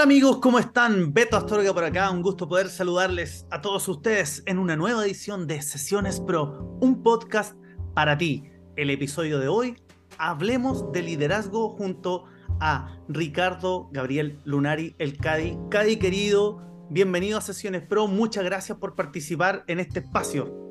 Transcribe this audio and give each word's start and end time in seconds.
Hola 0.00 0.06
amigos, 0.06 0.38
¿cómo 0.38 0.58
están? 0.58 1.12
Beto 1.12 1.36
Astorga 1.36 1.74
por 1.74 1.84
acá, 1.84 2.10
un 2.10 2.22
gusto 2.22 2.48
poder 2.48 2.70
saludarles 2.70 3.46
a 3.50 3.60
todos 3.60 3.86
ustedes 3.86 4.42
en 4.46 4.58
una 4.58 4.74
nueva 4.74 5.04
edición 5.04 5.46
de 5.46 5.60
Sesiones 5.60 6.20
Pro, 6.20 6.78
un 6.80 7.02
podcast 7.02 7.54
para 7.92 8.16
ti. 8.16 8.50
El 8.76 8.88
episodio 8.88 9.38
de 9.38 9.48
hoy, 9.48 9.76
hablemos 10.16 10.90
de 10.92 11.02
liderazgo 11.02 11.68
junto 11.76 12.24
a 12.60 12.96
Ricardo 13.08 13.90
Gabriel 13.92 14.40
Lunari, 14.44 14.96
el 14.98 15.18
Cadi. 15.18 15.58
Cadi 15.68 15.98
querido, 15.98 16.62
bienvenido 16.88 17.36
a 17.36 17.42
Sesiones 17.42 17.82
Pro, 17.82 18.06
muchas 18.06 18.42
gracias 18.42 18.78
por 18.78 18.94
participar 18.94 19.64
en 19.66 19.80
este 19.80 20.00
espacio. 20.00 20.70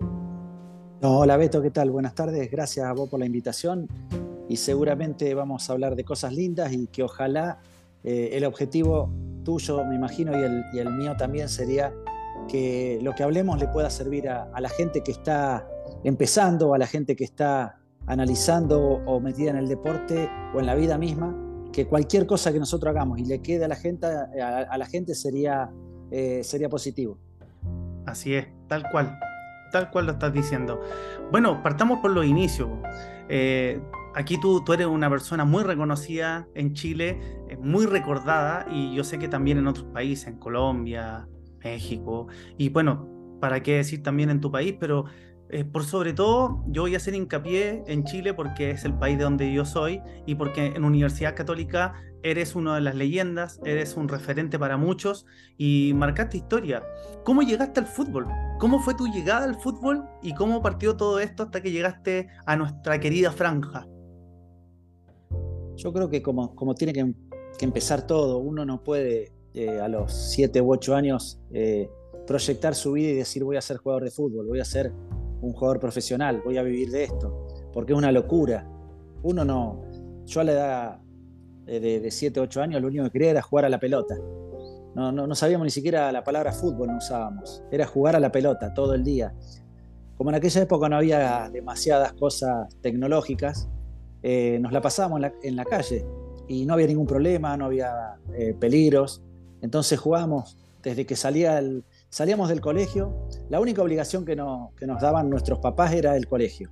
Hola 1.04 1.38
Beto, 1.38 1.62
¿qué 1.62 1.70
tal? 1.70 1.92
Buenas 1.92 2.16
tardes, 2.16 2.50
gracias 2.50 2.84
a 2.84 2.94
vos 2.94 3.08
por 3.08 3.20
la 3.20 3.28
invitación 3.28 3.88
y 4.50 4.58
seguramente 4.58 5.36
vamos 5.36 5.70
a 5.70 5.74
hablar 5.74 5.96
de 5.96 6.04
cosas 6.04 6.34
lindas 6.34 6.74
y 6.74 6.88
que 6.88 7.04
ojalá 7.04 7.60
eh, 8.04 8.30
el 8.34 8.46
objetivo 8.46 9.12
tuyo, 9.44 9.84
me 9.86 9.96
imagino, 9.96 10.32
y 10.32 10.78
el, 10.78 10.94
mío 10.94 11.16
también 11.18 11.50
sería 11.50 11.94
que 12.48 13.00
lo 13.02 13.14
que 13.14 13.24
hablemos 13.24 13.60
le 13.60 13.68
pueda 13.68 13.90
servir 13.90 14.30
a, 14.30 14.50
la 14.60 14.70
gente 14.70 15.02
que 15.02 15.12
está 15.12 15.68
empezando, 16.04 16.74
a 16.74 16.78
la 16.78 16.88
gente 16.88 17.16
que 17.16 17.24
está 17.24 17.80
analizando 18.08 18.80
o 18.80 19.20
metida 19.20 19.52
en 19.52 19.58
el 19.58 19.68
deporte 19.68 20.30
o 20.54 20.60
en 20.60 20.66
la 20.66 20.76
vida 20.76 20.98
misma, 20.98 21.36
que 21.72 21.88
cualquier 21.88 22.26
cosa 22.26 22.52
que 22.52 22.60
nosotros 22.60 22.90
hagamos 22.90 23.20
y 23.20 23.26
le 23.26 23.42
quede 23.42 23.66
a 23.66 23.68
la 23.68 23.76
gente, 23.76 24.08
a, 24.08 24.78
la 24.78 24.86
gente 24.86 25.14
sería, 25.14 25.70
eh, 26.12 26.42
sería 26.44 26.70
positivo. 26.70 27.18
Así 28.06 28.34
es, 28.34 28.48
tal 28.68 28.90
cual, 28.92 29.20
tal 29.72 29.92
cual 29.92 30.08
lo 30.08 30.14
estás 30.14 30.34
diciendo. 30.34 30.82
Bueno, 31.32 31.62
partamos 31.62 32.00
por 32.00 32.12
los 32.12 32.26
inicios. 32.26 32.70
Eh, 33.30 33.80
aquí 34.16 34.40
tú, 34.40 34.64
tú 34.64 34.74
eres 34.74 34.88
una 34.88 35.10
persona 35.10 35.46
muy 35.46 35.64
reconocida 35.64 36.48
en 36.56 36.74
Chile, 36.74 37.20
eh, 37.50 37.58
muy 37.58 37.86
recordada 37.86 38.66
y 38.72 38.96
yo 38.96 39.04
sé 39.04 39.20
que 39.20 39.28
también 39.28 39.58
en 39.58 39.68
otros 39.68 39.86
países, 39.94 40.28
en 40.28 40.40
Colombia, 40.40 41.28
México 41.64 42.28
y 42.58 42.70
bueno, 42.70 43.08
para 43.40 43.62
qué 43.64 43.78
decir 43.78 44.04
también 44.04 44.30
en 44.30 44.42
tu 44.42 44.52
país, 44.52 44.76
pero 44.80 45.06
eh, 45.52 45.64
por 45.64 45.84
sobre 45.84 46.14
todo 46.14 46.64
yo 46.68 46.84
voy 46.84 46.94
a 46.94 46.98
hacer 46.98 47.16
hincapié 47.16 47.84
en 47.88 48.04
Chile 48.04 48.34
porque 48.34 48.72
es 48.72 48.86
el 48.86 48.94
país 48.94 49.18
de 49.18 49.24
donde 49.24 49.52
yo 49.52 49.66
soy 49.66 50.00
y 50.28 50.36
porque 50.36 50.68
en 50.68 50.84
Universidad 50.84 51.36
Católica 51.36 51.94
eres 52.22 52.56
una 52.56 52.76
de 52.76 52.82
las 52.82 52.96
leyendas, 52.96 53.60
eres 53.66 53.96
un 53.96 54.10
referente 54.10 54.60
para 54.60 54.78
muchos 54.78 55.26
y 55.58 55.94
marcaste 55.96 56.38
historia. 56.38 56.84
¿Cómo 57.24 57.42
llegaste 57.42 57.80
al 57.80 57.88
fútbol? 57.88 58.28
¿Cómo 58.60 58.80
fue 58.80 58.94
tu 58.94 59.08
llegada 59.08 59.46
al 59.46 59.56
fútbol 59.56 60.06
y 60.22 60.36
cómo 60.36 60.62
partió 60.62 60.96
todo 60.98 61.20
esto 61.20 61.44
hasta 61.44 61.62
que 61.62 61.72
llegaste 61.72 62.28
a 62.46 62.56
nuestra 62.56 63.00
querida 63.00 63.32
franja? 63.32 63.88
Yo 65.80 65.94
creo 65.94 66.10
que 66.10 66.22
como, 66.22 66.54
como 66.56 66.76
tiene 66.76 66.92
que, 66.92 67.14
empezar 67.64 68.06
todo, 68.06 68.38
uno 68.38 68.66
no 68.66 68.84
puede 68.84 69.32
eh, 69.54 69.80
a 69.80 69.88
los 69.88 70.14
7 70.14 70.62
u 70.62 70.74
8 70.74 70.96
años 70.96 71.40
eh, 71.52 71.90
proyectar 72.28 72.76
su 72.76 72.94
vida 72.94 73.12
y 73.12 73.16
decir 73.16 73.46
voy 73.46 73.56
a 73.56 73.62
ser 73.62 73.78
jugador 73.78 74.04
de 74.04 74.12
fútbol, 74.12 74.48
voy 74.48 74.60
a 74.60 74.66
ser 74.66 74.92
un 75.42 75.54
jugador 75.54 75.80
profesional, 75.80 76.42
voy 76.44 76.58
a 76.58 76.64
vivir 76.64 76.90
de 76.92 77.06
esto, 77.06 77.48
porque 77.72 77.94
es 77.94 77.98
una 77.98 78.12
locura. 78.12 78.70
Uno 79.24 79.46
no, 79.46 79.82
yo 80.26 80.42
a 80.42 80.44
la 80.44 80.52
edad 80.52 81.02
eh, 81.66 81.80
de, 81.80 82.12
7 82.12 82.42
u 82.42 82.44
8 82.44 82.62
años 82.62 82.82
lo 82.82 82.90
único 82.90 83.06
que 83.06 83.12
quería 83.12 83.32
era 83.32 83.42
jugar 83.42 83.64
a 83.64 83.70
la 83.70 83.80
pelota. 83.80 84.16
No, 84.96 85.14
no, 85.14 85.28
no, 85.28 85.36
sabíamos 85.36 85.64
ni 85.64 85.72
siquiera 85.72 86.12
la 86.12 86.26
palabra 86.26 86.52
fútbol, 86.52 86.90
no 86.90 86.98
usábamos. 86.98 87.64
Era 87.72 87.86
jugar 87.86 88.18
a 88.18 88.20
la 88.20 88.34
pelota 88.34 88.74
todo 88.74 88.96
el 88.96 89.06
día. 89.06 89.34
Como 90.18 90.30
en 90.30 90.36
aquella 90.36 90.62
época 90.62 90.90
no 90.90 90.98
había 90.98 91.50
demasiadas 91.50 92.12
cosas 92.14 92.68
tecnológicas, 92.82 93.70
eh, 94.24 94.60
nos 94.62 94.72
la 94.72 94.82
pasábamos 94.82 95.22
en 95.44 95.56
la, 95.56 95.66
calle 95.66 96.06
y 96.48 96.66
no 96.66 96.74
había 96.74 96.88
ningún 96.88 97.08
problema, 97.08 97.56
no 97.58 97.66
había 97.66 98.16
eh, 98.34 98.54
peligros. 98.60 99.22
Entonces 99.62 100.00
jugábamos 100.00 100.58
desde 100.82 101.06
que 101.06 101.16
salía 101.16 101.62
salíamos 102.10 102.50
del 102.50 102.62
colegio. 102.62 103.28
La 103.50 103.60
única 103.60 103.82
obligación 103.82 104.26
que, 104.26 104.36
nos 104.36 105.02
daban 105.02 105.30
nuestros 105.30 105.60
papás 105.60 105.94
era 105.94 106.16
el 106.16 106.28
colegio. 106.28 106.70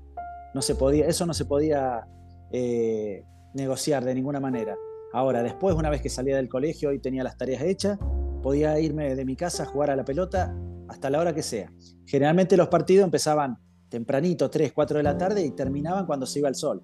No 0.53 0.61
se 0.61 0.75
podía, 0.75 1.05
eso 1.07 1.25
no 1.25 1.33
se 1.33 1.45
podía 1.45 2.07
eh, 2.51 3.23
negociar 3.53 4.03
de 4.03 4.15
ninguna 4.15 4.39
manera. 4.39 4.75
Ahora, 5.13 5.43
después, 5.43 5.75
una 5.75 5.89
vez 5.89 6.01
que 6.01 6.09
salía 6.09 6.35
del 6.35 6.49
colegio 6.49 6.91
y 6.91 6.99
tenía 6.99 7.23
las 7.23 7.37
tareas 7.37 7.61
hechas, 7.61 7.97
podía 8.41 8.79
irme 8.79 9.15
de 9.15 9.25
mi 9.25 9.35
casa 9.35 9.63
a 9.63 9.65
jugar 9.65 9.89
a 9.89 9.95
la 9.95 10.03
pelota 10.03 10.55
hasta 10.87 11.09
la 11.09 11.19
hora 11.19 11.33
que 11.33 11.43
sea. 11.43 11.71
Generalmente 12.05 12.57
los 12.57 12.67
partidos 12.67 13.05
empezaban 13.05 13.57
tempranito, 13.89 14.49
3, 14.49 14.73
4 14.73 14.97
de 14.97 15.03
la 15.03 15.17
tarde, 15.17 15.45
y 15.45 15.51
terminaban 15.51 16.05
cuando 16.05 16.25
se 16.25 16.39
iba 16.39 16.49
el 16.49 16.55
sol. 16.55 16.81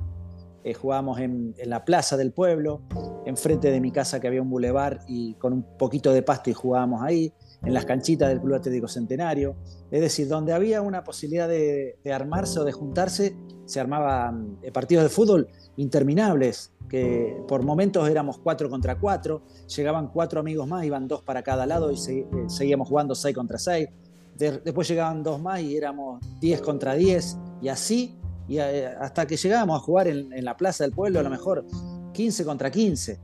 Eh, 0.63 0.73
jugábamos 0.73 1.19
en, 1.19 1.53
la 1.65 1.83
plaza 1.83 2.15
del 2.15 2.31
pueblo, 2.31 2.81
enfrente 3.25 3.69
de 3.69 3.81
mi 3.81 3.91
casa 3.91 4.21
que 4.21 4.27
había 4.27 4.41
un 4.41 4.49
bulevar 4.49 5.01
y 5.07 5.33
con 5.35 5.51
un 5.51 5.77
poquito 5.77 6.13
de 6.13 6.21
pasto 6.21 6.49
y 6.49 6.53
jugábamos 6.53 7.01
ahí, 7.01 7.33
en 7.63 7.73
las 7.73 7.85
canchitas 7.85 8.29
del 8.29 8.39
Club 8.39 8.55
Atlético 8.55 8.87
Centenario. 8.87 9.55
Es 9.91 10.01
decir, 10.01 10.27
donde 10.27 10.53
había 10.53 10.81
una 10.81 11.03
posibilidad 11.03 11.47
de, 11.47 11.97
armarse 12.13 12.59
o 12.59 12.63
de 12.63 12.71
juntarse, 12.71 13.35
se 13.65 13.79
armaban 13.79 14.57
eh, 14.61 14.71
partidos 14.71 15.03
de 15.03 15.09
fútbol 15.09 15.47
interminables, 15.75 16.71
que 16.89 17.37
por 17.47 17.63
momentos 17.63 18.07
éramos 18.09 18.37
cuatro 18.37 18.69
contra 18.69 18.99
cuatro, 18.99 19.43
llegaban 19.75 20.09
cuatro 20.09 20.39
amigos 20.39 20.67
más, 20.67 20.85
iban 20.85 21.07
dos 21.07 21.23
para 21.23 21.41
cada 21.43 21.65
lado 21.65 21.91
y 21.91 21.95
eh, 21.95 22.25
seguíamos 22.47 22.87
jugando 22.87 23.15
seis 23.15 23.35
contra 23.35 23.57
seis. 23.57 23.89
después 24.37 24.87
llegaban 24.87 25.23
dos 25.23 25.41
más 25.41 25.61
y 25.61 25.75
éramos 25.75 26.21
diez 26.39 26.61
contra 26.61 26.93
diez, 26.93 27.37
y 27.61 27.67
así 27.67 28.17
y 28.47 28.57
eh, 28.57 28.87
hasta 28.87 29.25
que 29.25 29.37
llegábamos 29.37 29.81
a 29.81 29.83
jugar 29.83 30.07
en, 30.07 30.43
la 30.43 30.57
plaza 30.57 30.83
del 30.83 30.93
pueblo, 30.93 31.19
a 31.19 31.23
lo 31.23 31.29
mejor 31.29 31.65
15 32.13 32.45
contra 32.45 32.69
15. 32.71 33.19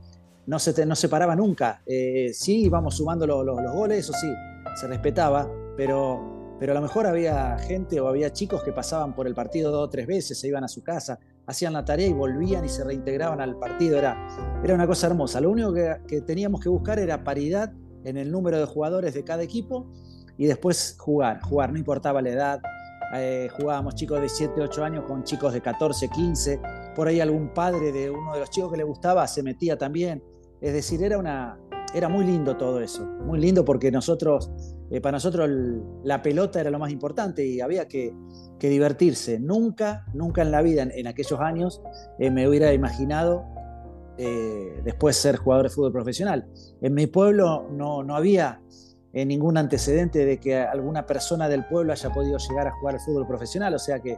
No 0.46 0.58
se, 0.58 0.86
no 0.86 0.96
se 0.96 1.08
paraba 1.08 1.36
nunca. 1.36 1.82
Eh, 1.86 2.30
sí, 2.32 2.62
íbamos 2.64 2.96
sumando 2.96 3.26
los 3.26 3.72
goles, 3.72 3.98
eso 3.98 4.12
sí, 4.14 4.32
se 4.74 4.86
respetaba, 4.86 5.48
pero, 5.76 6.56
pero 6.58 6.72
a 6.72 6.74
lo 6.74 6.80
mejor 6.80 7.06
había 7.06 7.58
gente 7.58 8.00
o 8.00 8.08
había 8.08 8.32
chicos 8.32 8.62
que 8.62 8.72
pasaban 8.72 9.14
por 9.14 9.26
el 9.26 9.34
partido 9.34 9.70
dos 9.70 9.86
o 9.86 9.90
tres 9.90 10.06
veces, 10.06 10.40
se 10.40 10.48
iban 10.48 10.64
a 10.64 10.68
su 10.68 10.82
casa, 10.82 11.20
hacían 11.46 11.72
la 11.74 11.84
tarea 11.84 12.06
y 12.06 12.12
volvían 12.12 12.64
y 12.64 12.68
se 12.68 12.82
reintegraban 12.82 13.40
al 13.40 13.58
partido. 13.58 13.98
Era, 13.98 14.16
era 14.64 14.74
una 14.74 14.86
cosa 14.86 15.06
hermosa. 15.06 15.40
Lo 15.40 15.50
único 15.50 15.72
que, 15.72 15.96
que 16.08 16.20
teníamos 16.22 16.60
que 16.60 16.68
buscar 16.68 16.98
era 16.98 17.22
paridad 17.22 17.72
en 18.04 18.16
el 18.16 18.32
número 18.32 18.58
de 18.58 18.64
jugadores 18.64 19.14
de 19.14 19.22
cada 19.22 19.42
equipo 19.42 19.86
y 20.38 20.46
después 20.46 20.96
jugar, 20.98 21.40
jugar, 21.42 21.70
no 21.70 21.78
importaba 21.78 22.22
la 22.22 22.30
edad, 22.30 22.62
eh, 23.12 23.48
jugábamos 23.50 23.96
chicos 23.96 24.20
de 24.20 24.28
7, 24.28 24.60
8 24.60 24.84
años 24.84 25.04
con 25.04 25.24
chicos 25.24 25.52
de 25.52 25.60
14, 25.60 26.08
15, 26.08 26.60
por 26.94 27.08
ahí 27.08 27.20
algún 27.20 27.52
padre 27.52 27.90
de 27.90 28.08
uno 28.08 28.34
de 28.34 28.40
los 28.40 28.50
chicos 28.50 28.70
que 28.70 28.76
le 28.76 28.84
gustaba 28.84 29.26
se 29.26 29.42
metía 29.42 29.76
también. 29.76 30.22
Es 30.60 30.72
decir, 30.72 31.02
era, 31.02 31.18
una, 31.18 31.58
era 31.92 32.08
muy 32.08 32.24
lindo 32.24 32.56
todo 32.56 32.80
eso, 32.80 33.04
muy 33.04 33.40
lindo 33.40 33.64
porque 33.64 33.90
nosotros, 33.90 34.50
eh, 34.90 35.00
para 35.00 35.16
nosotros 35.16 35.50
la 36.04 36.22
pelota 36.22 36.60
era 36.60 36.70
lo 36.70 36.78
más 36.78 36.92
importante 36.92 37.44
y 37.44 37.60
había 37.60 37.88
que, 37.88 38.14
divertirse. 38.60 39.40
Nunca, 39.40 40.04
nunca 40.12 40.42
en 40.42 40.50
la 40.50 40.60
vida, 40.62 40.82
en, 40.82 41.06
aquellos 41.06 41.40
años, 41.40 41.80
eh, 42.18 42.30
me 42.30 42.46
hubiera 42.46 42.72
imaginado 42.72 43.44
después 44.84 45.16
ser 45.16 45.36
jugador 45.36 45.64
de 45.64 45.70
fútbol 45.70 45.92
profesional. 45.92 46.46
En 46.82 46.92
mi 46.92 47.06
pueblo 47.06 47.70
no, 47.70 48.02
no 48.02 48.14
había 48.14 48.60
eh, 49.12 49.26
ningún 49.26 49.56
antecedente 49.56 50.24
de 50.24 50.38
que 50.38 50.56
alguna 50.56 51.04
persona 51.04 51.48
del 51.48 51.66
pueblo 51.66 51.92
haya 51.92 52.10
podido 52.10 52.38
llegar 52.38 52.68
a 52.68 52.70
jugar 52.70 52.94
al 52.94 53.00
fútbol 53.00 53.26
profesional, 53.26 53.74
o 53.74 53.78
sea 53.78 53.98
que 53.98 54.16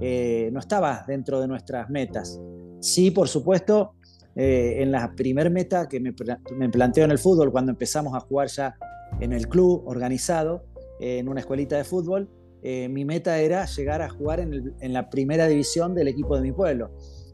eh, 0.00 0.50
no 0.52 0.60
estaba 0.60 1.02
dentro 1.06 1.40
de 1.40 1.48
nuestras 1.48 1.88
metas. 1.88 2.38
Sí, 2.80 3.10
por 3.10 3.28
supuesto, 3.28 3.94
eh, 4.36 4.82
en 4.82 4.92
la 4.92 5.14
primer 5.14 5.50
meta 5.50 5.88
que 5.88 5.98
me, 5.98 6.14
me, 6.58 6.68
planteo 6.68 7.06
en 7.06 7.10
el 7.10 7.18
fútbol, 7.18 7.52
cuando 7.52 7.72
empezamos 7.72 8.14
a 8.14 8.20
jugar 8.20 8.48
ya 8.48 8.76
en 9.20 9.32
el 9.32 9.48
club 9.48 9.82
organizado, 9.86 10.66
en 11.00 11.28
una 11.28 11.40
escuelita 11.40 11.76
de 11.76 11.84
fútbol, 11.84 12.28
mi 12.62 13.04
meta 13.04 13.38
era 13.38 13.66
llegar 13.66 14.00
a 14.00 14.08
jugar 14.08 14.40
en, 14.40 14.92
la 14.92 15.10
primera 15.10 15.48
división 15.48 15.94
del 15.94 16.08
equipo 16.08 16.36
de 16.36 16.42
mi 16.42 16.52
pueblo, 16.52 16.92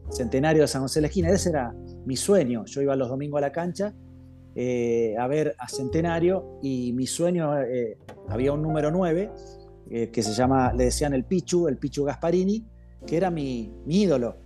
Centenario 0.09 0.63
de 0.63 0.67
San 0.67 0.81
José 0.81 0.99
de 0.99 1.07
la. 1.07 1.29
Ese 1.29 1.49
era 1.49 1.73
mi 2.05 2.17
sueño. 2.17 2.65
Yo 2.65 2.81
iba 2.81 2.95
los 2.95 3.07
domingos 3.07 3.37
a 3.37 3.41
la 3.41 3.51
cancha 3.51 3.93
eh, 4.55 5.15
a 5.17 5.27
ver 5.27 5.55
a 5.57 5.67
Centenario 5.67 6.59
y 6.61 6.93
mi 6.93 7.07
sueño, 7.07 7.57
eh, 7.61 7.97
había 8.29 8.51
un 8.51 8.61
número 8.61 8.91
9 8.91 9.31
eh, 9.89 10.09
que 10.11 10.23
se 10.23 10.33
llama, 10.33 10.73
le 10.73 10.85
decían 10.85 11.13
el 11.13 11.25
Pichu, 11.25 11.67
el 11.67 11.77
Pichu 11.77 12.03
Gasparini, 12.03 12.65
que 13.05 13.17
era 13.17 13.31
mi, 13.31 13.73
ídolo. 13.87 14.37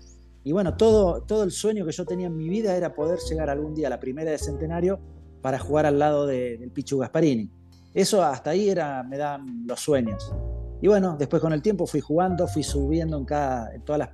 y 0.44 0.52
bueno, 0.52 0.78
todo, 0.78 1.24
todo 1.24 1.44
el 1.44 1.52
sueño 1.52 1.86
que 1.86 1.92
yo 1.92 2.06
tenía 2.06 2.28
en 2.28 2.38
mi 2.38 2.50
vida 2.50 2.76
era 2.76 2.94
poder 2.94 3.20
llegar 3.20 3.50
algún 3.50 3.74
día 3.74 3.88
a 3.88 3.90
la 3.90 4.00
primera 4.00 4.32
de 4.32 4.38
centenario 4.38 5.00
para 5.42 5.60
jugar 5.60 5.86
al 5.86 6.00
lado 6.00 6.26
del 6.26 6.72
Pichu 6.72 6.98
Gasparini. 6.98 7.52
Eso 7.94 8.24
hasta 8.24 8.50
ahí 8.50 8.70
era, 8.70 9.04
me 9.04 9.18
dan 9.18 9.66
los 9.68 9.80
sueños. 9.80 10.34
Y 10.82 10.88
bueno, 10.88 11.16
después 11.18 11.42
con 11.42 11.54
el 11.54 11.62
tiempo 11.62 11.88
fui 11.88 12.02
jugando, 12.02 12.48
fui 12.48 12.62
subiendo 12.62 13.18
en, 13.18 13.26
cada, 13.26 13.74
en 13.74 13.82
todas 13.84 14.10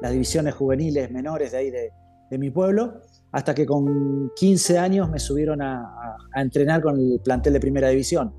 las, 0.00 0.12
divisiones 0.12 0.54
juveniles 0.54 1.10
menores 1.10 1.52
de 1.52 1.58
ahí 1.58 1.70
de, 1.70 1.92
mi 2.38 2.50
pueblo, 2.50 3.02
hasta 3.32 3.54
que 3.54 3.64
con 3.64 4.30
15 4.36 4.78
años 4.78 5.10
me 5.10 5.18
subieron 5.18 5.62
a, 5.62 6.16
entrenar 6.36 6.82
con 6.82 6.98
el 6.98 7.20
plantel 7.20 7.54
de 7.54 7.60
primera 7.60 7.88
división. 7.88 8.34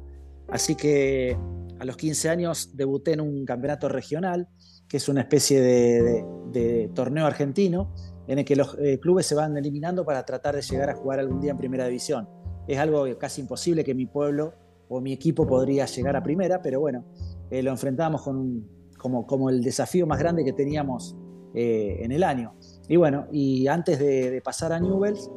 Así 0.48 0.76
que 0.76 1.38
a 1.80 1.86
los 1.86 1.98
15 1.98 2.30
años 2.30 2.72
debuté 2.76 3.14
en 3.14 3.22
un 3.22 3.46
campeonato 3.46 3.90
regional, 3.90 4.48
que 4.88 4.98
es 4.98 5.10
una 5.10 5.22
especie 5.22 5.62
de, 5.62 6.92
torneo 6.94 7.26
argentino, 7.26 7.94
en 8.28 8.40
el 8.40 8.46
que 8.46 8.56
los 8.56 8.78
eh, 8.80 9.00
clubes 9.00 9.26
se 9.26 9.36
van 9.36 9.58
eliminando 9.58 10.06
para 10.06 10.24
tratar 10.24 10.56
de 10.56 10.62
llegar 10.62 10.90
a 10.90 10.96
jugar 10.96 11.20
algún 11.20 11.42
día 11.42 11.52
en 11.52 11.58
primera 11.58 11.86
división. 11.88 12.30
Es 12.68 12.78
algo 12.78 13.06
casi 13.18 13.42
imposible 13.42 13.84
que 13.84 13.94
mi 13.94 14.06
pueblo 14.06 14.54
o 14.88 15.02
mi 15.02 15.12
equipo 15.12 15.46
podría 15.46 15.86
llegar 15.86 16.16
a 16.16 16.24
primera, 16.24 16.62
pero 16.62 16.80
bueno, 16.80 17.04
eh, 17.50 17.64
lo 17.64 17.72
enfrentábamos 17.72 18.22
con 18.22 18.66
como, 18.98 19.28
como, 19.28 19.50
el 19.50 19.62
desafío 19.62 20.08
más 20.08 20.18
grande 20.18 20.46
que 20.46 20.54
teníamos 20.54 21.18
eh, 21.54 21.98
en 22.02 22.14
el 22.14 22.24
año. 22.24 22.56
Y 22.88 22.98
bueno, 22.98 23.28
y 23.32 23.68
antes 23.68 24.00
de, 24.00 24.42
pasar 24.44 24.74
a 24.74 24.80
Newells, 24.80 25.30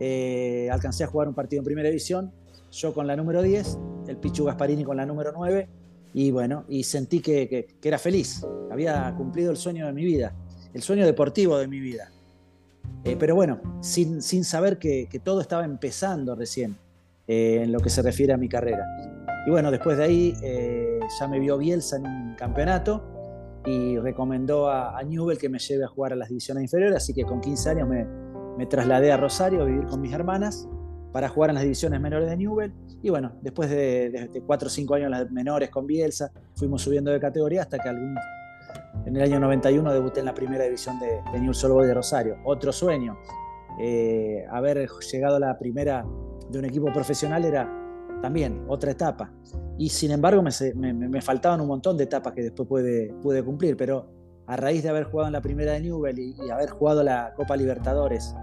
eh, 0.00 0.68
alcancé 0.70 1.04
a 1.04 1.06
jugar 1.06 1.28
un 1.28 1.34
partido 1.34 1.60
en 1.60 1.64
primera 1.64 1.88
división, 1.88 2.32
yo 2.70 2.94
con 2.94 3.06
la 3.06 3.16
número 3.16 3.42
10, 3.42 3.78
el 4.08 4.16
Pichu 4.16 4.44
Gasparini 4.44 4.84
con 4.84 4.96
la 4.96 5.04
número 5.04 5.32
9, 5.36 5.68
y 6.14 6.30
bueno, 6.30 6.64
y 6.68 6.84
sentí 6.84 7.20
que, 7.20 7.48
que, 7.48 7.88
era 7.88 7.98
feliz, 7.98 8.46
había 8.70 9.14
cumplido 9.16 9.50
el 9.50 9.56
sueño 9.56 9.86
de 9.86 9.92
mi 9.92 10.04
vida, 10.04 10.34
el 10.72 10.82
sueño 10.82 11.04
deportivo 11.04 11.58
de 11.58 11.68
mi 11.68 11.80
vida. 11.80 12.10
pero 13.18 13.34
bueno, 13.34 13.60
sin, 13.80 14.22
sin 14.22 14.44
saber 14.44 14.78
que, 14.78 15.08
que, 15.10 15.18
todo 15.18 15.40
estaba 15.40 15.64
empezando 15.64 16.34
recién 16.34 16.76
en 17.28 17.72
lo 17.72 17.80
que 17.80 17.90
se 17.90 18.02
refiere 18.02 18.32
a 18.32 18.36
mi 18.36 18.48
carrera. 18.48 18.84
Y 19.46 19.50
bueno, 19.50 19.70
después 19.70 19.98
de 19.98 20.04
ahí 20.04 20.34
ya 21.18 21.28
me 21.28 21.38
vio 21.38 21.58
Bielsa 21.58 21.96
en 21.96 22.06
un 22.06 22.34
campeonato 22.36 23.15
y 23.66 23.98
recomendó 23.98 24.70
a, 24.70 25.02
Newell 25.02 25.38
que 25.38 25.48
me 25.48 25.58
lleve 25.58 25.84
a 25.84 25.88
jugar 25.88 26.12
a 26.12 26.16
las 26.16 26.28
divisiones 26.28 26.62
inferiores, 26.62 26.96
así 26.96 27.12
que 27.12 27.24
con 27.24 27.40
15 27.40 27.70
años 27.70 27.88
me, 27.88 28.66
trasladé 28.66 29.12
a 29.12 29.16
Rosario 29.16 29.62
a 29.62 29.64
vivir 29.64 29.84
con 29.86 30.00
mis 30.00 30.12
hermanas 30.12 30.68
para 31.12 31.28
jugar 31.28 31.50
en 31.50 31.54
las 31.54 31.64
divisiones 31.64 32.00
menores 32.00 32.30
de 32.30 32.36
Newell. 32.36 32.72
Y 33.02 33.10
bueno, 33.10 33.32
después 33.42 33.68
de, 33.68 34.42
4 34.46 34.66
o 34.66 34.70
5 34.70 34.94
años 34.94 35.10
las 35.10 35.30
menores 35.30 35.68
con 35.68 35.86
Bielsa, 35.86 36.30
fuimos 36.54 36.82
subiendo 36.82 37.10
de 37.10 37.20
categoría 37.20 37.62
hasta 37.62 37.78
que 37.78 37.88
algún, 37.88 38.16
en 39.04 39.16
el 39.16 39.22
año 39.22 39.40
91 39.40 39.92
debuté 39.92 40.20
en 40.20 40.26
la 40.26 40.34
primera 40.34 40.64
división 40.64 40.98
de, 41.00 41.20
de 41.32 41.40
Newell's 41.40 41.64
Old 41.64 41.86
de 41.86 41.94
Rosario. 41.94 42.36
Otro 42.44 42.72
sueño, 42.72 43.18
eh, 43.78 44.46
haber 44.50 44.88
llegado 45.12 45.36
a 45.36 45.40
la 45.40 45.58
primera 45.58 46.06
de 46.48 46.58
un 46.58 46.64
equipo 46.64 46.90
profesional 46.92 47.44
era 47.44 47.68
también 48.22 48.64
otra 48.68 48.92
etapa. 48.92 49.30
Y 49.78 49.90
sin 49.90 50.10
embargo 50.10 50.42
me, 50.42 51.20
faltaban 51.20 51.60
un 51.60 51.68
montón 51.68 51.96
de 51.96 52.04
etapas 52.04 52.32
que 52.32 52.42
después 52.42 52.68
pude, 52.68 53.12
pude 53.22 53.42
cumplir, 53.42 53.76
pero 53.76 54.08
a 54.46 54.56
raíz 54.56 54.82
de 54.82 54.88
haber 54.88 55.04
jugado 55.04 55.28
en 55.28 55.32
la 55.32 55.42
primera 55.42 55.72
de 55.72 55.80
Newell 55.80 56.18
y, 56.18 56.50
haber 56.50 56.70
jugado 56.70 57.02
la 57.02 57.34
Copa 57.34 57.56
Libertadores 57.56 58.34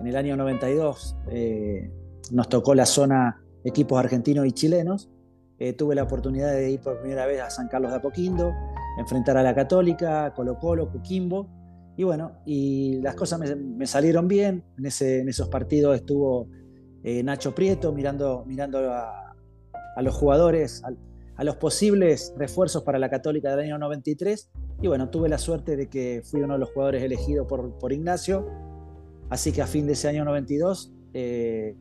en 0.00 0.06
el 0.06 0.16
año 0.16 0.36
92, 0.36 1.16
eh, 1.30 1.90
nos 2.30 2.48
tocó 2.48 2.74
la 2.74 2.86
zona 2.86 3.42
equipos 3.64 3.98
argentinos 3.98 4.46
y 4.46 4.52
chilenos. 4.52 5.10
Eh, 5.58 5.72
tuve 5.72 5.96
la 5.96 6.04
oportunidad 6.04 6.52
de 6.52 6.70
ir 6.70 6.80
por 6.80 7.00
primera 7.00 7.26
vez 7.26 7.40
a 7.40 7.50
San 7.50 7.66
Carlos 7.66 7.90
de 7.90 7.96
Apoquindo, 7.96 8.52
enfrentar 8.96 9.36
a 9.36 9.42
la 9.42 9.54
Católica, 9.54 10.32
Colo 10.34 10.58
Colo, 10.58 10.88
Coquimbo. 10.90 11.48
Y 11.96 12.04
bueno, 12.04 12.30
y 12.46 13.00
las 13.00 13.16
cosas 13.16 13.40
me, 13.40 13.86
salieron 13.86 14.28
bien. 14.28 14.62
En, 14.78 14.86
ese, 14.86 15.20
en 15.20 15.28
esos 15.28 15.48
partidos 15.48 15.96
estuvo 15.96 16.48
eh, 17.02 17.24
Nacho 17.24 17.52
Prieto 17.52 17.92
mirando, 17.92 18.44
mirando 18.46 18.78
a, 18.92 19.27
a 19.98 20.02
los 20.02 20.14
jugadores, 20.14 20.84
a, 21.36 21.42
los 21.44 21.56
posibles 21.56 22.32
refuerzos 22.36 22.84
para 22.84 23.00
la 23.00 23.10
Católica 23.10 23.50
del 23.50 23.66
año 23.66 23.78
93. 23.78 24.48
Y 24.80 24.86
bueno, 24.86 25.10
tuve 25.10 25.28
la 25.28 25.38
suerte 25.38 25.76
de 25.76 25.88
que 25.88 26.22
fui 26.24 26.40
uno 26.40 26.54
de 26.54 26.60
los 26.60 26.70
jugadores 26.70 27.02
elegidos 27.02 27.48
por, 27.48 27.76
por 27.80 27.92
Ignacio. 27.92 28.48
Así 29.28 29.50
que 29.50 29.60
a 29.60 29.66
fin 29.66 29.88
de 29.88 29.94
ese 29.94 30.06
año 30.06 30.24
92 30.24 30.92
eh, 31.14 31.74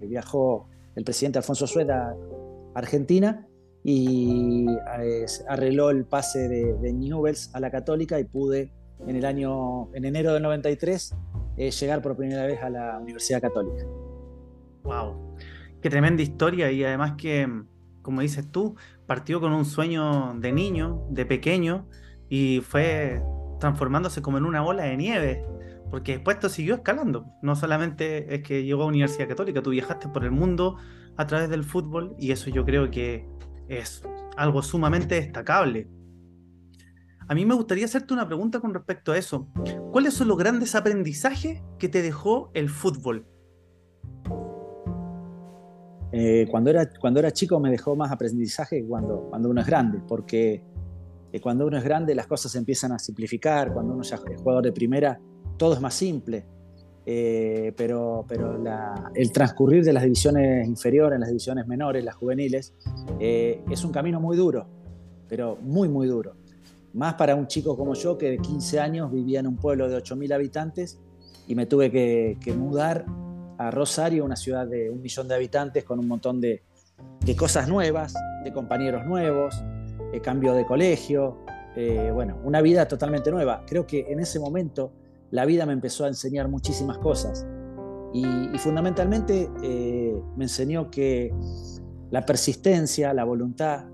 viajó 0.00 0.68
el 0.96 1.04
presidente 1.04 1.38
Alfonso 1.38 1.68
Sueda 1.68 2.16
a 2.74 2.78
Argentina 2.78 3.46
y 3.84 4.66
eh, 5.00 5.26
arregló 5.48 5.90
el 5.90 6.06
pase 6.06 6.48
de, 6.48 6.74
de, 6.74 6.92
Newells 6.92 7.54
a 7.54 7.60
la 7.60 7.70
Católica 7.70 8.18
y 8.18 8.24
pude 8.24 8.72
en 9.06 9.14
el 9.14 9.24
año, 9.24 9.94
en 9.94 10.06
enero 10.06 10.34
del 10.34 10.42
93, 10.42 11.14
eh, 11.56 11.70
llegar 11.70 12.02
por 12.02 12.16
primera 12.16 12.46
vez 12.46 12.60
a 12.64 12.68
la 12.68 12.98
Universidad 12.98 13.40
Católica. 13.40 13.86
Wow. 14.82 15.29
Qué 15.82 15.90
tremenda 15.90 16.22
historia 16.22 16.70
y 16.70 16.84
además 16.84 17.14
que, 17.16 17.48
como 18.02 18.20
dices 18.20 18.50
tú, 18.50 18.76
partió 19.06 19.40
con 19.40 19.52
un 19.52 19.64
sueño 19.64 20.34
de 20.34 20.52
niño, 20.52 21.06
de 21.10 21.24
pequeño, 21.26 21.88
y 22.28 22.60
fue 22.60 23.22
transformándose 23.58 24.22
como 24.22 24.38
en 24.38 24.44
una 24.44 24.60
bola 24.60 24.84
de 24.84 24.96
nieve, 24.96 25.44
porque 25.90 26.12
después 26.12 26.36
esto 26.36 26.48
siguió 26.48 26.76
escalando. 26.76 27.26
No 27.42 27.56
solamente 27.56 28.34
es 28.34 28.42
que 28.42 28.62
llegó 28.64 28.84
a 28.84 28.86
Universidad 28.86 29.28
Católica, 29.28 29.62
tú 29.62 29.70
viajaste 29.70 30.08
por 30.08 30.24
el 30.24 30.30
mundo 30.30 30.76
a 31.16 31.26
través 31.26 31.50
del 31.50 31.64
fútbol 31.64 32.14
y 32.18 32.32
eso 32.32 32.50
yo 32.50 32.64
creo 32.64 32.90
que 32.90 33.26
es 33.68 34.02
algo 34.36 34.62
sumamente 34.62 35.16
destacable. 35.16 35.88
A 37.28 37.34
mí 37.34 37.44
me 37.44 37.54
gustaría 37.54 37.84
hacerte 37.84 38.12
una 38.12 38.26
pregunta 38.26 38.58
con 38.58 38.74
respecto 38.74 39.12
a 39.12 39.18
eso. 39.18 39.48
¿Cuáles 39.92 40.14
son 40.14 40.28
los 40.28 40.36
grandes 40.36 40.74
aprendizajes 40.74 41.62
que 41.78 41.88
te 41.88 42.02
dejó 42.02 42.50
el 42.54 42.68
fútbol? 42.68 43.26
Eh, 46.12 46.48
cuando, 46.50 46.70
era, 46.70 46.88
cuando 46.98 47.20
era 47.20 47.30
chico 47.30 47.60
me 47.60 47.70
dejó 47.70 47.94
más 47.94 48.10
aprendizaje 48.10 48.80
que 48.82 48.86
cuando, 48.86 49.28
cuando 49.30 49.48
uno 49.50 49.60
es 49.60 49.66
grande, 49.66 50.00
porque 50.06 50.60
eh, 51.32 51.40
cuando 51.40 51.66
uno 51.66 51.78
es 51.78 51.84
grande 51.84 52.14
las 52.14 52.26
cosas 52.26 52.50
se 52.50 52.58
empiezan 52.58 52.92
a 52.92 52.98
simplificar, 52.98 53.72
cuando 53.72 53.94
uno 53.94 54.02
ya 54.02 54.16
es 54.16 54.40
jugador 54.40 54.64
de 54.64 54.72
primera 54.72 55.20
todo 55.56 55.74
es 55.74 55.80
más 55.80 55.94
simple, 55.94 56.44
eh, 57.04 57.72
pero, 57.76 58.24
pero 58.26 58.58
el 59.14 59.30
transcurrir 59.30 59.84
de 59.84 59.92
las 59.92 60.02
divisiones 60.02 60.66
inferiores, 60.66 61.20
las 61.20 61.28
divisiones 61.28 61.66
menores, 61.66 62.02
las 62.02 62.14
juveniles, 62.14 62.72
es 63.18 63.84
un 63.84 63.92
camino 63.92 64.20
muy 64.20 64.38
duro, 64.38 64.66
pero 65.28 65.58
muy, 65.60 65.88
muy 65.88 66.06
duro. 66.06 66.32
Más 66.94 67.14
para 67.14 67.34
un 67.34 67.46
chico 67.46 67.76
como 67.76 67.92
yo 67.92 68.16
que 68.16 68.30
de 68.30 68.38
15 68.38 68.80
años 68.80 69.12
vivía 69.12 69.40
en 69.40 69.48
un 69.48 69.56
pueblo 69.56 69.88
de 69.88 69.98
8.000 69.98 70.34
habitantes 70.34 70.98
y 71.46 71.54
me 71.54 71.66
tuve 71.66 71.90
que, 71.90 72.38
que 72.40 72.54
mudar 72.54 73.04
Rosario, 73.70 74.24
una 74.24 74.36
ciudad 74.36 74.66
de 74.66 74.88
un 74.88 75.02
millón 75.02 75.28
de 75.28 75.34
habitantes 75.34 75.84
con 75.84 75.98
un 75.98 76.08
montón 76.08 76.40
de, 76.40 76.62
cosas 77.36 77.68
nuevas, 77.68 78.14
de 78.44 78.52
compañeros 78.52 79.04
nuevos, 79.04 79.62
de 80.12 80.20
cambio 80.20 80.54
de 80.54 80.64
colegio, 80.64 81.38
eh, 81.76 82.10
bueno, 82.12 82.38
una 82.44 82.62
vida 82.62 82.88
totalmente 82.88 83.30
nueva. 83.30 83.64
Creo 83.66 83.86
que 83.86 84.06
en 84.08 84.20
ese 84.20 84.38
momento 84.38 84.92
la 85.30 85.44
vida 85.44 85.66
me 85.66 85.72
empezó 85.72 86.04
a 86.04 86.08
enseñar 86.08 86.48
muchísimas 86.48 86.98
cosas 86.98 87.46
y, 88.12 88.24
fundamentalmente 88.58 89.48
eh, 89.62 90.20
me 90.36 90.44
enseñó 90.44 90.90
que 90.90 91.32
la 92.10 92.26
persistencia, 92.26 93.14
la 93.14 93.24
voluntad, 93.24 93.84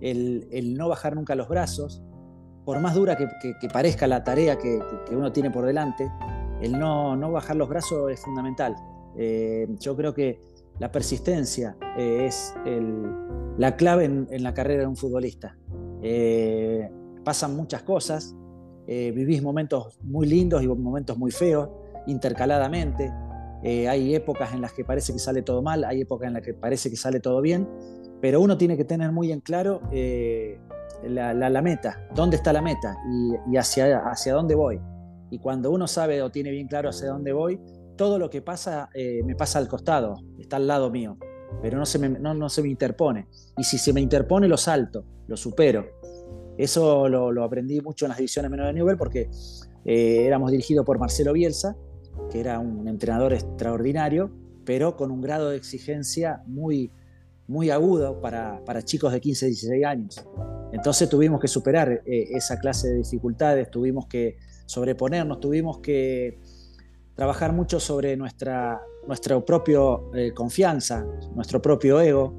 el, 0.00 0.74
no 0.76 0.88
bajar 0.88 1.14
nunca 1.14 1.34
los 1.34 1.48
brazos, 1.48 2.02
por 2.64 2.80
más 2.80 2.94
dura 2.94 3.16
que, 3.16 3.68
parezca 3.68 4.06
la 4.06 4.24
tarea 4.24 4.58
que, 4.58 4.80
uno 5.10 5.30
tiene 5.32 5.50
por 5.50 5.66
delante, 5.66 6.10
el 6.60 6.78
no, 6.78 7.16
no 7.16 7.30
bajar 7.30 7.56
los 7.56 7.68
brazos 7.68 8.10
es 8.10 8.20
fundamental. 8.20 8.74
Eh, 9.16 9.68
yo 9.78 9.96
creo 9.96 10.14
que 10.14 10.40
la 10.78 10.90
persistencia 10.90 11.76
eh, 11.96 12.26
es 12.26 12.54
la 13.58 13.76
clave 13.76 14.04
en, 14.04 14.42
la 14.42 14.54
carrera 14.54 14.82
de 14.82 14.86
un 14.86 14.96
futbolista. 14.96 15.56
Eh, 16.02 16.90
pasan 17.24 17.54
muchas 17.54 17.82
cosas, 17.82 18.34
vivís 18.86 19.42
momentos 19.42 19.98
muy 20.02 20.26
lindos 20.26 20.62
y 20.62 20.66
momentos 20.66 21.16
muy 21.16 21.30
feos, 21.30 21.68
intercaladamente. 22.06 23.12
hay 23.62 24.14
épocas 24.14 24.52
en 24.52 24.60
las 24.60 24.72
que 24.72 24.84
parece 24.84 25.12
que 25.12 25.18
sale 25.18 25.42
todo 25.42 25.62
mal, 25.62 25.84
hay 25.84 26.00
épocas 26.00 26.26
en 26.26 26.34
las 26.34 26.42
que 26.42 26.52
parece 26.52 26.90
que 26.90 26.96
sale 26.96 27.20
todo 27.20 27.40
bien, 27.40 27.68
pero 28.20 28.40
uno 28.40 28.58
tiene 28.58 28.76
que 28.76 28.84
tener 28.84 29.12
muy 29.12 29.30
en 29.30 29.40
claro 29.40 29.80
la, 31.04 31.62
meta, 31.62 32.08
dónde 32.14 32.36
está 32.36 32.52
la 32.52 32.62
meta 32.62 32.96
y, 33.48 33.56
hacia, 33.56 33.98
hacia 33.98 34.34
dónde 34.34 34.56
voy. 34.56 34.80
Y 35.30 35.38
cuando 35.38 35.70
uno 35.70 35.86
sabe 35.86 36.20
o 36.22 36.30
tiene 36.30 36.50
bien 36.50 36.66
claro 36.66 36.90
hacia 36.90 37.08
dónde 37.08 37.32
voy, 37.32 37.60
todo 37.96 38.18
lo 38.18 38.30
que 38.30 38.42
pasa 38.42 38.88
eh, 38.94 39.22
me 39.24 39.34
pasa 39.34 39.58
al 39.58 39.68
costado, 39.68 40.16
está 40.38 40.56
al 40.56 40.66
lado 40.66 40.90
mío, 40.90 41.16
pero 41.60 41.78
no 41.78 41.86
se, 41.86 41.98
me, 41.98 42.08
no, 42.08 42.48
se 42.48 42.62
me 42.62 42.68
interpone. 42.68 43.28
Y 43.56 43.64
si 43.64 43.78
se 43.78 43.92
me 43.92 44.00
interpone, 44.00 44.48
lo 44.48 44.56
salto, 44.56 45.04
lo 45.26 45.36
supero. 45.36 45.86
Eso 46.56 47.08
lo, 47.08 47.44
aprendí 47.44 47.80
mucho 47.80 48.04
en 48.04 48.10
las 48.10 48.18
divisiones 48.18 48.50
menores 48.50 48.74
de 48.74 48.80
nivel 48.80 48.96
porque 48.96 49.30
eh, 49.84 50.24
éramos 50.26 50.50
dirigidos 50.50 50.84
por 50.84 50.98
Marcelo 50.98 51.32
Bielsa, 51.32 51.76
que 52.30 52.40
era 52.40 52.58
un 52.58 52.88
entrenador 52.88 53.32
extraordinario, 53.32 54.30
pero 54.64 54.96
con 54.96 55.10
un 55.10 55.20
grado 55.20 55.50
de 55.50 55.56
exigencia 55.56 56.42
muy, 56.46 56.90
muy 57.46 57.70
agudo 57.70 58.20
para, 58.20 58.62
para 58.64 58.82
chicos 58.82 59.12
de 59.12 59.20
15, 59.20 59.46
16 59.46 59.84
años. 59.84 60.26
Entonces 60.72 61.08
tuvimos 61.08 61.40
que 61.40 61.48
superar 61.48 62.02
eh, 62.06 62.28
esa 62.30 62.58
clase 62.58 62.88
de 62.88 62.96
dificultades, 62.96 63.70
tuvimos 63.70 64.06
que 64.06 64.38
sobreponernos, 64.66 65.38
tuvimos 65.38 65.78
que 65.78 66.38
trabajar 67.14 67.52
mucho 67.52 67.78
sobre 67.78 68.16
nuestra, 68.16 68.80
nuestra 69.06 69.38
propia 69.40 69.80
eh, 70.14 70.32
confianza, 70.32 71.04
nuestro 71.34 71.60
propio 71.60 72.00
ego. 72.00 72.34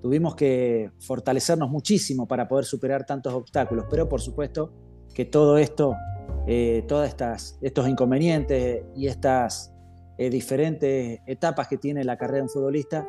Tuvimos 0.00 0.34
que 0.34 0.90
fortalecernos 1.00 1.70
muchísimo 1.70 2.26
para 2.26 2.46
poder 2.46 2.64
superar 2.64 3.04
tantos 3.04 3.34
obstáculos, 3.34 3.86
pero 3.90 4.08
por 4.08 4.20
supuesto 4.20 4.72
que 5.12 5.24
todo 5.24 5.58
esto, 5.58 5.94
eh, 6.46 6.86
estas 7.04 7.58
estos 7.60 7.88
inconvenientes 7.88 8.84
y 8.94 9.08
estas 9.08 9.72
eh, 10.16 10.30
diferentes 10.30 11.20
etapas 11.26 11.68
que 11.68 11.78
tiene 11.78 12.04
la 12.04 12.16
carrera 12.16 12.38
de 12.38 12.42
un 12.42 12.48
futbolista 12.48 13.08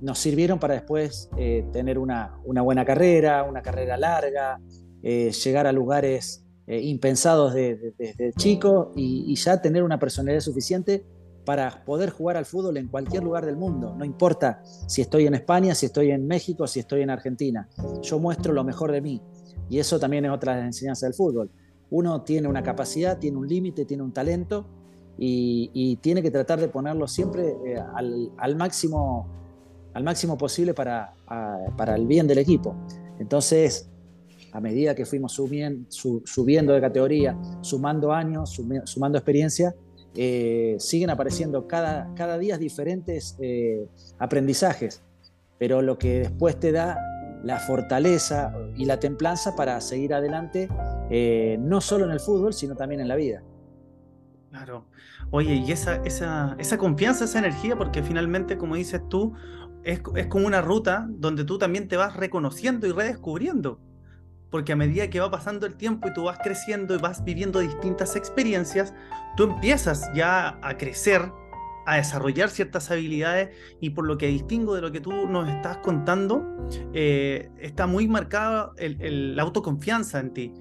nos 0.00 0.18
sirvieron 0.18 0.58
para 0.58 0.74
después 0.74 1.30
tener 1.72 1.96
una, 1.96 2.40
una, 2.44 2.62
buena 2.62 2.84
carrera, 2.84 3.44
una 3.44 3.62
carrera 3.62 3.96
larga, 3.96 4.58
llegar 5.00 5.68
a 5.68 5.72
lugares 5.72 6.41
impensados 6.66 7.54
desde 7.54 8.32
chico 8.36 8.92
y, 8.94 9.24
y 9.26 9.34
ya 9.36 9.60
tener 9.60 9.82
una 9.82 9.98
personalidad 9.98 10.40
suficiente 10.40 11.04
para 11.44 11.84
poder 11.84 12.10
jugar 12.10 12.36
al 12.36 12.46
fútbol 12.46 12.76
en 12.76 12.88
cualquier 12.88 13.22
lugar 13.22 13.44
del 13.44 13.56
mundo. 13.56 13.94
No 13.96 14.04
importa 14.04 14.62
si 14.86 15.02
estoy 15.02 15.26
en 15.26 15.34
España, 15.34 15.74
si 15.74 15.86
estoy 15.86 16.10
en 16.10 16.26
México, 16.26 16.66
si 16.66 16.80
estoy 16.80 17.02
en 17.02 17.10
Argentina. 17.10 17.68
Yo 18.02 18.18
muestro 18.18 18.52
lo 18.52 18.64
mejor 18.64 18.92
de 18.92 19.00
mí. 19.00 19.20
Y 19.68 19.78
eso 19.78 19.98
también 19.98 20.24
es 20.24 20.30
otra 20.30 20.52
de 20.52 20.58
las 20.58 20.66
enseñanzas 20.66 21.08
del 21.08 21.14
fútbol. 21.14 21.50
Uno 21.90 22.22
tiene 22.22 22.48
una 22.48 22.62
capacidad, 22.62 23.18
tiene 23.18 23.38
un 23.38 23.48
límite, 23.48 23.84
tiene 23.84 24.02
un 24.02 24.12
talento 24.12 24.66
y, 25.18 25.96
tiene 26.00 26.22
que 26.22 26.30
tratar 26.30 26.60
de 26.60 26.68
ponerlo 26.68 27.06
siempre 27.06 27.56
eh, 27.66 27.76
al, 27.94 28.56
máximo, 28.56 29.28
al 29.94 30.04
máximo 30.04 30.38
posible 30.38 30.74
para, 30.74 31.14
para 31.76 31.96
el 31.96 32.06
bien 32.06 32.26
del 32.26 32.38
equipo. 32.38 32.74
Entonces, 33.18 33.90
a 34.52 34.60
medida 34.60 34.94
que 34.94 35.06
fuimos 35.06 35.32
subiendo 35.32 36.72
de 36.74 36.80
categoría, 36.80 37.36
sumando 37.62 38.12
años, 38.12 38.60
sumando 38.84 39.18
experiencia, 39.18 39.74
eh, 40.14 40.76
siguen 40.78 41.08
apareciendo 41.08 41.66
cada, 41.66 42.12
cada 42.14 42.36
día 42.36 42.58
diferentes 42.58 43.36
eh, 43.40 43.86
aprendizajes, 44.18 45.02
pero 45.58 45.80
lo 45.80 45.96
que 45.98 46.20
después 46.20 46.60
te 46.60 46.70
da 46.70 46.98
la 47.42 47.58
fortaleza 47.58 48.54
y 48.76 48.84
la 48.84 49.00
templanza 49.00 49.56
para 49.56 49.80
seguir 49.80 50.12
adelante, 50.12 50.68
eh, 51.10 51.56
no 51.58 51.80
solo 51.80 52.04
en 52.04 52.10
el 52.10 52.20
fútbol, 52.20 52.52
sino 52.52 52.76
también 52.76 53.00
en 53.00 53.08
la 53.08 53.16
vida. 53.16 53.42
Claro. 54.50 54.84
Oye, 55.30 55.54
y 55.54 55.72
esa, 55.72 55.96
esa, 56.04 56.56
esa 56.58 56.76
confianza, 56.76 57.24
esa 57.24 57.38
energía, 57.38 57.74
porque 57.74 58.02
finalmente, 58.02 58.58
como 58.58 58.74
dices 58.74 59.00
tú, 59.08 59.32
es, 59.82 60.02
es 60.14 60.26
como 60.26 60.46
una 60.46 60.60
ruta 60.60 61.06
donde 61.08 61.44
tú 61.44 61.56
también 61.56 61.88
te 61.88 61.96
vas 61.96 62.14
reconociendo 62.14 62.86
y 62.86 62.92
redescubriendo 62.92 63.80
porque 64.52 64.72
a 64.72 64.76
medida 64.76 65.08
que 65.08 65.18
va 65.18 65.30
pasando 65.30 65.66
el 65.66 65.74
tiempo 65.74 66.08
y 66.08 66.12
tú 66.12 66.24
vas 66.24 66.38
creciendo 66.38 66.94
y 66.94 66.98
vas 66.98 67.24
viviendo 67.24 67.58
distintas 67.58 68.14
experiencias, 68.14 68.94
tú 69.34 69.44
empiezas 69.44 70.10
ya 70.14 70.58
a 70.62 70.76
crecer, 70.76 71.32
a 71.86 71.96
desarrollar 71.96 72.50
ciertas 72.50 72.90
habilidades 72.90 73.56
y 73.80 73.90
por 73.90 74.06
lo 74.06 74.18
que 74.18 74.26
distingo 74.26 74.74
de 74.74 74.82
lo 74.82 74.92
que 74.92 75.00
tú 75.00 75.10
nos 75.26 75.48
estás 75.48 75.78
contando, 75.78 76.46
eh, 76.92 77.50
está 77.60 77.86
muy 77.86 78.06
marcada 78.06 78.72
la 78.76 79.42
autoconfianza 79.42 80.20
en 80.20 80.34
ti. 80.34 80.54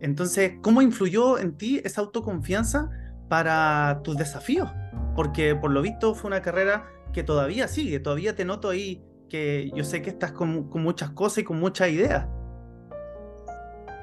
Entonces, 0.00 0.54
¿cómo 0.62 0.80
influyó 0.80 1.38
en 1.38 1.58
ti 1.58 1.82
esa 1.84 2.00
autoconfianza 2.00 2.90
para 3.28 4.00
tus 4.02 4.16
desafíos? 4.16 4.70
Porque 5.14 5.54
por 5.54 5.70
lo 5.70 5.82
visto 5.82 6.14
fue 6.14 6.28
una 6.28 6.40
carrera 6.40 6.86
que 7.12 7.22
todavía 7.22 7.68
sigue, 7.68 8.00
todavía 8.00 8.34
te 8.34 8.46
noto 8.46 8.70
ahí 8.70 9.04
que 9.28 9.70
yo 9.74 9.84
sé 9.84 10.00
que 10.00 10.10
estás 10.10 10.32
con, 10.32 10.70
con 10.70 10.82
muchas 10.82 11.10
cosas 11.10 11.38
y 11.38 11.44
con 11.44 11.60
muchas 11.60 11.90
ideas. 11.90 12.26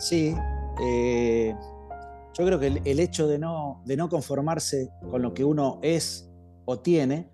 Sí, 0.01 0.35
eh, 0.83 1.53
yo 2.33 2.45
creo 2.45 2.59
que 2.59 2.81
el, 2.83 2.99
hecho 2.99 3.27
de 3.27 3.37
no, 3.37 3.83
de 3.85 3.95
no, 3.95 4.09
conformarse 4.09 4.89
con 5.11 5.21
lo 5.21 5.31
que 5.35 5.45
uno 5.45 5.77
es 5.83 6.27
o 6.65 6.79
tiene, 6.79 7.29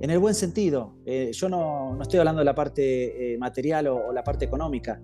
en 0.00 0.08
el 0.08 0.20
buen 0.20 0.36
sentido, 0.36 0.94
eh, 1.04 1.32
yo 1.32 1.48
no, 1.48 1.98
estoy 2.00 2.20
hablando 2.20 2.38
de 2.38 2.44
la 2.44 2.54
parte 2.54 3.34
eh, 3.34 3.38
material 3.38 3.88
o, 3.88 4.12
la 4.12 4.22
parte 4.22 4.44
económica, 4.44 5.02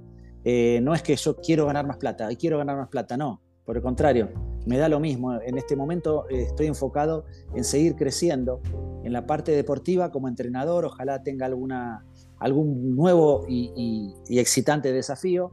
no 0.81 0.95
es 0.95 1.03
que 1.03 1.17
yo 1.17 1.37
quiero 1.37 1.67
ganar 1.67 1.89
más 1.89 1.97
plata 1.97 2.31
y 2.31 2.37
quiero 2.37 2.57
ganar 2.59 2.77
más 2.77 2.89
plata, 2.89 3.17
no, 3.17 3.43
por 3.65 3.77
el 3.77 3.83
contrario, 3.83 4.31
me 4.67 4.79
da 4.79 4.89
lo 4.89 5.01
mismo, 5.01 5.35
en 5.43 5.59
este 5.59 5.75
momento 5.75 6.29
estoy 6.29 6.69
enfocado 6.69 7.25
en 7.53 7.65
seguir 7.65 7.97
creciendo 7.97 8.63
en 9.03 9.13
la 9.13 9.27
parte 9.27 9.51
deportiva 9.51 10.13
como 10.13 10.29
entrenador, 10.29 10.85
ojalá 10.85 11.25
tenga 11.25 11.47
alguna, 11.47 12.07
algún 12.41 12.95
nuevo 12.95 13.45
y, 13.49 14.15
excitante 14.29 14.93
desafío 14.93 15.51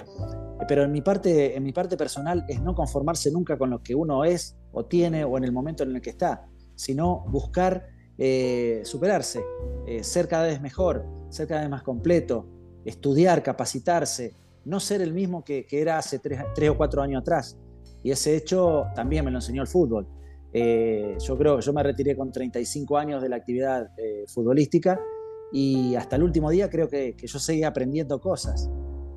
pero 0.68 0.84
en 0.84 0.92
mi, 0.92 1.02
parte, 1.02 1.56
en 1.56 1.64
mi 1.64 1.74
parte 1.74 1.98
personal 1.98 2.46
es 2.48 2.62
no 2.62 2.74
conformarse 2.74 3.32
nunca 3.32 3.58
con 3.58 3.70
lo 3.70 3.84
que 3.84 3.94
uno 3.94 4.24
es 4.24 4.56
o 4.72 4.86
tiene 4.86 5.24
o 5.24 5.38
en 5.38 5.44
el 5.44 5.52
momento 5.52 5.84
en 5.84 5.96
el 5.96 6.02
que 6.02 6.10
está, 6.10 6.48
sino 6.76 7.26
buscar 7.28 7.88
eh, 8.18 8.82
superarse, 8.84 9.44
eh, 9.86 10.04
ser 10.04 10.28
cada 10.28 10.48
vez 10.48 10.62
mejor, 10.62 11.06
ser 11.30 11.48
cada 11.48 11.62
vez 11.62 11.70
más 11.70 11.84
completo, 11.84 12.48
estudiar, 12.86 13.44
capacitarse, 13.44 14.34
no 14.64 14.80
ser 14.80 15.02
el 15.02 15.14
mismo 15.14 15.44
que, 15.44 15.68
era 15.70 15.98
hace 15.98 16.20
tres, 16.20 16.70
o 16.70 16.78
cuatro 16.78 17.02
años 17.02 17.22
atrás. 17.22 17.58
Y 18.04 18.12
ese 18.12 18.36
hecho 18.36 18.86
también 18.96 19.26
me 19.26 19.32
lo 19.32 19.40
enseñó 19.40 19.62
el 19.62 19.68
fútbol. 19.68 20.08
Eh, 20.54 21.18
yo 21.20 21.38
creo, 21.38 21.60
yo 21.60 21.74
me 21.74 21.84
retiré 21.84 22.16
con 22.16 22.32
35 22.32 22.98
años 22.98 23.22
de 23.22 23.30
la 23.30 23.36
actividad 23.36 23.92
futbolística 24.28 25.00
y 25.52 25.96
hasta 25.96 26.16
el 26.16 26.24
último 26.24 26.50
día 26.50 26.70
creo 26.70 26.90
que, 26.90 27.16
yo 27.22 27.40
seguía 27.40 27.70
aprendiendo 27.70 28.20
cosas. 28.20 28.70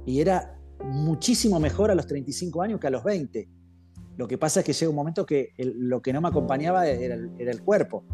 Y 0.06 0.20
era 0.20 0.58
muchísimo 0.85 1.58
mejor 1.58 1.90
a 1.90 1.94
los 1.94 2.06
35 2.06 2.62
años 2.62 2.80
que 2.80 2.87
a 2.87 2.90
los 2.90 3.04
20. 3.04 3.49
Lo 4.16 4.26
que 4.26 4.38
pasa 4.38 4.61
es 4.61 4.66
que 4.66 4.73
llega 4.73 4.90
un 4.90 4.97
momento 4.97 5.25
que 5.25 5.52
lo 5.58 6.02
que 6.02 6.12
no 6.12 6.20
me 6.20 6.28
acompañaba 6.28 6.87
era 6.87 7.14
el, 7.14 7.62
cuerpo, 7.62 8.04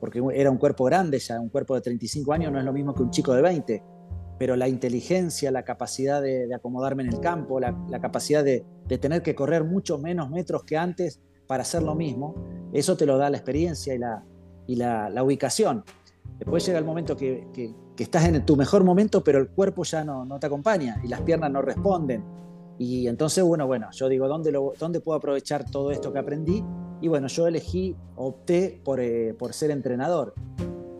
porque 0.00 0.22
era 0.34 0.50
un 0.50 0.58
cuerpo 0.58 0.84
grande 0.84 1.18
ya, 1.18 1.38
un 1.40 1.50
cuerpo 1.50 1.74
de 1.74 1.82
35 1.82 2.32
años 2.32 2.52
no 2.52 2.58
es 2.58 2.64
lo 2.64 2.72
mismo 2.72 2.94
que 2.94 3.02
un 3.02 3.10
chico 3.10 3.34
de 3.34 3.42
20, 3.42 3.82
pero 4.42 4.56
la 4.56 4.66
inteligencia, 4.66 5.52
la 5.52 5.62
capacidad 5.62 6.20
de, 6.20 6.52
acomodarme 6.52 7.04
en 7.04 7.10
el 7.10 7.20
campo, 7.20 7.60
la, 7.60 7.76
capacidad 8.00 8.42
de, 8.42 8.64
tener 9.00 9.22
que 9.22 9.36
correr 9.36 9.62
muchos 9.62 10.00
menos 10.00 10.30
metros 10.30 10.64
que 10.64 10.76
antes 10.76 11.20
para 11.46 11.62
hacer 11.62 11.82
lo 11.82 11.94
mismo, 11.94 12.34
eso 12.72 12.96
te 12.96 13.06
lo 13.06 13.18
da 13.18 13.30
la 13.30 13.36
experiencia 13.36 13.94
y 14.66 14.74
la, 14.74 15.22
ubicación. 15.22 15.84
Después 16.38 16.66
llega 16.66 16.78
el 16.78 16.84
momento 16.84 17.16
que, 17.16 17.46
que 17.96 18.02
estás 18.02 18.24
en 18.24 18.44
tu 18.44 18.56
mejor 18.56 18.84
momento, 18.84 19.22
pero 19.22 19.38
el 19.38 19.48
cuerpo 19.48 19.84
ya 19.84 20.04
no, 20.04 20.38
te 20.38 20.46
acompaña 20.46 21.00
y 21.04 21.08
las 21.08 21.20
piernas 21.22 21.50
no 21.50 21.62
responden. 21.62 22.24
Y 22.78 23.06
entonces, 23.06 23.44
bueno, 23.44 23.66
bueno, 23.66 23.88
yo 23.92 24.08
digo, 24.08 24.28
¿dónde, 24.28 24.50
lo, 24.50 24.72
¿dónde 24.78 25.00
puedo 25.00 25.18
aprovechar 25.18 25.70
todo 25.70 25.90
esto 25.90 26.12
que 26.12 26.18
aprendí? 26.18 26.64
Y 27.00 27.08
bueno, 27.08 27.26
yo 27.28 27.46
elegí, 27.46 27.96
opté 28.16 28.80
por, 28.82 29.00
eh, 29.00 29.36
ser 29.50 29.70
entrenador. 29.70 30.34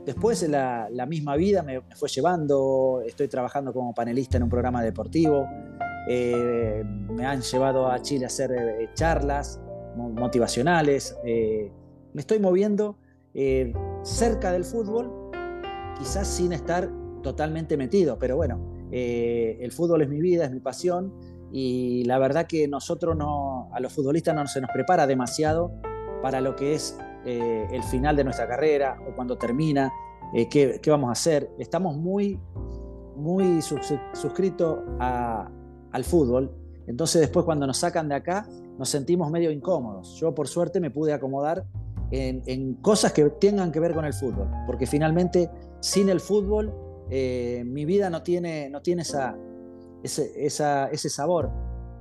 Después 0.05 0.49
la, 0.49 0.89
la 0.91 1.07
misma 1.07 1.37
vida 1.37 1.63
me, 1.63 1.81
fue 1.95 2.09
llevando, 2.09 3.03
estoy 3.07 3.29
trabajando 3.29 3.73
como 3.73 3.95
panelista 3.95 4.37
en 4.37 4.43
un 4.43 4.49
programa 4.51 4.83
deportivo, 4.83 5.47
eh, 6.09 6.83
me 6.85 7.25
han 7.25 7.41
llevado 7.41 7.89
a 7.89 8.03
Chile 8.03 8.25
a 8.25 8.27
hacer 8.27 8.51
eh, 8.53 8.91
charlas 8.95 9.61
motivacionales, 9.97 11.17
me 11.23 12.21
estoy 12.21 12.39
moviendo 12.39 12.97
cerca 14.03 14.51
del 14.53 14.65
fútbol, 14.65 15.22
quizás 15.99 16.29
sin 16.29 16.53
estar 16.53 16.91
totalmente 17.23 17.77
metido, 17.77 18.19
pero 18.19 18.37
bueno, 18.37 18.61
eh, 18.91 19.57
el 19.61 19.73
fútbol 19.73 20.03
es 20.03 20.09
mi 20.09 20.21
vida, 20.21 20.45
es 20.45 20.51
mi 20.51 20.61
pasión 20.61 21.15
y 21.51 22.05
la 22.05 22.19
verdad 22.19 22.47
que 22.47 22.69
nosotros 22.69 23.17
no, 23.17 23.71
a 23.73 23.81
los 23.81 23.93
futbolistas 23.93 24.35
no 24.35 24.47
se 24.47 24.61
nos 24.61 24.71
prepara 24.71 25.07
demasiado 25.07 25.73
para 26.21 26.41
lo 26.41 26.55
que 26.57 26.75
es 26.75 26.99
eh, 27.25 27.67
el 27.73 27.83
final 27.85 28.17
de 28.17 28.25
nuestra 28.25 28.47
carrera 28.47 28.99
o 29.09 29.15
cuando 29.15 29.39
termina, 29.39 29.91
eh, 30.35 30.49
qué, 30.49 30.81
vamos 30.89 31.09
a 31.09 31.13
hacer. 31.13 31.51
Estamos 31.59 31.97
muy, 31.97 32.39
muy 33.17 33.63
suscritos 33.63 34.81
al 34.99 36.05
fútbol, 36.05 36.55
entonces 36.87 37.21
después 37.21 37.45
cuando 37.45 37.67
nos 37.67 37.79
sacan 37.79 38.09
de 38.09 38.17
acá 38.17 38.47
nos 38.79 38.89
sentimos 38.89 39.31
medio 39.31 39.51
incómodos. 39.51 40.17
Yo 40.21 40.35
por 40.35 40.49
suerte 40.49 40.81
me 40.81 40.91
pude 40.91 41.13
acomodar 41.13 41.65
en, 42.11 42.43
en 42.47 42.75
cosas 42.75 43.13
que 43.13 43.25
tengan 43.31 43.73
que 43.73 43.81
ver 43.81 43.95
con 43.95 44.05
el 44.05 44.13
fútbol, 44.13 44.49
porque 44.67 44.87
finalmente 44.87 45.51
sin 45.83 46.09
el 46.09 46.21
fútbol, 46.21 46.73
eh, 47.11 47.65
mi 47.67 47.85
vida 47.85 48.09
no 48.09 48.23
tiene, 48.23 48.71
no 48.71 48.81
tiene 48.81 49.03
esa, 49.03 49.37
ese, 50.03 51.11
sabor 51.11 51.51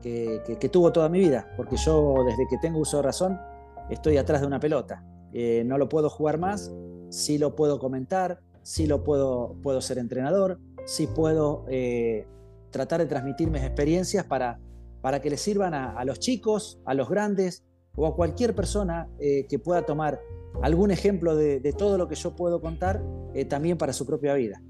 que, 0.01 0.69
tuvo 0.71 0.93
toda 0.93 1.09
mi 1.09 1.19
vida, 1.19 1.51
porque 1.57 1.75
yo 1.77 2.15
desde 2.25 2.47
que 2.47 2.57
tengo 2.59 2.79
uso 2.79 2.97
de 2.97 3.03
razón 3.03 3.39
estoy 3.89 4.17
atrás 4.17 4.41
de 4.41 4.47
una 4.47 4.59
pelota. 4.59 5.03
Eh, 5.33 5.63
no 5.65 5.77
lo 5.77 5.89
puedo 5.89 6.09
jugar 6.09 6.37
más, 6.37 6.71
sí 7.09 7.39
lo 7.39 7.55
puedo 7.55 7.79
comentar, 7.79 8.39
sí 8.61 8.85
lo 8.85 9.03
puedo, 9.03 9.55
puedo 9.63 9.81
ser 9.81 9.97
entrenador, 9.97 10.59
sí 10.85 11.07
puedo 11.07 11.65
eh, 11.67 12.27
tratar 12.69 13.01
de 13.01 13.07
transmitir 13.07 13.49
mis 13.49 13.63
experiencias 13.63 14.25
para, 14.25 14.59
para 15.01 15.21
que 15.21 15.31
les 15.31 15.41
sirvan 15.41 15.73
a, 15.73 16.05
los 16.05 16.19
chicos, 16.19 16.79
a 16.85 16.93
los 16.93 17.09
grandes 17.09 17.63
o 17.95 18.07
a 18.07 18.15
cualquier 18.15 18.55
persona 18.55 19.09
que 19.19 19.59
pueda 19.59 19.85
tomar 19.85 20.19
algún 20.61 20.91
ejemplo 20.91 21.35
de, 21.35 21.73
todo 21.77 21.97
lo 21.97 22.07
que 22.07 22.15
yo 22.15 22.35
puedo 22.35 22.61
contar 22.61 23.01
eh, 23.33 23.45
también 23.45 23.77
para 23.77 23.93
su 23.93 24.05
propia 24.05 24.33
vida. 24.33 24.61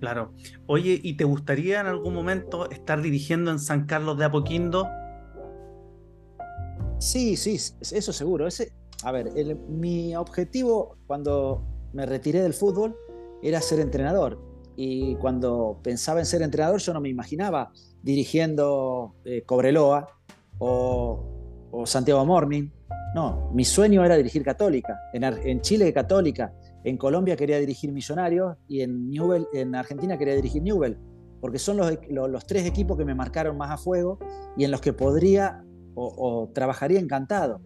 Claro. 0.00 0.32
Oye, 0.66 0.98
¿y 1.02 1.16
te 1.16 1.24
gustaría 1.24 1.80
en 1.80 1.86
algún 1.86 2.14
momento 2.14 2.70
estar 2.70 3.02
dirigiendo 3.02 3.50
en 3.50 3.58
San 3.58 3.86
Carlos 3.86 4.16
de 4.18 4.24
Apoquindo? 4.24 4.86
Sí, 6.98 7.36
sí, 7.36 7.56
eso 7.56 8.12
seguro. 8.12 8.46
Ese, 8.46 8.72
a 9.04 9.12
ver, 9.12 9.32
mi 9.68 10.14
objetivo 10.16 10.96
cuando 11.06 11.62
me 11.92 12.06
retiré 12.06 12.40
del 12.40 12.54
fútbol 12.54 12.96
era 13.42 13.60
ser 13.60 13.80
entrenador. 13.80 14.38
Y 14.76 15.16
cuando 15.16 15.80
pensaba 15.82 16.20
en 16.20 16.26
ser 16.26 16.40
entrenador, 16.40 16.80
yo 16.80 16.94
no 16.94 17.00
me 17.00 17.10
imaginaba 17.10 17.72
dirigiendo 18.02 19.14
eh, 19.24 19.42
Cobreloa 19.42 20.08
o, 20.58 21.29
Santiago 21.84 22.24
Morning. 22.24 22.68
No, 23.14 23.50
mi 23.52 23.64
sueño 23.64 24.04
era 24.04 24.16
dirigir 24.16 24.44
Católica. 24.44 25.00
En, 25.12 25.24
en 25.24 25.60
Chile, 25.60 25.92
Católica. 25.92 26.52
En 26.82 26.96
Colombia 26.96 27.36
quería 27.36 27.58
dirigir 27.58 27.92
Millonarios 27.92 28.56
y 28.66 28.80
en, 28.80 29.10
Newell, 29.10 29.46
en 29.52 29.74
Argentina 29.74 30.16
quería 30.16 30.34
dirigir 30.34 30.62
Newell, 30.62 30.96
porque 31.40 31.58
son 31.58 31.76
los, 31.76 32.46
tres 32.46 32.66
equipos 32.66 32.96
que 32.96 33.04
me 33.04 33.14
marcaron 33.14 33.56
más 33.58 33.70
a 33.70 33.76
fuego 33.76 34.18
y 34.56 34.64
en 34.64 34.70
los 34.70 34.80
que 34.80 34.92
podría 34.92 35.62
o, 35.94 36.50
trabajaría 36.54 36.98
encantado. 36.98 37.60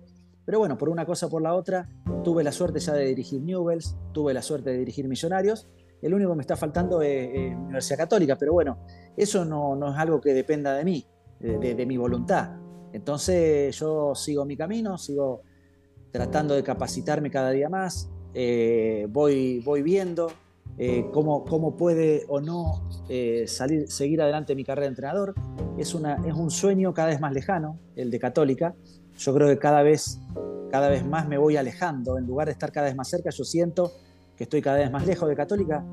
Pero 0.44 0.58
bueno, 0.58 0.76
por 0.76 0.88
una 0.88 1.06
cosa 1.06 1.26
o 1.26 1.30
por 1.30 1.42
la 1.42 1.54
otra, 1.54 1.88
tuve 2.25 2.42
la 2.42 2.50
suerte 2.50 2.80
ya 2.80 2.92
de 2.92 3.06
dirigir 3.06 3.40
Newells, 3.40 3.96
tuve 4.12 4.34
la 4.34 4.42
suerte 4.42 4.70
de 4.70 4.78
dirigir 4.78 5.06
Millonarios. 5.08 5.68
El 6.02 6.12
único 6.12 6.30
que 6.30 6.37
me 6.37 6.42
está 6.42 6.56
faltando 6.56 7.00
es, 7.00 7.54
Universidad 7.54 7.99
Católica, 7.99 8.37
pero 8.37 8.52
bueno, 8.52 8.78
eso 9.16 9.44
no, 9.44 9.76
no, 9.76 9.92
es 9.92 9.99
algo 9.99 10.20
que 10.20 10.34
dependa 10.34 10.75
de 10.75 10.84
mí, 10.84 11.06
de 11.38 11.87
mi 11.87 11.96
voluntad. 11.96 12.63
Entonces 12.94 13.76
yo 13.76 14.14
sigo 14.14 14.44
mi 14.44 14.56
camino, 14.56 14.96
sigo 14.98 15.42
tratando 16.12 16.54
de 16.54 16.62
capacitarme 16.62 17.28
cada 17.28 17.50
día 17.50 17.68
más, 17.68 18.08
eh, 18.34 19.08
voy, 19.10 19.58
voy 19.64 19.82
viendo 19.82 20.30
eh, 20.78 21.04
cómo, 21.12 21.76
puede 21.76 22.24
o 22.28 22.40
no 22.40 22.88
eh, 23.08 23.46
salir, 23.48 23.90
seguir 23.90 24.22
adelante 24.22 24.54
mi 24.54 24.62
carrera 24.62 24.86
de 24.86 24.90
entrenador. 24.90 25.34
Es, 25.76 25.92
una, 25.92 26.22
es 26.24 26.34
un 26.34 26.52
sueño 26.52 26.94
cada 26.94 27.08
vez 27.08 27.20
más 27.20 27.32
lejano, 27.32 27.80
el 27.96 28.12
de 28.12 28.20
Católica. 28.20 28.76
Yo 29.18 29.34
creo 29.34 29.48
que 29.48 29.58
cada 29.58 29.82
vez, 29.82 30.20
cada 30.70 30.88
vez 30.88 31.04
más 31.04 31.26
me 31.26 31.36
voy 31.36 31.56
alejando. 31.56 32.16
En 32.16 32.28
lugar 32.28 32.46
de 32.46 32.52
estar 32.52 32.70
cada 32.70 32.86
vez 32.86 32.94
más 32.94 33.08
cerca, 33.08 33.30
yo 33.30 33.42
siento 33.42 33.90
que 34.36 34.44
estoy 34.44 34.62
cada 34.62 34.78
vez 34.78 34.90
más 34.92 35.04
lejos 35.04 35.28
de 35.28 35.34
Católica 35.34 35.84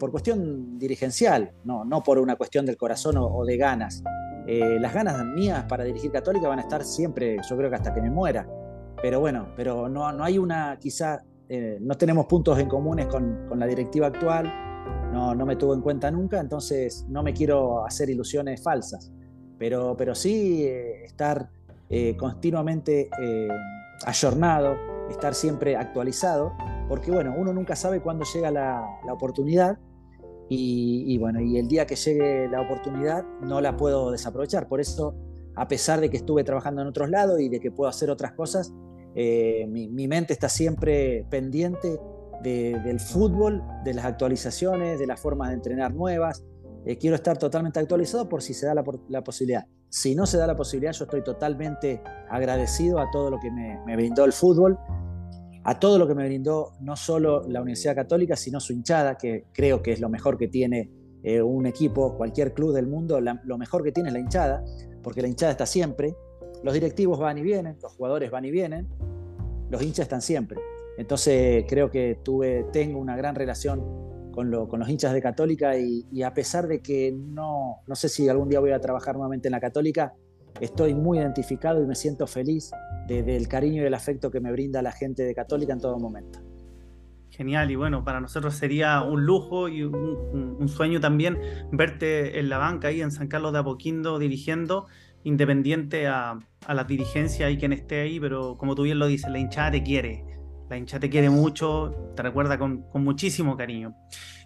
por 0.00 0.10
cuestión 0.10 0.80
dirigencial, 0.80 1.52
no, 1.64 1.84
no 1.84 2.02
por 2.02 2.18
una 2.18 2.34
cuestión 2.34 2.66
del 2.66 2.76
corazón 2.76 3.16
o, 3.18 3.44
de 3.44 3.56
ganas. 3.56 4.02
Las 4.46 4.92
ganas 4.92 5.24
mías 5.24 5.64
para 5.64 5.84
dirigir 5.84 6.10
Católica 6.10 6.48
van 6.48 6.58
a 6.58 6.62
estar 6.62 6.84
siempre, 6.84 7.38
yo 7.48 7.56
creo 7.56 7.70
que 7.70 7.76
hasta 7.76 7.94
que 7.94 8.00
me 8.00 8.10
muera. 8.10 8.46
Pero 9.00 9.20
bueno, 9.20 9.48
pero 9.56 9.88
no, 9.88 10.12
no 10.12 10.24
hay 10.24 10.38
una 10.38 10.78
quizá 10.78 11.22
eh, 11.48 11.78
no 11.80 11.94
tenemos 11.94 12.24
puntos 12.24 12.58
en 12.58 12.68
comunes 12.68 13.06
con, 13.06 13.46
la 13.58 13.66
directiva 13.66 14.06
actual, 14.06 14.50
no, 15.12 15.34
no, 15.34 15.44
me 15.44 15.56
tuvo 15.56 15.74
en 15.74 15.82
cuenta 15.82 16.10
nunca, 16.10 16.40
entonces 16.40 17.04
no 17.08 17.22
me 17.22 17.34
quiero 17.34 17.84
hacer 17.84 18.08
ilusiones 18.08 18.62
falsas, 18.62 19.12
pero, 19.58 19.94
pero 19.96 20.14
sí 20.14 20.64
eh, 20.64 21.04
estar 21.04 21.50
eh, 21.90 22.16
continuamente 22.16 23.10
ayornado, 24.06 24.76
estar 25.10 25.34
siempre 25.34 25.76
actualizado, 25.76 26.54
porque 26.88 27.10
bueno, 27.10 27.34
uno 27.36 27.52
nunca 27.52 27.76
sabe 27.76 28.00
cuándo 28.00 28.24
llega 28.34 28.50
la, 28.50 28.82
oportunidad 29.12 29.78
y, 30.48 31.04
y, 31.06 31.18
bueno, 31.18 31.40
y 31.40 31.58
el 31.58 31.68
día 31.68 31.86
que 31.86 31.96
llegue 31.96 32.48
la 32.48 32.60
oportunidad 32.60 33.24
no 33.40 33.60
la 33.60 33.76
puedo 33.76 34.10
desaprovechar, 34.10 34.68
por 34.68 34.80
eso 34.80 35.14
a 35.56 35.68
pesar 35.68 36.00
de 36.00 36.10
que 36.10 36.16
estuve 36.16 36.44
trabajando 36.44 36.82
en 36.82 36.88
otros 36.88 37.08
lados 37.10 37.40
y 37.40 37.48
de 37.48 37.60
que 37.60 37.70
puedo 37.70 37.88
hacer 37.88 38.10
otras 38.10 38.32
cosas, 38.32 38.72
eh, 39.14 39.66
mi, 39.68 40.08
mente 40.08 40.32
está 40.32 40.48
siempre 40.48 41.24
pendiente 41.30 42.00
del 42.42 43.00
fútbol, 43.00 43.62
de 43.84 43.94
las 43.94 44.04
actualizaciones, 44.04 44.98
de 44.98 45.06
las 45.06 45.18
formas 45.18 45.48
de 45.48 45.54
entrenar 45.54 45.94
nuevas. 45.94 46.44
Eh, 46.84 46.98
quiero 46.98 47.16
estar 47.16 47.38
totalmente 47.38 47.80
actualizado 47.80 48.28
por 48.28 48.42
si 48.42 48.52
se 48.52 48.66
da 48.66 48.74
la, 48.74 48.84
posibilidad. 49.24 49.64
Si 49.88 50.14
no 50.14 50.26
se 50.26 50.36
da 50.36 50.46
la 50.46 50.56
posibilidad, 50.56 50.92
yo 50.92 51.04
estoy 51.04 51.22
totalmente 51.22 52.02
agradecido 52.28 52.98
a 52.98 53.10
todo 53.10 53.30
lo 53.30 53.38
que 53.40 53.50
me, 53.50 53.96
brindó 53.96 54.26
el 54.26 54.32
fútbol, 54.34 54.78
a 55.64 55.80
todo 55.80 55.98
lo 55.98 56.06
que 56.06 56.14
me 56.14 56.26
brindó 56.26 56.74
no 56.80 56.94
solo 56.94 57.42
la 57.48 57.62
Universidad 57.62 57.94
Católica, 57.94 58.36
sino 58.36 58.60
su 58.60 58.72
hinchada, 58.72 59.16
que 59.16 59.46
creo 59.52 59.82
que 59.82 59.92
es 59.92 60.00
lo 60.00 60.10
mejor 60.10 60.36
que 60.36 60.48
tiene 60.48 60.90
eh, 61.22 61.40
un 61.40 61.64
equipo, 61.66 62.16
cualquier 62.16 62.52
club 62.52 62.74
del 62.74 62.86
mundo, 62.86 63.18
lo 63.20 63.58
mejor 63.58 63.82
que 63.82 63.90
tiene 63.90 64.10
es 64.10 64.12
la 64.12 64.20
hinchada, 64.20 64.62
porque 65.02 65.22
la 65.22 65.28
hinchada 65.28 65.52
está 65.52 65.64
siempre, 65.64 66.14
los 66.62 66.74
directivos 66.74 67.18
van 67.18 67.38
y 67.38 67.42
vienen, 67.42 67.78
los 67.82 67.92
jugadores 67.92 68.30
van 68.30 68.44
y 68.44 68.50
vienen, 68.50 68.88
los 69.70 69.82
hinchas 69.82 70.04
están 70.04 70.20
siempre. 70.20 70.60
Entonces 70.98 71.64
creo 71.66 71.90
que 71.90 72.20
tuve, 72.22 72.66
tengo 72.72 72.98
una 72.98 73.16
gran 73.16 73.34
relación 73.34 74.04
con, 74.32 74.50
los 74.50 74.88
hinchas 74.88 75.14
de 75.14 75.22
Católica 75.22 75.78
y, 75.78 76.22
a 76.22 76.34
pesar 76.34 76.66
de 76.66 76.80
que 76.80 77.12
no, 77.12 77.80
no 77.86 77.94
sé 77.94 78.08
si 78.08 78.28
algún 78.28 78.48
día 78.48 78.60
voy 78.60 78.72
a 78.72 78.80
trabajar 78.80 79.14
nuevamente 79.14 79.48
en 79.48 79.52
la 79.52 79.60
Católica, 79.60 80.14
estoy 80.60 80.94
muy 80.94 81.18
identificado 81.18 81.82
y 81.82 81.86
me 81.86 81.94
siento 81.94 82.26
feliz 82.26 82.70
del 83.08 83.48
cariño 83.48 83.82
y 83.82 83.86
el 83.86 83.94
afecto 83.94 84.30
que 84.30 84.40
me 84.40 84.52
brinda 84.52 84.82
la 84.82 84.92
gente 84.92 85.22
de 85.22 85.34
Católica 85.34 85.72
en 85.72 85.80
todo 85.80 85.98
momento. 85.98 86.40
Genial, 87.30 87.70
y 87.70 87.74
bueno, 87.74 88.04
para 88.04 88.20
nosotros 88.20 88.54
sería 88.54 89.02
un 89.02 89.26
lujo 89.26 89.68
y 89.68 89.82
un, 89.82 90.56
un, 90.60 90.68
sueño 90.68 91.00
también 91.00 91.36
verte 91.72 92.38
en 92.38 92.48
la 92.48 92.58
banca 92.58 92.88
ahí 92.88 93.00
en 93.00 93.10
San 93.10 93.26
Carlos 93.26 93.52
de 93.52 93.58
Apoquindo 93.58 94.20
dirigiendo 94.20 94.86
independiente 95.24 96.06
a, 96.06 96.38
la 96.68 96.84
dirigencia 96.84 97.50
y 97.50 97.58
quien 97.58 97.72
esté 97.72 98.02
ahí, 98.02 98.20
pero 98.20 98.56
como 98.56 98.74
tú 98.74 98.84
bien 98.84 98.98
lo 98.98 99.06
dices, 99.06 99.30
la 99.30 99.38
hinchada 99.38 99.72
te 99.72 99.82
quiere, 99.82 100.24
la 100.68 100.78
hinchada 100.78 101.00
te 101.00 101.10
quiere 101.10 101.30
mucho, 101.30 102.12
te 102.16 102.22
recuerda 102.22 102.58
con, 102.58 102.86
muchísimo 102.94 103.56
cariño. 103.56 103.94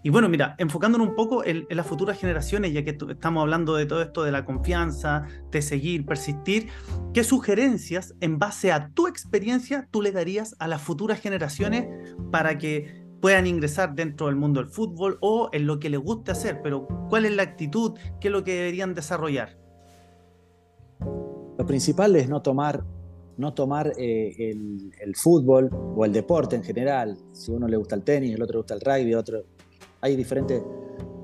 Y 0.02 0.10
bueno, 0.10 0.28
mira, 0.28 0.54
enfocándonos 0.58 1.08
un 1.08 1.14
poco 1.14 1.44
en, 1.44 1.66
las 1.70 1.86
futuras 1.86 2.18
generaciones, 2.18 2.72
ya 2.72 2.84
que 2.84 2.96
estamos 3.08 3.40
hablando 3.40 3.74
de 3.74 3.86
todo 3.86 4.02
esto 4.02 4.24
de 4.24 4.32
la 4.32 4.44
confianza, 4.44 5.26
de 5.50 5.62
seguir, 5.62 6.06
persistir, 6.06 6.68
¿qué 7.14 7.24
sugerencias 7.24 8.14
en 8.20 8.38
base 8.38 8.72
a 8.72 8.90
tu 8.90 9.06
experiencia 9.06 9.88
tú 9.90 10.02
le 10.02 10.12
darías 10.12 10.56
a 10.58 10.68
las 10.68 10.82
futuras 10.82 11.20
generaciones 11.20 11.88
para 12.30 12.58
que 12.58 13.06
puedan 13.20 13.46
ingresar 13.46 13.94
dentro 13.94 14.26
del 14.26 14.36
mundo 14.36 14.60
del 14.60 14.70
fútbol 14.70 15.18
o 15.20 15.50
en 15.52 15.66
lo 15.66 15.78
que 15.78 15.90
les 15.90 16.00
guste 16.00 16.32
hacer? 16.32 16.60
Pero 16.62 16.86
¿cuál 17.08 17.24
es 17.24 17.32
la 17.32 17.42
actitud? 17.42 17.98
¿Qué 18.20 18.28
es 18.28 18.32
lo 18.32 18.44
que 18.44 18.54
deberían 18.54 18.94
desarrollar? 18.94 19.58
Lo 21.00 21.66
principal 21.66 22.14
es 22.14 22.28
no 22.28 22.40
tomar, 22.40 22.84
no 23.38 23.54
tomar 23.54 23.92
eh, 23.96 24.50
el, 25.00 25.14
fútbol 25.16 25.70
o 25.96 26.04
el 26.04 26.12
deporte 26.12 26.56
en 26.56 26.64
general. 26.64 27.16
Si 27.32 27.52
uno 27.52 27.68
le 27.68 27.76
gusta 27.76 27.94
el 27.94 28.02
tenis, 28.02 28.34
el 28.34 28.42
otro 28.42 28.54
le 28.54 28.58
gusta 28.58 28.74
el 28.74 28.80
rugby, 28.80 29.14
otro. 29.14 29.44
Hay 30.00 30.16
diferentes 30.16 30.60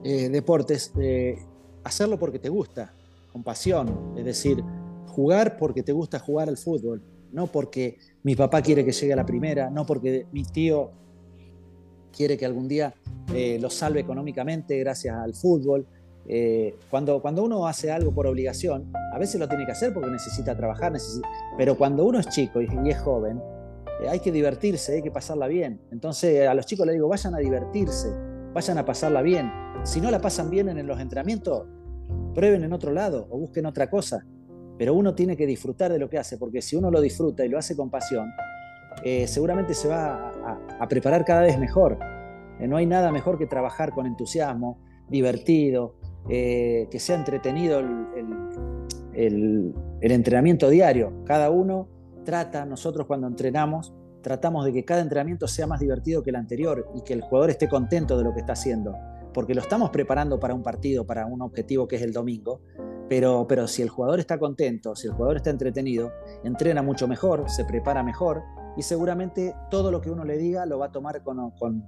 eh, 0.05 0.29
deportes. 0.29 0.92
Eh, 0.98 1.37
hacerlo 1.83 2.18
porque 2.18 2.38
te 2.38 2.48
gusta, 2.48 2.94
con 3.33 3.42
pasión. 3.42 4.14
Es 4.16 4.24
decir, 4.24 4.62
jugar 5.09 5.59
porque 5.59 5.83
te 5.83 5.92
gusta 5.92 6.20
jugar 6.20 6.48
al 6.48 6.57
fútbol. 6.57 7.03
No 7.33 7.48
porque 7.48 7.98
mi 8.22 8.37
papá 8.37 8.62
quiere 8.62 8.85
que 8.85 8.92
llegue 8.92 9.12
a 9.12 9.16
la 9.16 9.27
primera, 9.27 9.68
no 9.68 9.85
porque 9.85 10.27
mi 10.31 10.44
tío 10.44 10.92
quiere 12.16 12.38
que 12.38 12.46
algún 12.46 12.68
día 12.68 12.94
lo 13.59 13.70
salve 13.70 13.98
económicamente 13.98 14.79
gracias 14.79 15.16
al 15.16 15.35
fútbol. 15.35 15.85
Eh, 16.26 16.76
cuando, 16.90 17.20
cuando 17.20 17.44
uno 17.44 17.66
hace 17.66 17.90
algo 17.90 18.12
por 18.12 18.26
obligación, 18.26 18.90
a 19.12 19.18
veces 19.18 19.38
lo 19.38 19.48
tiene 19.48 19.66
que 19.66 19.72
hacer 19.72 19.92
porque 19.92 20.10
necesita 20.10 20.56
trabajar, 20.56 20.92
pero 21.58 21.76
cuando 21.76 22.04
uno 22.04 22.18
es 22.18 22.28
chico 22.28 22.60
y, 22.62 22.68
es 22.88 22.98
joven, 22.98 23.40
eh, 24.02 24.08
hay 24.08 24.20
que 24.20 24.32
divertirse, 24.32 24.94
hay 24.94 25.02
que 25.02 25.10
pasarla 25.10 25.46
bien. 25.46 25.80
Entonces 25.90 26.48
a 26.48 26.54
los 26.54 26.66
chicos 26.66 26.87
les 26.87 26.94
digo, 26.94 27.08
vayan 27.08 27.34
a 27.34 27.38
divertirse, 27.38 28.08
vayan 28.54 28.78
a 28.78 28.84
pasarla 28.84 29.22
bien. 29.22 29.50
Si 29.82 30.00
no 30.00 30.10
la 30.10 30.20
pasan 30.20 30.48
bien 30.48 30.68
en 30.68 30.87
los 30.87 30.98
entrenamientos, 30.98 31.66
prueben 32.34 32.64
en 32.64 32.72
otro 32.72 32.92
lado 32.92 33.26
o 33.30 33.38
busquen 33.38 33.66
otra 33.66 33.90
cosa. 33.90 34.24
Pero 34.78 34.94
uno 34.94 35.14
tiene 35.14 35.37
que 35.37 35.46
disfrutar 35.46 35.92
de 35.92 35.98
lo 35.98 36.08
que 36.08 36.18
hace, 36.18 36.38
porque 36.38 36.62
si 36.62 36.74
uno 36.74 36.90
lo 36.90 37.00
disfruta 37.00 37.44
y 37.44 37.48
lo 37.48 37.58
hace 37.58 37.76
con 37.76 37.90
pasión, 37.90 38.32
eh, 39.04 39.28
seguramente 39.28 39.74
se 39.74 39.88
va 39.88 40.32
a 40.80 40.88
preparar 40.88 41.24
cada 41.24 41.42
vez 41.42 41.58
mejor. 41.58 41.98
no 42.60 42.76
hay 42.76 42.87
nada 42.87 43.12
mejor 43.12 43.37
que 43.37 43.46
trabajar 43.46 43.92
con 43.92 44.06
entusiasmo, 44.06 44.78
divertido, 45.08 45.96
eh, 46.28 46.88
que 46.90 46.98
sea 46.98 47.16
entretenido 47.16 47.80
el, 49.14 49.74
entrenamiento 50.00 50.70
diario. 50.70 51.12
Cada 51.24 51.50
uno 51.50 51.88
trata, 52.24 52.64
nosotros 52.64 53.06
cuando 53.06 53.26
entrenamos, 53.26 53.92
tratamos 54.22 54.64
de 54.64 54.72
que 54.72 54.84
cada 54.84 55.02
entrenamiento 55.02 55.46
sea 55.46 55.66
más 55.66 55.80
divertido 55.80 56.22
que 56.22 56.30
el 56.30 56.37
anterior 56.37 56.88
y 56.94 57.02
que 57.02 57.12
el 57.12 57.20
jugador 57.20 57.50
esté 57.50 57.68
contento 57.68 58.16
de 58.16 58.24
lo 58.24 58.32
que 58.32 58.40
está 58.40 58.54
haciendo, 58.54 58.96
porque 59.34 59.54
lo 59.54 59.60
estamos 59.60 59.90
preparando 59.90 60.40
para 60.40 60.54
un 60.54 60.62
partido, 60.62 61.06
para 61.06 61.26
un 61.26 61.42
objetivo 61.42 61.87
que 61.87 61.96
es 61.96 62.02
el 62.02 62.12
domingo, 62.12 62.62
pero, 63.08 63.46
pero 63.46 63.68
si 63.68 63.82
el 63.82 63.90
jugador 63.90 64.18
está 64.18 64.38
contento, 64.38 64.96
si 64.96 65.08
el 65.08 65.12
jugador 65.12 65.37
está 65.37 65.50
entretenido, 65.50 66.10
entrena 66.42 66.82
mucho 66.82 67.06
mejor, 67.06 67.50
se 67.50 67.66
prepara 67.66 68.02
mejor 68.02 68.42
y 68.78 68.82
seguramente 68.82 69.54
todo 69.70 69.90
lo 69.90 70.00
que 70.00 70.10
uno 70.10 70.24
le 70.24 70.38
diga 70.38 70.64
lo 70.64 70.78
va 70.78 70.87
a 70.87 70.92
tomar 70.92 71.22
con, 71.22 71.50
con, 71.52 71.84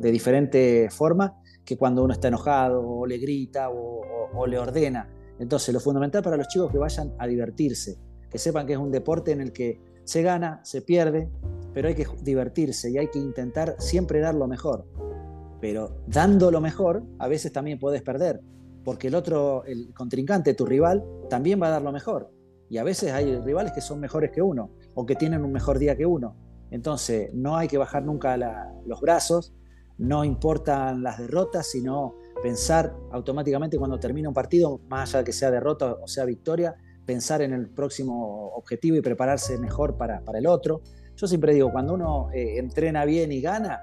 de 0.00 0.10
diferente 0.10 0.88
forma 0.90 1.40
que 1.68 1.76
cuando 1.76 2.02
uno 2.02 2.14
está 2.14 2.28
enojado 2.28 2.80
o 2.80 3.06
le 3.06 3.18
grita 3.18 3.68
o, 3.68 4.46
le 4.46 4.58
ordena. 4.58 5.06
Entonces, 5.38 5.74
lo 5.74 5.80
fundamental 5.80 6.22
para 6.22 6.38
los 6.38 6.48
chicos 6.48 6.68
es 6.68 6.72
que 6.72 6.78
vayan 6.78 7.12
a 7.18 7.26
divertirse, 7.26 7.98
que 8.30 8.38
sepan 8.38 8.66
que 8.66 8.72
es 8.72 8.78
un 8.78 8.90
deporte 8.90 9.32
en 9.32 9.42
el 9.42 9.52
que 9.52 9.78
se 10.02 10.22
gana, 10.22 10.60
se 10.64 10.80
pierde, 10.80 11.28
pero 11.74 11.88
hay 11.88 11.94
que 11.94 12.06
divertirse 12.22 12.90
y 12.90 12.96
hay 12.96 13.08
que 13.08 13.18
intentar 13.18 13.76
siempre 13.78 14.20
dar 14.20 14.34
lo 14.34 14.48
mejor. 14.48 14.86
Pero 15.60 16.00
dando 16.06 16.50
lo 16.50 16.62
mejor, 16.62 17.02
a 17.18 17.28
veces 17.28 17.52
también 17.52 17.78
puedes 17.78 18.00
perder, 18.00 18.40
porque 18.82 19.08
el 19.08 19.14
otro, 19.14 19.62
el 19.66 19.92
contrincante, 19.92 20.54
tu 20.54 20.64
rival, 20.64 21.04
también 21.28 21.60
va 21.60 21.66
a 21.66 21.72
dar 21.72 21.82
lo 21.82 21.92
mejor. 21.92 22.32
Y 22.70 22.78
a 22.78 22.82
veces 22.82 23.12
hay 23.12 23.38
rivales 23.40 23.72
que 23.72 23.82
son 23.82 24.00
mejores 24.00 24.30
que 24.30 24.40
uno 24.40 24.70
o 24.94 25.04
que 25.04 25.16
tienen 25.16 25.44
un 25.44 25.52
mejor 25.52 25.78
día 25.78 25.98
que 25.98 26.06
uno. 26.06 26.34
Entonces, 26.70 27.34
no 27.34 27.58
hay 27.58 27.68
que 27.68 27.76
bajar 27.76 28.04
nunca 28.04 28.38
los 28.86 29.02
brazos, 29.02 29.52
no 29.98 30.24
importan 30.24 31.02
las 31.02 31.18
derrotas, 31.18 31.70
sino 31.70 32.14
pensar 32.42 32.96
automáticamente 33.10 33.78
cuando 33.78 33.98
termina 33.98 34.28
un 34.28 34.34
partido, 34.34 34.80
más 34.88 35.10
allá 35.10 35.18
de 35.18 35.24
que 35.24 35.32
sea 35.32 35.50
derrota 35.50 35.94
o 36.00 36.06
sea 36.06 36.24
victoria, 36.24 36.76
pensar 37.04 37.42
en 37.42 37.52
el 37.52 37.70
próximo 37.70 38.50
objetivo 38.54 38.96
y 38.96 39.00
prepararse 39.00 39.58
mejor 39.58 39.96
para, 39.96 40.22
el 40.34 40.46
otro. 40.46 40.82
Yo 41.16 41.26
siempre 41.26 41.54
digo, 41.54 41.72
cuando 41.72 41.94
uno 41.94 42.28
eh, 42.32 42.58
entrena 42.58 43.04
bien 43.04 43.32
y 43.32 43.40
gana, 43.40 43.80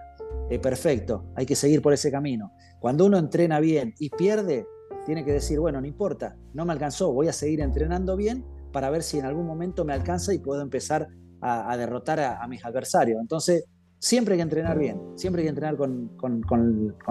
eh, 0.49 0.59
perfecto, 0.59 1.25
hay 1.35 1.45
que 1.45 1.55
seguir 1.55 1.81
por 1.81 1.91
ese 1.91 2.11
camino. 2.11 2.53
Cuando 2.79 3.05
uno 3.05 3.17
entrena 3.17 3.59
bien 3.59 3.93
y 3.99 4.09
pierde, 4.09 4.67
tiene 5.05 5.25
que 5.25 5.33
decir, 5.33 5.59
bueno, 5.59 5.81
no 5.81 5.87
importa, 5.87 6.37
no 6.53 6.65
me 6.65 6.73
alcanzó, 6.73 7.11
voy 7.13 7.27
a 7.27 7.33
seguir 7.33 7.61
entrenando 7.61 8.15
bien 8.15 8.45
para 8.71 8.89
ver 8.89 9.03
si 9.03 9.17
en 9.17 9.25
algún 9.25 9.45
momento 9.45 9.85
me 9.85 9.93
alcanza 9.93 10.33
y 10.33 10.39
puedo 10.39 10.61
empezar 10.61 11.07
a, 11.41 11.77
derrotar 11.77 12.19
a, 12.19 12.47
mis 12.47 12.65
adversarios. 12.65 13.19
Entonces, 13.21 13.65
siempre 14.05 14.33
hay 14.33 14.37
que 14.37 14.43
entrenar 14.43 14.77
bien, 14.77 15.01
siempre 15.15 15.41
hay 15.41 15.45
que 15.45 15.49
entrenar 15.49 15.77
con, 15.77 16.11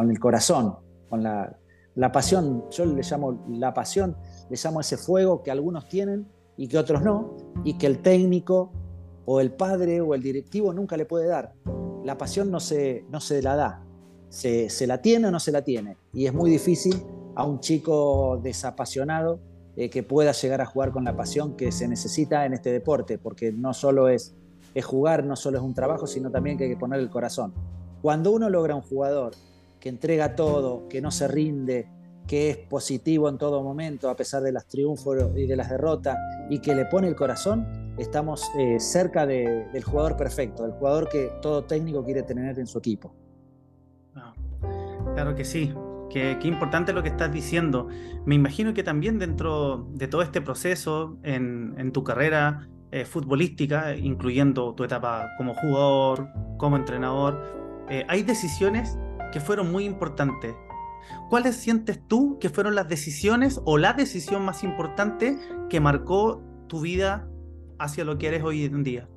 el 0.08 0.18
corazón, 0.20 0.76
con 1.08 1.24
la, 1.24 2.12
pasión. 2.12 2.66
Yo 2.70 2.86
le 2.86 3.02
llamo 3.02 3.44
la 3.50 3.74
pasión, 3.74 4.16
le 4.48 4.56
llamo 4.56 4.80
ese 4.80 4.96
fuego 4.96 5.42
que 5.42 5.50
algunos 5.50 5.88
tienen 5.88 6.28
y 6.56 6.68
que 6.68 6.78
otros 6.78 7.02
no, 7.02 7.36
y 7.64 7.78
que 7.78 7.88
el 7.88 7.98
técnico 7.98 8.70
o 9.24 9.40
el 9.40 9.50
padre 9.50 10.00
o 10.02 10.14
el 10.14 10.22
directivo 10.22 10.72
nunca 10.72 10.96
le 10.96 11.04
puede 11.04 11.26
dar. 11.26 11.54
La 12.04 12.16
pasión 12.16 12.52
no 12.52 12.60
se, 12.60 13.04
no 13.10 13.20
se 13.20 13.42
la 13.42 13.56
da, 13.56 13.84
se, 14.28 14.70
se 14.70 14.86
la 14.86 15.02
tiene 15.02 15.26
o 15.26 15.30
no 15.32 15.40
se 15.40 15.50
la 15.50 15.62
tiene. 15.62 15.96
Y 16.12 16.26
es 16.26 16.32
muy 16.32 16.48
difícil 16.48 16.94
a 17.34 17.44
un 17.44 17.58
chico 17.58 18.38
desapasionado 18.40 19.40
eh, 19.74 19.90
que 19.90 20.04
pueda 20.04 20.30
llegar 20.30 20.60
a 20.60 20.66
jugar 20.66 20.92
con 20.92 21.02
la 21.02 21.16
pasión 21.16 21.56
que 21.56 21.72
se 21.72 21.88
necesita 21.88 22.46
en 22.46 22.52
este 22.52 22.70
deporte, 22.70 23.18
porque 23.18 23.50
no 23.50 23.74
solo 23.74 24.08
es, 24.08 24.36
es 24.74 24.84
jugar, 24.84 25.24
no 25.24 25.36
solo 25.36 25.58
es 25.58 25.64
un 25.64 25.74
trabajo, 25.74 26.06
sino 26.06 26.30
también 26.30 26.58
que 26.58 26.64
hay 26.64 26.70
que 26.70 26.76
poner 26.76 27.00
el 27.00 27.10
corazón. 27.10 27.52
Cuando 28.02 28.32
uno 28.32 28.50
logra 28.50 28.74
un 28.74 28.82
jugador 28.82 29.32
que 29.80 29.88
entrega 29.88 30.34
todo, 30.34 30.88
que 30.88 31.00
no 31.00 31.10
se 31.10 31.28
rinde, 31.28 31.88
que 32.26 32.50
es 32.50 32.56
positivo 32.56 33.28
en 33.28 33.38
todo 33.38 33.62
momento, 33.62 34.08
a 34.08 34.16
pesar 34.16 34.42
de 34.42 34.52
los 34.52 34.66
triunfos 34.66 35.16
y 35.36 35.46
de 35.46 35.56
las 35.56 35.70
derrotas, 35.70 36.16
y 36.48 36.58
que 36.58 36.74
le 36.74 36.86
pone 36.86 37.08
el 37.08 37.14
corazón, 37.14 37.94
estamos 37.98 38.50
eh, 38.58 38.80
cerca 38.80 39.26
del 39.26 39.84
jugador 39.84 40.16
perfecto, 40.16 40.62
del 40.62 40.72
jugador 40.72 41.08
que 41.08 41.32
todo 41.40 41.64
técnico 41.64 42.04
quiere 42.04 42.22
tener 42.22 42.58
en 42.58 42.66
su 42.66 42.78
equipo. 42.78 43.14
Ah, 44.14 44.34
claro 45.14 45.34
que 45.34 45.44
sí. 45.44 45.72
Qué, 46.10 46.38
importante 46.44 46.92
lo 46.92 47.02
que 47.02 47.08
estás 47.08 47.32
diciendo. 47.32 47.88
Me 48.24 48.36
imagino 48.36 48.72
que 48.72 48.84
también 48.84 49.18
dentro 49.18 49.88
de 49.90 50.06
todo 50.06 50.22
este 50.22 50.40
proceso 50.40 51.16
en, 51.24 51.90
tu 51.92 52.04
carrera 52.04 52.68
eh, 52.94 53.04
futbolística, 53.04 53.96
incluyendo 53.96 54.74
tu 54.74 54.84
etapa 54.84 55.30
como 55.36 55.54
jugador, 55.54 56.28
como 56.56 56.76
entrenador, 56.76 57.40
eh, 57.90 58.04
hay 58.08 58.22
decisiones 58.22 58.96
que 59.32 59.40
fueron 59.40 59.70
muy 59.72 59.84
importantes. 59.84 60.54
¿Cuáles 61.28 61.56
sientes 61.56 62.00
tú 62.06 62.38
que 62.38 62.48
fueron 62.48 62.74
las 62.74 62.88
decisiones 62.88 63.60
o 63.64 63.78
la 63.78 63.92
decisión 63.92 64.44
más 64.44 64.64
importante 64.64 65.38
que 65.68 65.80
marcó 65.80 66.42
tu 66.68 66.80
vida 66.80 67.28
hacia 67.78 68.04
lo 68.04 68.16
que 68.16 68.28
eres 68.28 68.42
hoy 68.42 68.64
en 68.64 68.84
día? 68.84 69.08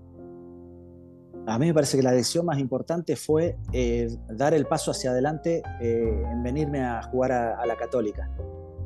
a 1.48 1.58
mí 1.58 1.68
me 1.68 1.74
parece 1.74 1.96
que 1.96 2.04
la 2.04 2.12
decisión 2.12 2.46
más 2.46 2.60
importante 2.60 3.16
fue 3.16 3.58
eh, 3.72 4.10
dar 4.28 4.54
el 4.54 4.66
paso 4.66 4.92
hacia 4.92 5.12
adelante 5.12 5.64
eh, 5.80 6.24
en 6.30 6.44
venirme 6.44 6.82
a 6.82 7.02
jugar 7.04 7.32
a, 7.32 7.66
la 7.66 7.78
Católica. 7.78 8.30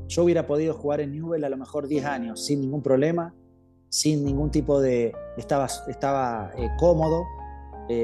Yo 0.08 0.24
hubiera 0.24 0.46
podido 0.46 0.76
jugar 0.76 1.02
en 1.02 1.12
Newell 1.12 1.44
a 1.44 1.50
lo 1.50 1.58
mejor 1.58 1.88
10 1.88 2.06
años 2.06 2.46
sin 2.46 2.62
ningún 2.62 2.84
problema, 2.84 3.34
sin 3.92 4.26
ningún 4.26 4.50
tipo 4.50 4.82
de... 4.82 5.14
Estaba, 5.38 5.68
estaba 5.88 6.52
eh, 6.58 6.70
cómodo, 6.80 7.24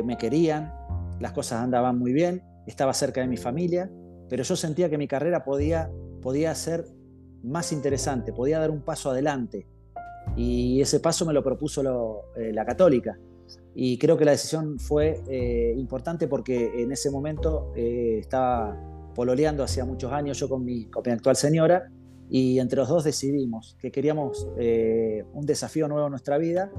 me 0.03 0.17
querían, 0.17 0.73
las 1.21 1.31
cosas 1.31 1.61
andaban 1.61 1.97
muy 1.97 2.11
bien, 2.11 2.43
estaba 2.65 2.93
cerca 2.93 3.21
de 3.21 3.27
mi 3.27 3.37
familia, 3.37 3.89
pero 4.27 4.43
yo 4.43 4.57
sentía 4.57 4.89
que 4.89 4.97
mi 4.97 5.07
carrera 5.07 5.45
podía, 5.45 5.89
podía 6.21 6.53
ser 6.55 6.85
más 7.41 7.71
interesante, 7.71 8.33
podía 8.33 8.59
dar 8.59 8.69
un 8.69 8.81
paso 8.81 9.11
adelante. 9.11 9.65
Y 10.35 10.81
ese 10.81 10.99
paso 10.99 11.25
me 11.25 11.31
lo 11.31 11.41
propuso 11.41 11.81
la 12.35 12.65
Católica 12.65 13.17
y 13.79 13.97
creo 13.99 14.17
que 14.17 14.25
la 14.25 14.31
decisión 14.31 14.79
fue 14.79 15.21
eh, 15.29 15.75
importante 15.77 16.27
porque 16.27 16.81
en 16.81 16.91
ese 16.91 17.11
momento 17.11 17.71
eh, 17.75 18.17
estaba 18.19 18.75
pololeando 19.13 19.63
hacía 19.63 19.85
muchos 19.85 20.11
años 20.11 20.39
yo 20.39 20.49
con 20.49 20.65
mi, 20.65 20.85
con 20.85 21.07
actual 21.09 21.35
señora 21.35 21.87
y 22.29 22.59
entre 22.59 22.77
los 22.77 22.89
dos 22.89 23.03
decidimos 23.03 23.77
que 23.79 23.91
queríamos 23.91 24.47
eh, 24.57 25.23
un 25.33 25.45
desafío 25.45 25.87
nuevo 25.87 26.07
en 26.07 26.11
nuestra 26.11 26.37
vida, 26.37 26.71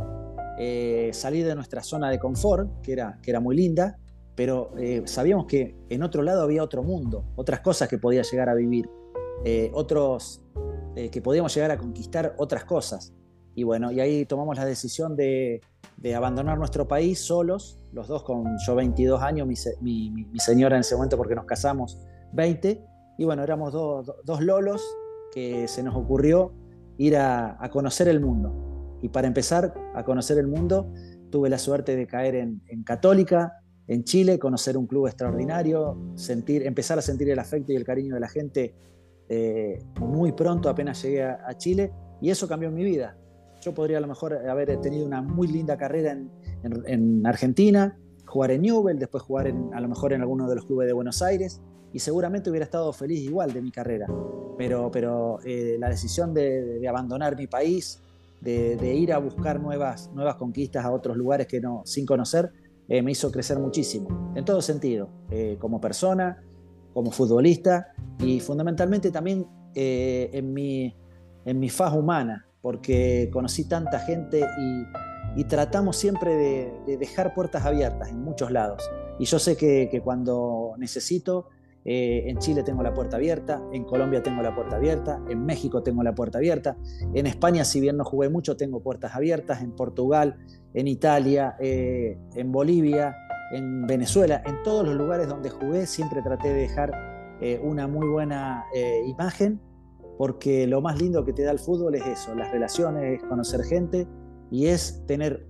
salir 1.12 1.46
de 1.46 1.54
nuestra 1.54 1.82
zona 1.82 2.10
de 2.10 2.18
confort, 2.18 2.80
que 2.82 2.92
era, 2.92 3.18
que 3.22 3.30
era 3.30 3.38
muy 3.38 3.56
linda, 3.56 3.96
pero 4.34 4.72
sabíamos 5.04 5.46
que 5.46 5.76
en 5.88 6.02
otro 6.02 6.22
lado 6.22 6.42
había 6.42 6.64
otro 6.64 6.82
mundo, 6.82 7.24
otras 7.36 7.60
cosas 7.60 7.88
que 7.88 7.98
podía 7.98 8.22
llegar 8.22 8.48
a 8.48 8.54
vivir, 8.54 8.88
otros 9.72 10.42
que 11.12 11.22
podíamos 11.22 11.54
llegar 11.54 11.70
a 11.70 11.78
conquistar 11.78 12.34
otras 12.38 12.64
cosas. 12.64 13.14
Y 13.58 13.64
bueno, 13.64 13.90
y 13.90 13.98
ahí 13.98 14.24
tomamos 14.24 14.56
la 14.56 14.64
decisión 14.64 15.16
de, 15.16 15.60
abandonar 16.16 16.58
nuestro 16.58 16.86
país 16.86 17.18
solos, 17.18 17.80
los 17.92 18.06
dos 18.06 18.22
con 18.22 18.56
yo 18.64 18.76
22 18.76 19.20
años, 19.20 19.48
mi, 19.48 20.28
señora 20.38 20.76
en 20.76 20.82
ese 20.82 20.94
momento 20.94 21.16
porque 21.16 21.34
nos 21.34 21.44
casamos 21.44 21.98
20, 22.34 22.80
y 23.18 23.24
bueno, 23.24 23.42
éramos 23.42 23.72
dos 23.72 24.40
lolos 24.40 24.80
que 25.32 25.68
se 25.68 25.82
nos 25.82 25.94
ocurrió 25.94 26.52
ir 26.96 27.16
a, 27.16 27.58
conocer 27.72 28.08
el 28.08 28.20
mundo. 28.20 28.98
Y 29.02 29.08
para 29.08 29.28
empezar 29.28 29.74
a 29.94 30.04
conocer 30.04 30.38
el 30.38 30.48
mundo, 30.48 30.92
tuve 31.30 31.48
la 31.48 31.58
suerte 31.58 31.94
de 31.94 32.06
caer 32.06 32.34
en, 32.34 32.60
Católica, 32.84 33.52
en 33.86 34.04
Chile, 34.04 34.38
conocer 34.38 34.76
un 34.76 34.86
club 34.86 35.06
extraordinario, 35.06 35.96
sentir, 36.14 36.66
empezar 36.66 36.98
a 36.98 37.02
sentir 37.02 37.30
el 37.30 37.38
afecto 37.38 37.72
y 37.72 37.76
el 37.76 37.84
cariño 37.84 38.14
de 38.14 38.20
la 38.20 38.28
gente 38.28 38.74
eh, 39.28 39.78
muy 40.00 40.32
pronto 40.32 40.68
apenas 40.68 41.02
llegué 41.02 41.22
a 41.22 41.56
Chile, 41.56 41.92
y 42.20 42.30
eso 42.30 42.48
cambió 42.48 42.70
mi 42.70 42.82
vida 42.82 43.16
yo 43.60 43.74
podría 43.74 43.98
a 43.98 44.00
lo 44.00 44.06
mejor 44.06 44.34
haber 44.34 44.80
tenido 44.80 45.06
una 45.06 45.22
muy 45.22 45.48
linda 45.48 45.76
carrera 45.76 46.16
en, 46.62 47.26
Argentina, 47.26 47.98
jugar 48.26 48.50
en 48.50 48.62
Newell, 48.62 48.98
después 48.98 49.22
jugar 49.22 49.52
a 49.72 49.80
lo 49.80 49.88
mejor 49.88 50.12
en 50.12 50.20
alguno 50.20 50.48
de 50.48 50.56
los 50.56 50.66
clubes 50.66 50.86
de 50.86 50.92
Buenos 50.92 51.22
Aires 51.22 51.60
y 51.92 51.98
seguramente 51.98 52.50
hubiera 52.50 52.64
estado 52.64 52.92
feliz 52.92 53.20
igual 53.20 53.52
de 53.52 53.62
mi 53.62 53.70
carrera. 53.70 54.06
Pero, 54.56 54.90
pero 54.90 55.38
eh, 55.44 55.76
la 55.78 55.88
decisión 55.88 56.34
de, 56.34 56.86
abandonar 56.88 57.36
mi 57.36 57.46
país, 57.46 58.00
de, 58.40 58.94
ir 58.94 59.12
a 59.12 59.18
buscar 59.18 59.60
nuevas, 59.60 60.10
nuevas 60.12 60.36
conquistas 60.36 60.84
a 60.84 60.90
otros 60.90 61.16
lugares 61.16 61.46
que 61.46 61.60
no, 61.60 61.82
sin 61.84 62.04
conocer, 62.06 62.50
eh, 62.88 63.02
me 63.02 63.12
hizo 63.12 63.30
crecer 63.30 63.58
muchísimo, 63.58 64.32
en 64.34 64.44
todo 64.44 64.62
sentido, 64.62 65.10
eh, 65.30 65.56
como 65.60 65.80
persona, 65.80 66.42
como 66.94 67.10
futbolista 67.10 67.92
y 68.18 68.40
fundamentalmente 68.40 69.10
también 69.10 69.46
en, 69.74 70.52
mi, 70.52 70.96
en 71.44 71.60
mi 71.60 71.68
faz 71.68 71.94
humana 71.94 72.48
porque 72.60 73.30
conocí 73.32 73.64
tanta 73.64 73.98
gente 74.00 74.44
y, 75.36 75.44
tratamos 75.44 75.96
siempre 75.96 76.34
de, 76.84 76.96
dejar 76.98 77.32
puertas 77.32 77.64
abiertas 77.64 78.08
en 78.08 78.20
muchos 78.20 78.50
lados. 78.50 78.82
Y 79.20 79.24
yo 79.24 79.38
sé 79.38 79.56
que, 79.56 80.00
cuando 80.02 80.74
necesito, 80.78 81.48
eh, 81.90 82.28
en 82.28 82.36
Chile 82.36 82.62
tengo 82.62 82.82
la 82.82 82.92
puerta 82.92 83.16
abierta, 83.16 83.62
en 83.72 83.84
Colombia 83.84 84.22
tengo 84.22 84.42
la 84.42 84.54
puerta 84.54 84.76
abierta, 84.76 85.22
en 85.26 85.46
México 85.46 85.82
tengo 85.82 86.02
la 86.02 86.14
puerta 86.14 86.36
abierta, 86.36 86.76
en 87.14 87.26
España, 87.26 87.64
si 87.64 87.80
bien 87.80 87.96
no 87.96 88.04
jugué 88.04 88.28
mucho, 88.28 88.58
tengo 88.58 88.80
puertas 88.80 89.14
abiertas, 89.14 89.62
en 89.62 89.72
Portugal, 89.72 90.36
en 90.74 90.86
Italia, 90.86 91.56
eh, 91.58 92.18
en 92.34 92.52
Bolivia, 92.52 93.16
en 93.52 93.86
Venezuela, 93.86 94.42
en 94.44 94.62
todos 94.64 94.84
los 94.84 94.96
lugares 94.96 95.28
donde 95.28 95.48
jugué, 95.48 95.86
siempre 95.86 96.20
traté 96.20 96.48
de 96.48 96.60
dejar 96.60 96.92
eh, 97.40 97.58
una 97.64 97.88
muy 97.88 98.06
buena 98.06 98.66
imagen 99.06 99.58
porque 100.18 100.66
lo 100.66 100.82
más 100.82 101.00
lindo 101.00 101.24
que 101.24 101.32
te 101.32 101.42
da 101.42 101.52
el 101.52 101.58
fútbol 101.58 101.94
es 101.94 102.06
eso, 102.06 102.34
las 102.34 102.50
relaciones, 102.50 103.22
es 103.22 103.26
conocer 103.26 103.62
gente 103.62 104.06
y 104.50 104.66
es 104.66 105.06
tener 105.06 105.46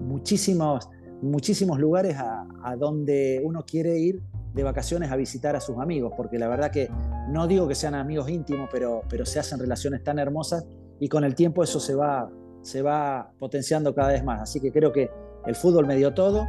muchísimos, 0.00 0.88
muchísimos 1.22 1.78
lugares 1.78 2.16
a, 2.18 2.74
donde 2.76 3.40
uno 3.44 3.64
quiere 3.64 4.00
ir 4.00 4.20
de 4.56 4.62
vacaciones 4.64 5.12
a 5.12 5.16
visitar 5.16 5.54
a 5.54 5.60
sus 5.60 5.78
amigos, 5.78 6.12
porque 6.16 6.38
la 6.38 6.48
verdad 6.48 6.72
que 6.72 6.90
no 7.28 7.46
digo 7.46 7.68
que 7.68 7.76
sean 7.76 7.94
amigos 7.94 8.28
íntimos, 8.28 8.68
pero, 8.72 9.02
pero 9.08 9.24
se 9.24 9.38
hacen 9.38 9.60
relaciones 9.60 10.02
tan 10.02 10.18
hermosas 10.18 10.66
y 10.98 11.08
con 11.08 11.22
el 11.22 11.34
tiempo 11.36 11.62
eso 11.62 11.78
se 11.78 11.94
va, 11.94 12.28
se 12.62 12.82
va 12.82 13.30
potenciando 13.38 13.94
cada 13.94 14.08
vez 14.08 14.24
más. 14.24 14.40
Así 14.40 14.58
que 14.58 14.72
creo 14.72 14.92
que 14.92 15.10
el 15.46 15.54
fútbol 15.54 15.86
me 15.86 15.94
dio 15.94 16.14
todo, 16.14 16.46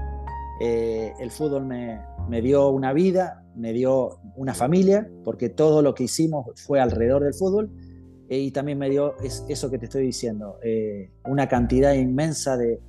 eh, 0.60 1.14
el 1.20 1.30
fútbol 1.30 1.66
me, 1.66 2.02
me 2.28 2.42
dio 2.42 2.70
una 2.70 2.94
vida, 2.94 3.44
me 3.56 3.74
dio 3.74 4.20
una 4.36 4.54
familia, 4.54 5.10
porque 5.24 5.50
todo 5.50 5.82
lo 5.82 5.94
que 5.94 6.06
hicimos 6.06 6.48
fue 6.66 6.80
alrededor 6.80 7.24
del 7.24 7.34
fútbol, 7.34 7.70
eh, 8.30 8.40
y 8.40 8.52
también 8.52 8.78
me 8.78 8.90
dio 8.90 9.16
eso 9.22 9.70
que 9.70 9.78
te 9.78 9.86
estoy 9.86 10.06
diciendo, 10.06 10.60
eh, 10.64 11.12
una 11.26 11.48
cantidad 11.48 11.94
inmensa 11.94 12.58
de, 12.58 12.80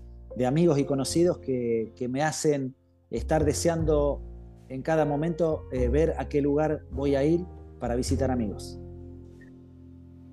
amigos 0.47 0.79
y 0.79 0.85
conocidos 0.85 1.39
que, 1.39 1.93
me 2.09 2.23
hacen 2.23 2.77
estar 3.11 3.45
deseando 3.45 4.23
en 4.69 4.83
cada 4.83 5.05
momento 5.05 5.69
eh, 5.73 5.89
ver 5.89 6.15
a 6.19 6.29
qué 6.29 6.43
lugar 6.43 6.83
voy 6.91 7.15
a 7.15 7.25
ir 7.25 7.45
para 7.81 7.95
visitar 7.97 8.31
amigos. 8.31 8.79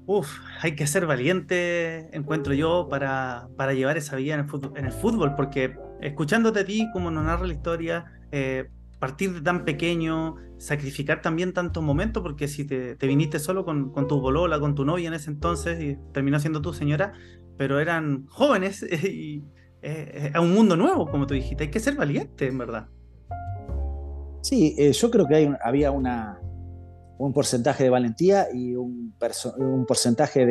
Uf, 0.08 0.40
hay 0.62 0.76
que 0.76 0.86
ser 0.86 1.08
valiente, 1.08 2.16
encuentro 2.16 2.54
yo, 2.54 2.88
para, 2.90 3.50
para 3.58 3.74
llevar 3.74 3.98
esa 3.98 4.16
vida 4.16 4.36
en 4.36 4.86
el, 4.86 4.92
fútbol, 4.92 5.34
porque 5.36 5.76
escuchándote 6.00 6.60
a 6.60 6.66
ti, 6.66 6.88
como 6.94 7.10
nos 7.10 7.24
narra 7.24 7.48
la 7.48 7.54
historia, 7.54 8.06
eh, 8.32 8.70
partir 9.00 9.34
de 9.34 9.42
tan 9.42 9.66
pequeño, 9.66 10.36
sacrificar 10.58 11.22
también 11.22 11.54
tantos 11.54 11.84
momentos, 11.84 12.22
porque 12.22 12.48
si 12.48 12.66
te, 12.66 12.96
viniste 13.02 13.40
solo 13.40 13.66
con, 13.66 13.92
tu 14.08 14.20
bolola, 14.22 14.60
con 14.60 14.76
tu 14.76 14.86
novia 14.86 15.08
en 15.08 15.16
ese 15.16 15.32
entonces, 15.32 15.82
y 15.82 15.98
terminó 16.14 16.40
siendo 16.40 16.62
tu 16.62 16.72
señora, 16.72 17.14
pero 17.58 17.80
eran 17.80 18.28
jóvenes 18.28 18.84
y 19.04 19.44
eh, 19.82 20.32
es 20.34 20.40
un 20.40 20.54
mundo 20.54 20.78
nuevo, 20.78 21.10
como 21.10 21.26
tú 21.26 21.34
dijiste, 21.34 21.64
hay 21.64 21.72
que 21.72 21.80
ser 21.80 21.96
valiente, 21.96 22.48
en 22.48 22.60
verdad. 22.60 22.90
Sí, 24.46 24.76
eh, 24.78 24.92
yo 24.92 25.10
creo 25.10 25.26
que 25.26 25.58
había 25.60 25.90
un 25.90 27.34
porcentaje 27.34 27.84
de 27.84 27.90
valentía 27.90 28.48
y 28.54 28.76
un, 28.76 29.16
porcentaje 29.88 30.46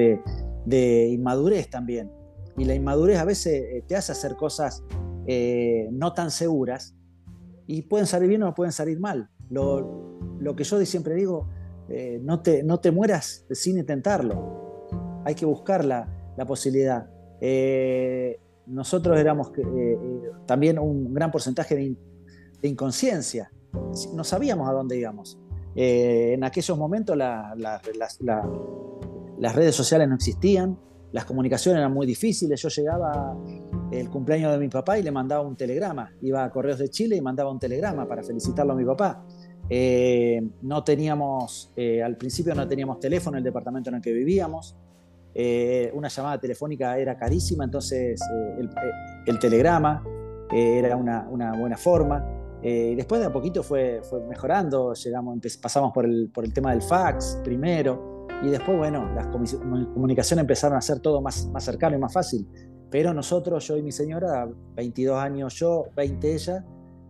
de, 0.66 1.08
inmadurez 1.10 1.70
también. 1.70 2.10
Y 2.56 2.64
la 2.64 2.74
inmadurez 2.74 3.18
a 3.18 3.24
veces 3.24 3.52
eh, 3.52 3.84
te 3.86 3.94
hace 3.94 4.10
hacer 4.10 4.34
cosas 4.34 4.82
eh, 5.28 5.86
no 5.92 6.12
tan 6.12 6.32
seguras 6.32 6.96
y 7.68 7.82
pueden 7.82 8.08
salir 8.08 8.30
bien 8.30 8.42
o 8.42 8.52
pueden 8.52 8.72
salir 8.72 8.98
mal. 8.98 9.30
Lo, 9.48 10.56
que 10.56 10.64
yo 10.64 10.84
siempre 10.84 11.14
digo, 11.14 11.48
no, 12.20 12.40
te, 12.42 12.90
mueras 12.90 13.46
sin 13.52 13.78
intentarlo. 13.78 14.88
Hay 15.24 15.36
que 15.36 15.46
buscar 15.46 15.84
la, 15.84 16.08
posibilidad. 16.48 17.08
nosotros 18.66 19.16
éramos 19.20 19.52
también 20.46 20.80
un 20.80 21.14
gran 21.14 21.30
porcentaje 21.30 21.76
de, 21.76 21.96
de 22.60 22.68
inconsciencia. 22.68 23.52
No 24.14 24.24
sabíamos 24.24 24.68
a 24.68 24.72
dónde 24.72 24.98
íbamos. 24.98 25.38
Eh, 25.76 26.34
en 26.34 26.44
aquellos 26.44 26.78
momentos 26.78 27.16
las 27.16 27.82
redes 29.54 29.74
sociales 29.74 30.08
no 30.08 30.14
existían, 30.14 30.78
las 31.12 31.24
comunicaciones 31.24 31.78
eran 31.78 31.92
muy 31.92 32.06
difíciles. 32.06 32.60
Yo 32.60 32.68
llegaba 32.68 33.36
el 33.90 34.10
cumpleaños 34.10 34.52
de 34.52 34.58
mi 34.58 34.68
papá 34.68 34.98
y 34.98 35.02
le 35.02 35.10
mandaba 35.10 35.42
un 35.42 35.56
telegrama. 35.56 36.12
Iba 36.22 36.44
a 36.44 36.50
Correos 36.50 36.78
de 36.78 36.90
Chile 36.90 37.16
y 37.16 37.20
mandaba 37.20 37.50
un 37.50 37.58
telegrama 37.58 38.06
para 38.08 38.22
felicitarlo 38.22 38.72
a 38.72 38.76
mi 38.76 38.84
papá. 38.84 39.24
Eh, 39.68 40.42
no 40.62 40.82
teníamos, 40.82 41.72
eh, 41.76 42.02
al 42.02 42.16
principio 42.16 42.54
no 42.54 42.66
teníamos 42.68 43.00
teléfono 43.00 43.36
en 43.36 43.38
el 43.38 43.44
departamento 43.44 43.90
en 43.90 43.96
el 43.96 44.02
que 44.02 44.12
vivíamos. 44.12 44.76
una 45.94 46.08
llamada 46.08 46.38
telefónica 46.38 46.96
era 46.98 47.16
carísima, 47.16 47.64
entonces 47.64 48.20
el, 49.26 49.38
telegrama 49.38 50.04
era 50.52 50.96
una, 50.96 51.26
una 51.28 51.58
buena 51.58 51.76
forma. 51.76 52.43
Eh, 52.66 52.94
después 52.96 53.20
de 53.20 53.26
a 53.26 53.32
poquito 53.32 53.62
fue, 53.62 54.00
fue 54.02 54.22
mejorando, 54.22 54.94
llegamos, 54.94 55.38
pasamos 55.60 55.92
por 55.92 56.06
el, 56.06 56.30
por 56.32 56.46
el 56.46 56.54
tema 56.54 56.70
del 56.70 56.80
fax 56.80 57.38
primero, 57.44 58.26
y 58.42 58.48
después, 58.48 58.76
bueno, 58.76 59.12
las 59.14 59.26
comunicaciones 59.28 60.42
empezaron 60.42 60.76
a 60.76 60.80
ser 60.80 61.00
todo 61.00 61.20
más, 61.20 61.46
más 61.48 61.62
cercano 61.64 61.96
y 61.96 61.98
más 61.98 62.12
fácil. 62.12 62.46
Pero 62.90 63.12
nosotros, 63.12 63.66
yo 63.66 63.76
y 63.76 63.82
mi 63.82 63.92
señora, 63.92 64.48
22 64.76 65.18
años 65.18 65.54
yo, 65.54 65.84
20 65.94 66.34
ella, 66.34 66.64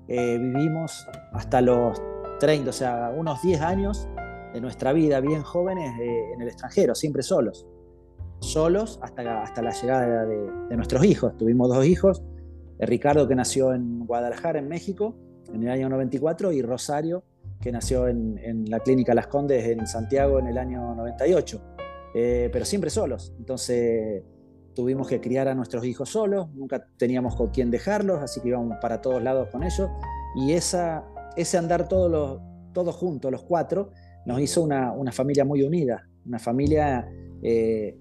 eh, 0.08 0.38
vivimos 0.38 1.06
hasta 1.32 1.60
los 1.60 2.00
30, 2.40 2.70
o 2.70 2.72
sea, 2.72 3.12
unos 3.16 3.42
10 3.42 3.60
años 3.60 4.08
de 4.52 4.60
nuestra 4.60 4.92
vida 4.92 5.20
bien 5.20 5.42
jóvenes 5.42 5.92
eh, 6.00 6.32
en 6.34 6.42
el 6.42 6.48
extranjero, 6.48 6.94
siempre 6.94 7.22
solos. 7.22 7.66
Solos 8.40 8.98
hasta, 9.02 9.42
hasta 9.42 9.62
la 9.62 9.70
llegada 9.70 10.24
de, 10.24 10.50
de 10.68 10.76
nuestros 10.76 11.04
hijos. 11.04 11.36
Tuvimos 11.36 11.68
dos 11.68 11.86
hijos, 11.86 12.22
Ricardo 12.78 13.26
que 13.28 13.34
nació 13.34 13.72
en 13.72 14.06
Guadalajara, 14.06 14.58
en 14.58 14.68
México, 14.68 15.16
en 15.52 15.62
el 15.62 15.68
año 15.68 15.88
94 15.88 16.52
y 16.52 16.62
Rosario, 16.62 17.24
que 17.60 17.72
nació 17.72 18.08
en, 18.08 18.68
la 18.68 18.80
clínica 18.80 19.14
Las 19.14 19.26
Condes 19.26 19.66
en 19.66 19.86
Santiago 19.86 20.38
en 20.38 20.46
el 20.46 20.58
año 20.58 20.94
98, 20.94 21.62
eh, 22.14 22.50
pero 22.52 22.64
siempre 22.64 22.90
solos. 22.90 23.34
Entonces 23.38 24.22
tuvimos 24.74 25.08
que 25.08 25.20
criar 25.20 25.48
a 25.48 25.54
nuestros 25.54 25.84
hijos 25.84 26.10
solos, 26.10 26.48
nunca 26.54 26.86
teníamos 26.96 27.36
con 27.36 27.48
quién 27.50 27.70
dejarlos, 27.70 28.22
así 28.22 28.40
que 28.40 28.48
íbamos 28.48 28.76
para 28.80 29.00
todos 29.00 29.22
lados 29.22 29.48
con 29.50 29.62
ellos. 29.62 29.88
Y 30.36 30.52
esa, 30.52 31.04
ese 31.36 31.58
andar 31.58 31.88
todos, 31.88 32.10
los, 32.10 32.40
todos 32.72 32.94
juntos, 32.96 33.30
los 33.30 33.42
cuatro, 33.42 33.92
nos 34.26 34.40
hizo 34.40 34.62
una, 34.62 34.92
una 34.92 35.12
familia 35.12 35.44
muy 35.44 35.62
unida, 35.62 36.08
una 36.26 36.38
familia 36.38 37.08
eh, 37.42 37.96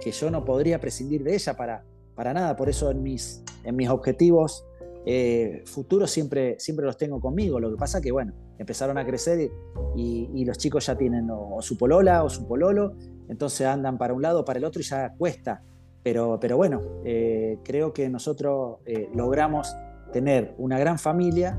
que 0.00 0.10
yo 0.10 0.30
no 0.30 0.44
podría 0.44 0.80
prescindir 0.80 1.24
de 1.24 1.34
ella 1.34 1.54
para, 1.54 1.84
para 2.14 2.32
nada. 2.32 2.56
Por 2.56 2.68
eso 2.68 2.90
en 2.90 3.02
mis, 3.02 3.42
en 3.64 3.76
mis 3.76 3.88
objetivos 3.88 4.64
eh, 5.10 5.62
futuros 5.64 6.10
siempre, 6.10 6.56
siempre 6.60 6.84
los 6.84 6.98
tengo 6.98 7.18
conmigo. 7.18 7.58
Lo 7.58 7.70
que 7.70 7.78
pasa 7.78 7.98
que, 7.98 8.12
bueno, 8.12 8.34
empezaron 8.58 8.98
a 8.98 9.06
crecer 9.06 9.50
y, 9.96 10.44
los 10.44 10.58
chicos 10.58 10.84
ya 10.84 10.98
tienen 10.98 11.30
o, 11.30 11.62
su 11.62 11.78
polola 11.78 12.24
o 12.24 12.28
su 12.28 12.46
pololo, 12.46 12.92
entonces 13.26 13.66
andan 13.66 13.96
para 13.96 14.12
un 14.12 14.20
lado 14.20 14.40
o 14.40 14.44
para 14.44 14.58
el 14.58 14.66
otro 14.66 14.82
y 14.82 14.84
ya 14.84 15.14
cuesta. 15.16 15.62
Pero, 16.02 16.38
pero 16.38 16.58
bueno, 16.58 16.82
eh, 17.06 17.58
creo 17.64 17.94
que 17.94 18.10
nosotros 18.10 18.80
eh, 18.84 19.08
logramos 19.14 19.74
tener 20.12 20.54
una 20.58 20.78
gran 20.78 20.98
familia 20.98 21.58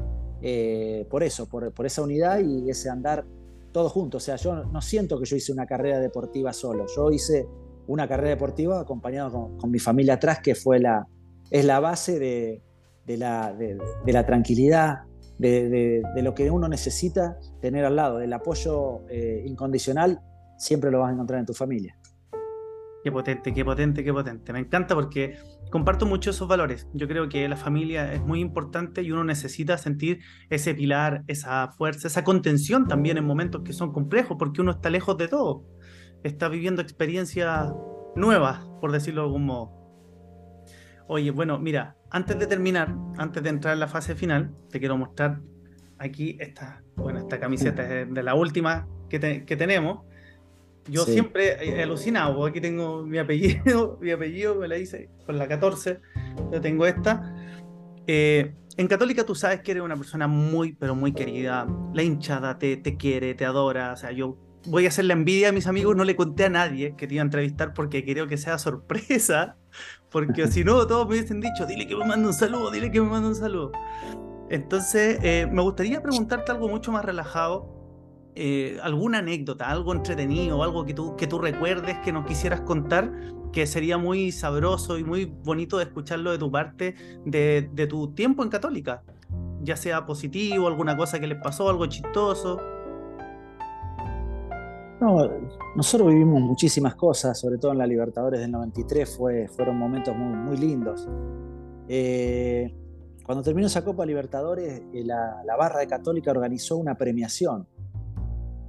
por 1.09 1.23
eso, 1.23 1.49
por, 1.49 1.73
esa 1.85 2.03
unidad 2.03 2.39
y 2.39 2.69
ese 2.69 2.91
andar 2.91 3.25
todos 3.71 3.91
juntos. 3.91 4.21
O 4.21 4.25
sea, 4.25 4.35
yo 4.35 4.63
no 4.63 4.81
siento 4.83 5.19
que 5.19 5.25
yo 5.25 5.35
hice 5.35 5.51
una 5.51 5.65
carrera 5.65 5.99
deportiva 5.99 6.53
solo, 6.53 6.85
yo 6.95 7.11
hice 7.11 7.47
una 7.87 8.07
carrera 8.07 8.29
deportiva 8.29 8.79
acompañado 8.79 9.31
con, 9.31 9.57
con 9.57 9.71
mi 9.71 9.79
familia 9.79 10.13
atrás, 10.13 10.39
que 10.39 10.53
fue 10.53 10.79
la, 10.79 11.07
es 11.49 11.65
la 11.65 11.79
base 11.79 12.19
de, 12.19 12.61
de 13.09 13.17
la, 13.17 13.51
de, 13.53 14.13
la 14.13 14.23
tranquilidad, 14.23 14.99
de, 15.39 16.03
lo 16.21 16.35
que 16.35 16.51
uno 16.51 16.67
necesita 16.67 17.39
tener 17.59 17.83
al 17.83 17.95
lado, 17.95 18.19
del 18.19 18.31
apoyo 18.31 19.01
eh, 19.09 19.43
incondicional, 19.47 20.19
siempre 20.59 20.91
lo 20.91 20.99
vas 20.99 21.09
a 21.09 21.13
encontrar 21.13 21.39
en 21.39 21.47
tu 21.47 21.55
familia. 21.55 21.97
Qué 23.03 23.11
potente, 23.11 23.51
qué 23.51 23.65
potente, 23.65 24.03
qué 24.03 24.13
potente. 24.13 24.53
Me 24.53 24.59
encanta 24.59 24.93
porque 24.93 25.39
comparto 25.71 26.05
mucho 26.05 26.29
esos 26.29 26.47
valores. 26.47 26.87
Yo 26.93 27.07
creo 27.07 27.29
que 27.29 27.49
la 27.49 27.55
familia 27.55 28.13
es 28.13 28.21
muy 28.21 28.41
importante 28.41 29.01
y 29.01 29.11
uno 29.11 29.23
necesita 29.23 29.79
sentir 29.79 30.19
ese 30.51 30.75
pilar, 30.75 31.23
esa 31.25 31.71
fuerza, 31.71 32.09
esa 32.09 32.23
contención 32.23 32.87
también 32.87 33.17
en 33.17 33.25
momentos 33.25 33.63
que 33.63 33.73
son 33.73 33.91
complejos 33.91 34.37
porque 34.37 34.61
uno 34.61 34.69
está 34.69 34.91
lejos 34.91 35.17
de 35.17 35.27
todo. 35.29 35.65
Está 36.23 36.47
viviendo 36.47 36.83
experiencias 36.83 37.73
nuevas, 38.15 38.59
por 38.79 38.91
decirlo 38.91 39.21
de 39.21 39.27
algún 39.27 39.45
modo. 39.47 39.78
Oye, 41.11 41.31
bueno, 41.31 41.57
mira, 41.57 41.95
antes 42.11 42.37
de 42.37 42.45
terminar, 42.45 42.95
antes 43.17 43.41
de 43.41 43.49
entrar 43.49 43.73
en 43.73 43.79
la 43.79 43.87
fase 43.87 44.13
final, 44.13 44.51
te 44.69 44.77
quiero 44.77 44.95
mostrar 44.95 45.41
aquí 45.97 46.37
esta, 46.39 46.83
bueno, 46.95 47.17
esta 47.17 47.39
camiseta 47.39 47.81
de 47.81 48.23
la 48.23 48.35
última 48.35 48.87
que, 49.09 49.17
tenemos. 49.17 50.05
Yo 50.87 51.05
siempre 51.05 51.57
he 51.67 51.81
alucinado, 51.81 52.45
aquí 52.45 52.61
tengo 52.61 53.03
mi 53.03 53.17
apellido, 53.17 53.97
mi 54.01 54.11
apellido 54.11 54.53
me 54.53 54.67
la 54.67 54.77
hice 54.77 55.09
con 55.25 55.39
la 55.39 55.47
14, 55.47 55.99
yo 56.51 56.61
tengo 56.61 56.85
esta. 56.85 57.35
Eh, 58.05 58.53
en 58.77 58.87
Católica 58.87 59.25
tú 59.25 59.33
sabes 59.33 59.61
que 59.61 59.71
eres 59.71 59.81
una 59.81 59.95
persona 59.95 60.27
muy, 60.27 60.73
pero 60.73 60.93
muy 60.93 61.13
querida. 61.13 61.65
La 61.91 62.03
hinchada 62.03 62.59
te, 62.59 62.77
te 62.77 62.97
quiere, 62.97 63.33
te 63.33 63.45
adora. 63.45 63.93
O 63.93 63.97
sea, 63.97 64.11
yo 64.11 64.37
voy 64.67 64.85
a 64.85 64.89
hacer 64.89 65.05
la 65.05 65.13
envidia 65.13 65.49
a 65.49 65.51
mis 65.53 65.65
amigos, 65.65 65.95
no 65.95 66.03
le 66.03 66.15
conté 66.15 66.45
a 66.45 66.49
nadie 66.49 66.95
que 66.95 67.07
te 67.07 67.15
iba 67.15 67.23
a 67.23 67.25
entrevistar 67.25 67.73
porque 67.73 68.03
quiero 68.03 68.27
que 68.27 68.37
sea 68.37 68.59
sorpresa, 68.59 69.57
porque 70.11 70.47
si 70.47 70.63
no, 70.63 70.85
todos 70.87 71.07
me 71.07 71.15
hubiesen 71.15 71.39
dicho, 71.41 71.65
dile 71.65 71.87
que 71.87 71.95
me 71.95 72.05
mande 72.05 72.27
un 72.27 72.33
saludo, 72.33 72.71
dile 72.71 72.91
que 72.91 73.01
me 73.01 73.09
mande 73.09 73.29
un 73.29 73.35
saludo. 73.35 73.71
Entonces, 74.49 75.19
eh, 75.21 75.47
me 75.51 75.61
gustaría 75.61 76.01
preguntarte 76.01 76.51
algo 76.51 76.67
mucho 76.67 76.91
más 76.91 77.05
relajado, 77.05 77.79
eh, 78.35 78.79
alguna 78.81 79.19
anécdota, 79.19 79.69
algo 79.69 79.93
entretenido, 79.93 80.63
algo 80.63 80.85
que 80.85 80.93
tú, 80.93 81.15
que 81.15 81.27
tú 81.27 81.39
recuerdes, 81.39 81.97
que 81.99 82.11
nos 82.11 82.25
quisieras 82.25 82.61
contar, 82.61 83.11
que 83.51 83.67
sería 83.67 83.97
muy 83.97 84.31
sabroso 84.31 84.97
y 84.97 85.03
muy 85.03 85.25
bonito 85.25 85.77
de 85.77 85.83
escucharlo 85.83 86.31
de 86.31 86.37
tu 86.39 86.51
parte, 86.51 86.95
de, 87.25 87.69
de 87.71 87.87
tu 87.87 88.13
tiempo 88.13 88.43
en 88.43 88.49
Católica, 88.49 89.03
ya 89.61 89.75
sea 89.75 90.05
positivo, 90.05 90.67
alguna 90.67 90.97
cosa 90.97 91.19
que 91.19 91.27
les 91.27 91.39
pasó, 91.39 91.69
algo 91.69 91.85
chistoso. 91.85 92.59
No, 95.01 95.17
nosotros 95.75 96.09
vivimos 96.09 96.41
muchísimas 96.41 96.95
cosas, 96.95 97.39
sobre 97.39 97.57
todo 97.57 97.71
en 97.71 97.77
la 97.77 97.87
Libertadores 97.87 98.41
del 98.41 98.51
93, 98.51 99.17
fue, 99.17 99.47
fueron 99.47 99.77
momentos 99.77 100.15
muy, 100.15 100.57
lindos. 100.57 101.07
Eh, 101.87 102.75
cuando 103.25 103.41
terminó 103.41 103.67
esa 103.67 103.85
Copa 103.85 104.05
Libertadores, 104.05 104.81
eh, 104.93 105.03
la, 105.05 105.55
barra 105.57 105.79
de 105.79 105.87
Católica 105.87 106.31
organizó 106.31 106.75
una 106.75 106.95
premiación 106.95 107.65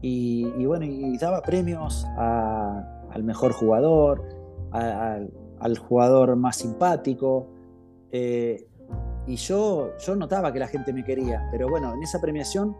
y, 0.02 0.64
bueno, 0.64 0.84
y 0.84 1.18
daba 1.18 1.42
premios 1.42 2.06
al 2.16 3.24
mejor 3.24 3.52
jugador, 3.52 4.22
al 4.70 5.78
jugador 5.78 6.36
más 6.36 6.56
simpático. 6.56 7.48
Eh, 8.12 8.66
y 9.26 9.36
yo, 9.36 9.96
yo 9.98 10.16
notaba 10.16 10.52
que 10.52 10.58
la 10.58 10.68
gente 10.68 10.92
me 10.92 11.04
quería, 11.04 11.48
pero 11.50 11.68
bueno, 11.68 11.92
en 11.92 12.02
esa 12.02 12.20
premiación 12.20 12.76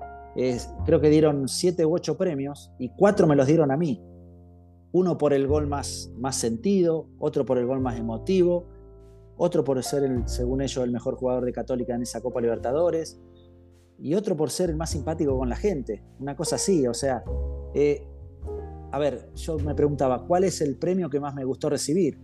creo 0.85 1.01
que 1.01 1.11
dieron 1.11 1.49
siete 1.49 1.85
u 1.85 1.95
ocho 1.95 2.17
premios 2.17 2.73
y 2.79 2.91
cuatro 2.91 3.27
me 3.27 3.37
los 3.37 3.47
dieron 3.47 3.71
a 3.71 3.77
mí. 3.77 4.03
Uno 4.93 5.19
por 5.19 5.33
el 5.33 5.47
gol 5.47 5.67
más, 5.67 6.11
más 6.17 6.37
sentido, 6.37 7.09
otro 7.19 7.45
por 7.45 7.59
el 7.59 7.67
gol 7.67 7.81
más 7.81 7.99
emotivo, 7.99 8.67
otro 9.37 9.65
por 9.65 9.83
ser, 9.83 10.05
el, 10.05 10.29
según 10.29 10.61
ellos, 10.61 10.85
el 10.85 10.91
mejor 10.91 11.15
jugador 11.17 11.45
de 11.45 11.53
Católica 11.53 11.95
en 11.95 12.03
esa 12.03 12.21
Copa 12.21 12.41
Libertadores, 12.41 13.21
y 13.99 14.15
otro 14.15 14.37
por 14.37 14.51
ser 14.51 14.71
el 14.71 14.77
más 14.77 14.91
simpático 14.91 15.37
con 15.39 15.49
la 15.49 15.57
gente. 15.57 16.03
Una 16.19 16.37
cosa 16.37 16.57
así, 16.57 16.87
o 16.87 16.95
sea, 16.95 17.23
eh, 17.75 18.07
a 18.93 18.99
ver, 18.99 19.31
yo 19.37 19.59
me 19.59 19.75
preguntaba, 19.75 20.27
¿cuál 20.27 20.45
es 20.45 20.61
el 20.61 20.77
premio 20.77 21.11
que 21.11 21.21
más 21.21 21.35
me 21.35 21.45
gustó 21.45 21.69
recibir? 21.69 22.19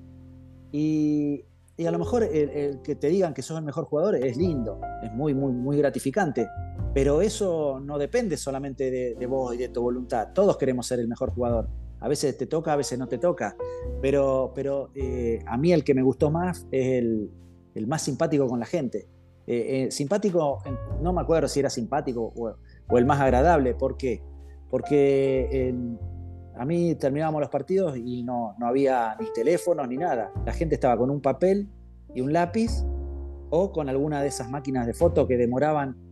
Y, 0.73 1.45
a 1.87 1.90
lo 1.90 1.99
mejor 1.99 2.25
el, 2.25 2.81
que 2.83 2.97
te 2.97 3.09
digan 3.09 3.35
que 3.35 3.42
sos 3.42 3.59
el 3.59 3.64
mejor 3.64 3.85
jugador 3.85 4.16
es 4.16 4.37
lindo, 4.37 4.81
es 5.03 5.12
muy, 5.12 5.35
muy, 5.35 5.53
muy 5.53 5.77
gratificante, 5.77 6.49
pero 6.97 7.21
eso 7.21 7.79
no 7.79 7.99
depende 7.99 8.39
solamente 8.39 8.91
de, 8.91 9.27
vos 9.27 9.55
y 9.55 9.59
de 9.59 9.69
tu 9.69 9.83
voluntad. 9.83 10.29
Todos 10.33 10.57
queremos 10.57 10.87
ser 10.87 10.99
el 10.99 11.09
mejor 11.09 11.31
jugador. 11.31 11.69
A 12.01 12.09
veces 12.09 12.39
te 12.39 12.47
toca, 12.47 12.73
a 12.73 12.77
veces 12.77 12.99
no 12.99 13.07
te 13.07 13.19
toca, 13.19 13.55
pero, 14.01 14.53
pero 14.55 14.89
eh, 14.95 15.45
a 15.47 15.59
mí 15.59 15.75
el 15.75 15.85
que 15.85 15.93
me 15.93 16.01
gustó 16.01 16.31
más 16.31 16.67
es 16.71 17.03
el, 17.03 17.87
más 17.87 18.01
simpático 18.01 18.47
con 18.47 18.61
la 18.61 18.65
gente. 18.65 19.09
Eh, 19.47 19.85
eh, 19.85 19.91
simpático, 19.91 20.63
no 21.03 21.13
me 21.13 21.21
acuerdo 21.21 21.49
si 21.49 21.61
era 21.61 21.69
simpático 21.69 22.33
o, 22.35 22.97
el 22.97 23.05
más 23.05 23.21
agradable, 23.21 23.75
¿por 23.75 23.99
qué? 23.99 24.23
Porque 24.71 25.75
a 26.55 26.65
mí 26.65 26.95
terminábamos 26.95 27.43
los 27.43 27.51
partidos 27.51 27.99
y 27.99 28.23
no, 28.23 28.55
no 28.59 28.69
había 28.69 29.15
ni 29.21 29.27
teléfonos 29.35 29.87
ni 29.87 29.99
nada. 29.99 30.33
La 30.47 30.53
gente 30.55 30.77
estaba 30.77 30.97
con 30.97 31.11
un 31.11 31.21
papel 31.21 31.69
y 32.15 32.23
un 32.23 32.33
lápiz 32.33 32.87
o 33.51 33.71
con 33.71 33.91
alguna 33.91 34.23
de 34.23 34.29
esas 34.29 34.49
máquinas 34.49 34.87
de 34.87 34.95
foto 34.95 35.29
que 35.29 35.37
demoraban 35.37 36.06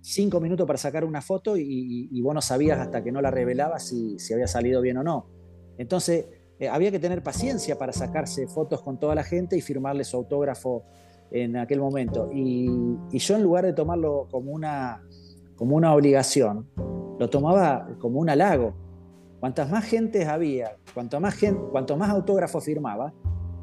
cinco 0.00 0.40
minutos 0.40 0.66
para 0.66 0.78
sacar 0.78 1.04
una 1.04 1.20
foto 1.20 1.56
y, 1.56 2.20
vos 2.22 2.34
no 2.34 2.40
sabías 2.40 2.78
hasta 2.78 3.02
que 3.02 3.12
no 3.12 3.20
la 3.20 3.30
revelabas 3.30 3.88
si, 3.88 4.16
había 4.32 4.46
salido 4.46 4.80
bien 4.80 4.98
o 4.98 5.02
no. 5.02 5.26
Entonces 5.78 6.26
eh, 6.58 6.68
había 6.68 6.90
que 6.90 6.98
tener 6.98 7.22
paciencia 7.22 7.78
para 7.78 7.92
sacarse 7.92 8.46
fotos 8.46 8.82
con 8.82 8.98
toda 8.98 9.14
la 9.14 9.24
gente 9.24 9.56
y 9.56 9.60
firmarle 9.60 10.04
su 10.04 10.16
autógrafo 10.16 10.84
en 11.30 11.56
aquel 11.56 11.80
momento. 11.80 12.28
Y, 12.32 12.68
y 13.12 13.18
yo 13.18 13.36
en 13.36 13.42
lugar 13.42 13.64
de 13.64 13.72
tomarlo 13.72 14.28
como 14.30 14.52
una, 14.52 15.02
como 15.56 15.76
una 15.76 15.94
obligación, 15.94 16.68
lo 17.18 17.28
tomaba 17.30 17.88
como 17.98 18.20
un 18.20 18.30
halago 18.30 18.74
Cuantas 19.40 19.70
más 19.70 19.86
gentes 19.86 20.28
había, 20.28 20.76
cuanto 20.92 21.18
más, 21.18 21.34
gente, 21.34 21.62
cuanto 21.72 21.96
más 21.96 22.10
autógrafos 22.10 22.62
firmaba, 22.62 23.14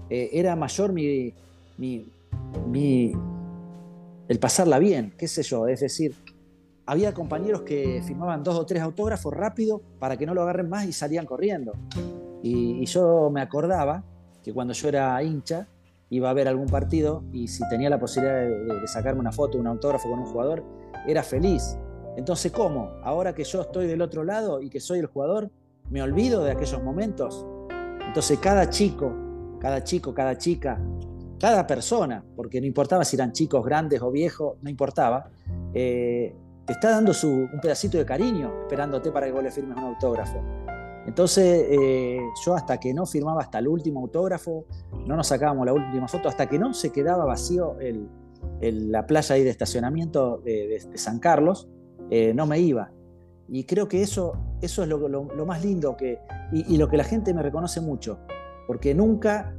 eh, 0.09 0.31
era 0.33 0.55
mayor 0.55 0.91
mi, 0.91 1.35
mi, 1.77 3.11
el 4.27 4.39
pasarla 4.39 4.79
bien, 4.79 5.13
qué 5.19 5.27
sé 5.27 5.43
yo. 5.43 5.67
Es 5.67 5.81
decir, 5.81 6.15
había 6.87 7.13
compañeros 7.13 7.61
que 7.61 8.01
firmaban 8.05 8.43
dos 8.43 8.55
o 8.55 8.65
tres 8.65 8.81
autógrafos 8.81 9.33
rápido 9.33 9.81
para 9.99 10.15
que 10.15 10.25
no 10.25 10.33
lo 10.33 10.41
agarren 10.41 10.69
más 10.69 10.85
y 10.85 10.93
salían 10.93 11.25
corriendo. 11.25 11.73
Y, 12.41 12.85
yo 12.85 13.29
me 13.29 13.41
acordaba 13.41 14.03
que 14.41 14.53
cuando 14.53 14.73
yo 14.73 14.87
era 14.87 15.21
hincha, 15.21 15.67
iba 16.09 16.29
a 16.29 16.33
ver 16.33 16.47
algún 16.47 16.67
partido 16.67 17.23
y 17.33 17.49
si 17.49 17.67
tenía 17.67 17.89
la 17.89 17.99
posibilidad 17.99 18.39
de, 18.39 18.79
de, 18.79 18.87
sacarme 18.87 19.19
una 19.19 19.33
foto, 19.33 19.57
un 19.57 19.67
autógrafo 19.67 20.09
con 20.09 20.19
un 20.19 20.25
jugador, 20.25 20.63
era 21.05 21.23
feliz. 21.23 21.77
Entonces, 22.15 22.53
¿cómo? 22.53 22.91
Ahora 23.03 23.35
que 23.35 23.43
yo 23.43 23.61
estoy 23.61 23.87
del 23.87 24.01
otro 24.01 24.23
lado 24.23 24.61
y 24.61 24.69
que 24.69 24.79
soy 24.79 24.99
el 24.99 25.07
jugador, 25.07 25.51
me 25.89 26.01
olvido 26.01 26.43
de 26.45 26.51
aquellos 26.51 26.81
momentos. 26.81 27.45
Entonces 28.07 28.39
cada 28.39 28.69
chico, 28.69 29.13
cada 29.59 29.83
chico, 29.83 30.13
cada 30.13 30.37
chica, 30.37 30.79
cada 31.37 31.67
persona, 31.67 32.23
porque 32.35 32.61
no 32.61 32.67
importaba 32.67 33.03
si 33.03 33.17
eran 33.17 33.33
chicos 33.33 33.65
grandes 33.65 34.01
o 34.01 34.09
viejos, 34.09 34.55
no 34.61 34.69
importaba, 34.69 35.29
eh, 35.73 36.33
te 36.67 36.73
está 36.73 36.91
dando 36.91 37.13
su, 37.13 37.29
un 37.29 37.59
pedacito 37.61 37.97
de 37.97 38.05
cariño 38.05 38.53
esperándote 38.63 39.09
para 39.09 39.25
que 39.25 39.31
vos 39.31 39.41
le 39.41 39.51
firmes 39.51 39.77
un 39.77 39.85
autógrafo. 39.85 40.43
Entonces 41.07 41.65
eh, 41.69 42.19
yo 42.45 42.55
hasta 42.55 42.77
que 42.77 42.93
no 42.93 43.05
firmaba 43.05 43.41
hasta 43.41 43.59
el 43.59 43.69
último 43.69 44.01
autógrafo, 44.01 44.65
no 45.05 45.15
nos 45.15 45.27
sacábamos 45.27 45.65
la 45.65 45.71
última 45.71 46.09
foto, 46.09 46.27
hasta 46.27 46.47
que 46.47 46.59
no 46.59 46.73
se 46.73 46.91
quedaba 46.91 47.23
vacío 47.23 47.77
el, 47.79 48.09
la 48.91 49.07
playa 49.07 49.35
ahí 49.35 49.45
de 49.45 49.49
estacionamiento 49.49 50.39
de, 50.43 50.85
San 50.95 51.19
Carlos, 51.19 51.69
eh, 52.09 52.33
no 52.33 52.45
me 52.45 52.59
iba. 52.59 52.91
Y 53.47 53.63
creo 53.63 53.87
que 53.87 54.01
eso, 54.01 54.33
eso 54.61 54.83
es 54.83 54.89
lo, 54.89 55.07
lo, 55.07 55.45
más 55.45 55.63
lindo 55.63 55.95
que, 55.95 56.19
y, 56.51 56.75
lo 56.77 56.89
que 56.89 56.97
la 56.97 57.05
gente 57.05 57.33
me 57.33 57.41
reconoce 57.41 57.79
mucho, 57.79 58.19
porque 58.67 58.93
nunca 58.93 59.55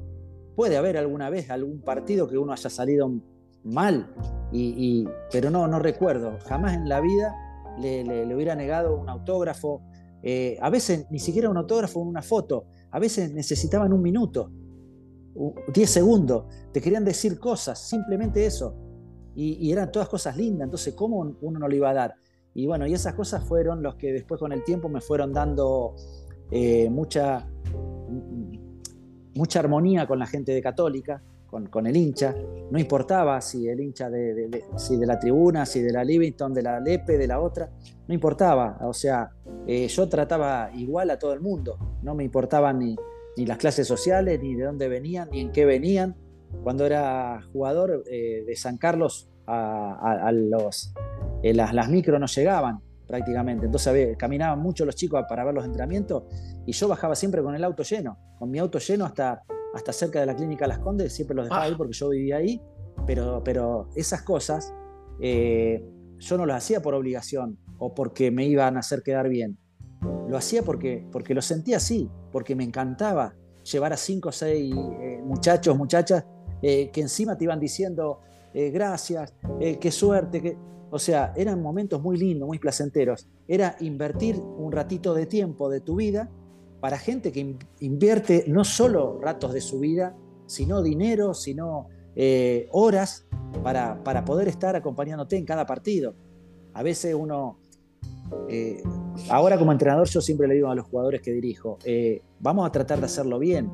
puede 0.57 0.77
haber 0.77 0.99
alguna 0.99 1.31
vez 1.31 1.49
algún 1.49 1.81
partido 1.81 2.29
que 2.29 2.37
uno 2.37 2.53
haya 2.53 2.69
salido 2.69 3.11
mal, 3.65 4.13
y, 4.51 5.07
pero 5.31 5.51
no, 5.51 5.69
no 5.69 5.79
recuerdo, 5.79 6.39
jamás 6.47 6.75
en 6.75 6.89
la 6.89 7.01
vida 7.01 7.35
le, 7.79 8.05
le, 8.05 8.35
hubiera 8.35 8.55
negado 8.55 8.97
un 8.97 9.09
autógrafo, 9.09 9.83
eh, 10.23 10.59
a 10.61 10.71
veces 10.71 11.07
ni 11.11 11.19
siquiera 11.19 11.51
un 11.51 11.57
autógrafo, 11.57 12.01
una 12.01 12.23
foto, 12.23 12.67
a 12.91 12.99
veces 12.99 13.33
necesitaban 13.33 13.93
un 13.93 14.03
minuto, 14.03 14.51
10 15.73 15.91
segundos, 15.91 16.47
te 16.73 16.81
querían 16.81 17.05
decir 17.05 17.39
cosas, 17.39 17.79
simplemente 17.79 18.45
eso, 18.47 18.75
y, 19.35 19.55
y 19.55 19.73
eran 19.73 19.93
todas 19.93 20.09
cosas 20.09 20.37
lindas, 20.37 20.65
entonces 20.67 20.95
¿cómo 20.95 21.37
uno 21.41 21.59
no 21.59 21.69
le 21.69 21.77
iba 21.77 21.91
a 21.91 21.95
dar? 21.95 22.15
Y 22.55 22.67
bueno, 22.67 22.87
y 22.87 22.95
esas 22.95 23.15
cosas 23.15 23.45
fueron 23.45 23.83
los 23.83 23.95
que 23.95 24.13
después 24.13 24.41
con 24.41 24.53
el 24.53 24.65
tiempo 24.65 24.89
me 24.89 25.01
fueron 25.01 25.33
dando 25.33 25.95
eh, 26.51 26.89
mucha, 26.91 27.47
mucha 29.35 29.61
armonía 29.61 30.07
con 30.07 30.19
la 30.19 30.27
gente 30.27 30.53
de 30.53 30.63
Católica, 30.63 31.23
con, 31.51 31.87
el 31.87 31.97
hincha. 31.97 32.35
No 32.71 32.79
importaba 32.79 33.41
si 33.41 33.69
el 33.69 33.81
hincha 33.81 34.11
de, 34.11 34.65
si 34.77 34.97
de 34.97 35.07
la 35.07 35.19
tribuna, 35.19 35.67
si 35.67 35.81
de 35.81 35.93
la 35.93 36.05
Livingston, 36.05 36.53
de 36.53 36.63
la 36.63 36.81
Lepe, 36.81 37.17
de 37.17 37.27
la 37.27 37.41
otra, 37.41 37.71
no 38.07 38.15
importaba. 38.15 38.79
O 38.83 38.93
sea, 38.93 39.31
eh, 39.67 39.89
yo 39.89 40.09
trataba 40.09 40.71
igual 40.75 41.11
a 41.11 41.19
todo 41.19 41.33
el 41.33 41.41
mundo. 41.41 41.79
No 42.03 42.15
me 42.15 42.25
importaban 42.25 42.79
ni, 42.79 42.97
ni 43.37 43.47
las 43.47 43.59
clases 43.59 43.87
sociales, 43.87 44.41
ni 44.43 44.55
de 44.55 44.65
dónde 44.65 44.89
venían, 44.89 45.29
ni 45.31 45.41
en 45.41 45.53
qué 45.53 45.65
venían. 45.65 46.17
Cuando 46.63 46.87
era 46.87 47.43
jugador 47.53 48.05
eh, 48.11 48.45
de 48.47 48.57
San 48.57 48.79
Carlos 48.79 49.31
a 49.47 50.31
los 50.33 50.93
eh, 51.43 51.55
las, 51.55 51.73
las 51.73 51.89
micros 51.89 52.19
no 52.21 52.27
llegaban 52.27 52.81
prácticamente. 53.07 53.67
Entonces 53.67 54.17
caminaban 54.17 54.59
mucho 54.59 54.85
los 54.85 54.95
chicos 54.95 55.25
para 55.29 55.45
ver 55.45 55.55
los 55.55 55.65
entrenamientos 55.65 56.25
y 56.67 56.73
yo 56.73 56.89
bajaba 56.89 57.15
siempre 57.15 57.43
con 57.43 57.55
el 57.55 57.65
auto 57.65 57.83
lleno, 57.83 58.19
con 58.39 58.51
mi 58.51 58.59
auto 58.59 58.79
lleno 58.79 59.05
hasta, 59.05 59.43
hasta 59.79 59.93
cerca 59.93 60.21
de 60.21 60.27
la 60.27 60.37
clínica 60.37 60.67
Las 60.67 60.79
Condes, 60.79 61.13
siempre 61.13 61.35
los 61.35 61.47
dejaba 61.47 61.65
ahí 61.65 61.75
porque 61.77 61.93
yo 61.93 62.11
vivía 62.11 62.37
ahí, 62.37 62.61
pero, 63.07 63.43
pero 63.45 63.89
esas 63.95 64.23
cosas 64.23 64.73
eh, 65.21 65.83
yo 66.19 66.37
no 66.37 66.47
las 66.47 66.59
hacía 66.59 66.83
por 66.83 66.95
obligación 66.95 67.59
o 67.79 67.95
porque 67.95 68.31
me 68.31 68.45
iban 68.47 68.77
a 68.77 68.81
hacer 68.81 69.03
quedar 69.03 69.29
bien. 69.29 69.59
Lo 70.29 70.37
hacía 70.37 70.63
porque, 70.63 71.07
porque 71.11 71.35
lo 71.35 71.43
sentía 71.43 71.79
así, 71.79 72.09
porque 72.31 72.55
me 72.55 72.65
encantaba 72.65 73.35
llevar 73.65 73.93
a 73.93 73.97
cinco 73.97 74.29
o 74.29 74.33
seis 74.33 74.75
eh, 74.75 75.21
muchachos, 75.25 75.77
muchachas, 75.77 76.25
que 76.61 76.91
encima 76.95 77.39
te 77.39 77.45
iban 77.45 77.61
diciendo 77.61 78.21
gracias, 78.53 79.33
qué 79.81 79.93
suerte, 79.93 80.43
que 80.43 80.57
o 80.91 80.99
sea, 80.99 81.33
eran 81.37 81.63
momentos 81.63 82.03
muy 82.03 82.17
lindos, 82.17 82.47
muy 82.47 82.59
placenteros. 82.59 83.29
Era 83.47 83.77
invertir 83.81 84.37
un 84.37 84.73
ratito 84.73 85.15
de 85.15 85.27
tiempo 85.27 85.69
de 85.69 85.81
tu 85.81 85.97
vida 85.97 86.31
para 86.81 86.99
gente 86.99 87.33
que 87.33 87.57
invierte 87.81 88.45
no 88.47 88.65
solo 88.65 89.19
ratos 89.21 89.53
de 89.53 89.61
su 89.61 89.81
vida, 89.81 90.17
sino 90.47 90.83
dinero, 90.83 91.35
sino 91.35 91.89
eh, 92.15 92.69
horas 92.73 93.27
para, 93.63 94.03
para, 94.03 94.25
poder 94.25 94.49
estar 94.49 94.77
acompañándote 94.77 95.37
en 95.37 95.45
cada 95.45 95.67
partido. 95.67 96.15
A 96.75 96.83
veces 96.83 97.15
uno, 97.15 97.61
eh, 98.49 98.83
ahora 99.31 99.59
como 99.59 99.73
entrenador 99.73 100.09
yo 100.09 100.21
siempre 100.21 100.49
le 100.49 100.55
digo 100.55 100.69
a 100.69 100.75
los 100.75 100.87
jugadores 100.87 101.21
que 101.21 101.33
dirijo, 101.33 101.79
eh, 101.85 102.23
vamos 102.41 102.67
a 102.67 102.73
tratar 102.73 103.01
de 103.01 103.07
hacerlo 103.07 103.39
bien, 103.39 103.71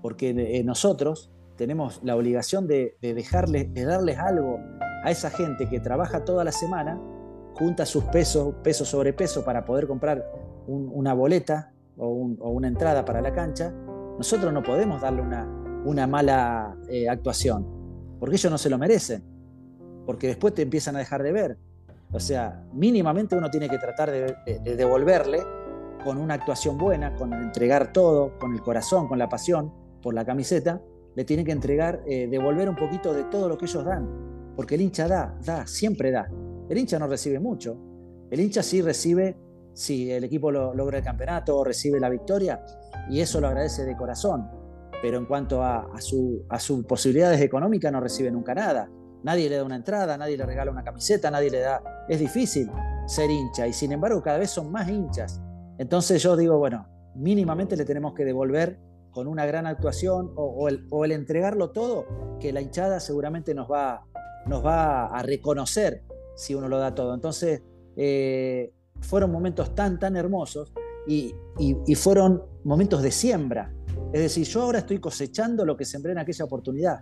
porque 0.00 0.62
nosotros 0.64 1.30
tenemos 1.56 2.00
la 2.02 2.16
obligación 2.16 2.66
de, 2.66 2.96
dejarles, 3.00 3.72
de 3.72 3.84
darles 3.84 4.18
algo 4.18 4.58
a 5.04 5.10
esa 5.10 5.30
gente 5.30 5.68
que 5.68 5.78
trabaja 5.78 6.24
toda 6.24 6.42
la 6.42 6.52
semana, 6.52 7.00
junta 7.54 7.86
sus 7.86 8.04
pesos, 8.04 8.54
peso 8.64 8.84
sobre 8.84 9.12
peso 9.12 9.44
para 9.44 9.64
poder 9.64 9.86
comprar 9.86 10.24
una 10.66 11.14
boleta 11.14 11.71
o, 11.96 12.08
una 12.08 12.68
entrada 12.68 13.04
para 13.04 13.20
la 13.20 13.32
cancha, 13.32 13.72
nosotros 14.18 14.52
no 14.52 14.62
podemos 14.62 15.00
darle 15.00 15.22
una, 15.22 15.46
una 15.84 16.06
mala 16.06 16.76
eh, 16.88 17.08
actuación, 17.08 17.66
porque 18.18 18.36
ellos 18.36 18.50
no 18.50 18.58
se 18.58 18.70
lo 18.70 18.78
merecen, 18.78 19.22
porque 20.06 20.28
después 20.28 20.54
te 20.54 20.62
empiezan 20.62 20.96
a 20.96 21.00
dejar 21.00 21.22
de 21.22 21.32
ver. 21.32 21.58
O 22.12 22.20
sea, 22.20 22.64
mínimamente 22.72 23.36
uno 23.36 23.50
tiene 23.50 23.68
que 23.68 23.78
tratar 23.78 24.10
de, 24.10 24.34
devolverle 24.76 25.42
con 26.04 26.18
una 26.18 26.34
actuación 26.34 26.76
buena, 26.76 27.14
con 27.14 27.32
entregar 27.32 27.92
todo, 27.92 28.38
con 28.38 28.52
el 28.52 28.60
corazón, 28.60 29.08
con 29.08 29.18
la 29.18 29.28
pasión 29.28 29.72
por 30.02 30.14
la 30.14 30.24
camiseta, 30.24 30.82
le 31.14 31.24
tiene 31.24 31.44
que 31.44 31.52
entregar, 31.52 32.02
eh, 32.06 32.26
devolver 32.28 32.68
un 32.68 32.76
poquito 32.76 33.14
de 33.14 33.24
todo 33.24 33.48
lo 33.48 33.56
que 33.56 33.66
ellos 33.66 33.84
dan 33.84 34.32
porque 34.56 34.74
el 34.74 34.82
hincha 34.82 35.08
da, 35.08 35.38
da, 35.44 35.66
siempre 35.66 36.10
da. 36.10 36.30
El 36.68 36.78
hincha 36.78 36.98
no 36.98 37.06
recibe 37.06 37.38
mucho. 37.38 37.76
El 38.30 38.40
hincha 38.40 38.62
sí 38.62 38.82
recibe 38.82 39.36
si 39.74 40.10
el 40.10 40.24
equipo 40.24 40.50
logra 40.50 40.98
el 40.98 41.04
campeonato 41.04 41.64
recibe 41.64 41.98
la 42.00 42.08
victoria, 42.08 42.64
y 43.08 43.20
eso 43.20 43.40
lo 43.40 43.48
agradece 43.48 43.84
de 43.84 43.96
corazón. 43.96 44.50
Pero 45.00 45.18
en 45.18 45.26
cuanto 45.26 45.62
a, 45.62 45.88
a 46.48 46.58
sus 46.60 46.84
posibilidades 46.86 47.40
económicas, 47.40 47.90
no 47.90 48.00
recibe 48.00 48.30
nunca 48.30 48.54
nada. 48.54 48.88
Nadie 49.24 49.48
le 49.48 49.56
da 49.56 49.64
una 49.64 49.76
entrada, 49.76 50.16
nadie 50.16 50.36
le 50.36 50.46
regala 50.46 50.70
una 50.70 50.84
camiseta, 50.84 51.30
nadie 51.30 51.50
le 51.50 51.60
da. 51.60 51.82
Es 52.08 52.20
difícil 52.20 52.70
ser 53.06 53.30
hincha, 53.30 53.66
y 53.66 53.72
sin 53.72 53.92
embargo, 53.92 54.22
cada 54.22 54.38
vez 54.38 54.50
son 54.50 54.70
más 54.70 54.88
hinchas. 54.88 55.40
Entonces 55.78 56.22
yo 56.22 56.36
digo, 56.36 56.58
bueno, 56.58 56.86
mínimamente 57.14 57.76
le 57.76 57.84
tenemos 57.84 58.14
que 58.14 58.24
devolver 58.24 58.78
con 59.10 59.26
una 59.26 59.44
gran 59.44 59.66
actuación 59.66 60.32
o, 60.36 60.68
el, 60.68 60.86
o 60.90 61.04
el 61.04 61.12
entregarlo 61.12 61.70
todo, 61.70 62.06
que 62.40 62.52
la 62.52 62.60
hinchada 62.60 63.00
seguramente 63.00 63.54
nos 63.54 63.70
va, 63.70 64.04
nos 64.46 64.64
va 64.64 65.06
a 65.06 65.22
reconocer 65.22 66.02
si 66.34 66.54
uno 66.54 66.68
lo 66.68 66.78
da 66.78 66.94
todo. 66.94 67.14
Entonces, 67.14 67.62
eh, 67.96 68.72
fueron 69.02 69.30
momentos 69.30 69.74
tan, 69.74 69.98
tan 69.98 70.16
hermosos 70.16 70.72
y, 71.06 71.34
fueron 71.94 72.42
momentos 72.64 73.02
de 73.02 73.10
siembra. 73.10 73.72
Es 74.12 74.20
decir, 74.20 74.46
yo 74.46 74.62
ahora 74.62 74.80
estoy 74.80 74.98
cosechando 74.98 75.64
lo 75.64 75.76
que 75.76 75.84
sembré 75.84 76.12
en 76.12 76.18
aquella 76.18 76.44
oportunidad. 76.44 77.00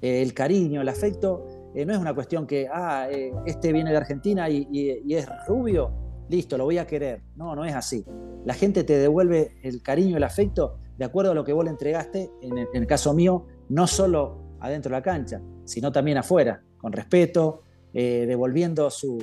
Eh, 0.00 0.22
el 0.22 0.32
cariño, 0.34 0.80
el 0.80 0.88
afecto, 0.88 1.46
eh, 1.74 1.84
no 1.84 1.92
es 1.92 1.98
una 1.98 2.14
cuestión 2.14 2.46
que, 2.46 2.68
ah, 2.72 3.08
eh, 3.10 3.32
este 3.46 3.72
viene 3.72 3.90
de 3.90 3.96
Argentina 3.96 4.48
y, 4.48 5.12
es 5.12 5.28
rubio, 5.46 5.92
listo, 6.28 6.56
lo 6.56 6.64
voy 6.64 6.78
a 6.78 6.86
querer. 6.86 7.22
No, 7.36 7.54
no 7.54 7.64
es 7.64 7.74
así. 7.74 8.04
La 8.44 8.54
gente 8.54 8.84
te 8.84 8.98
devuelve 8.98 9.58
el 9.62 9.82
cariño, 9.82 10.16
el 10.16 10.24
afecto, 10.24 10.78
de 10.96 11.04
acuerdo 11.04 11.32
a 11.32 11.34
lo 11.34 11.44
que 11.44 11.52
vos 11.52 11.64
le 11.64 11.70
entregaste, 11.70 12.30
en 12.42 12.58
el, 12.72 12.86
caso 12.86 13.12
mío, 13.14 13.46
no 13.68 13.86
solo 13.86 14.56
adentro 14.60 14.90
de 14.90 14.96
la 14.96 15.02
cancha, 15.02 15.40
sino 15.64 15.92
también 15.92 16.18
afuera, 16.18 16.62
con 16.78 16.92
respeto, 16.92 17.62
devolviendo 17.92 18.88
su, 18.90 19.18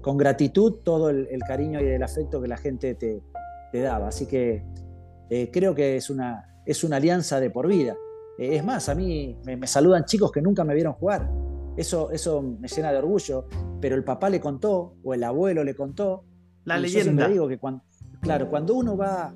con 0.00 0.16
gratitud 0.16 0.80
todo 0.82 1.10
el, 1.10 1.40
cariño 1.46 1.80
y 1.80 1.86
el 1.86 2.02
afecto 2.02 2.40
que 2.42 2.48
la 2.48 2.56
gente 2.56 2.94
te, 2.94 3.22
daba. 3.72 4.08
Así 4.08 4.26
que 4.26 4.64
eh, 5.28 5.50
creo 5.52 5.74
que 5.74 5.96
es 5.96 6.10
una, 6.10 6.62
es 6.66 6.82
una 6.82 6.96
alianza 6.96 7.38
de 7.40 7.50
por 7.50 7.68
vida. 7.68 7.96
Eh, 8.38 8.56
es 8.56 8.64
más, 8.64 8.88
a 8.88 8.94
mí 8.94 9.38
me, 9.44 9.66
saludan 9.66 10.04
chicos 10.04 10.32
que 10.32 10.42
nunca 10.42 10.64
me 10.64 10.74
vieron 10.74 10.94
jugar. 10.94 11.30
Eso, 11.76 12.10
eso 12.10 12.42
me 12.42 12.66
llena 12.66 12.90
de 12.90 12.98
orgullo, 12.98 13.46
pero 13.80 13.94
el 13.94 14.04
papá 14.04 14.28
le 14.28 14.40
contó 14.40 14.96
o 15.02 15.14
el 15.14 15.22
abuelo 15.22 15.62
le 15.62 15.74
contó. 15.74 16.24
La 16.64 16.78
leyenda. 16.78 17.28
digo 17.28 17.48
que 17.48 17.58
cuando, 17.58 17.84
claro, 18.20 18.48
cuando 18.50 18.74
uno 18.74 18.96
va 18.96 19.32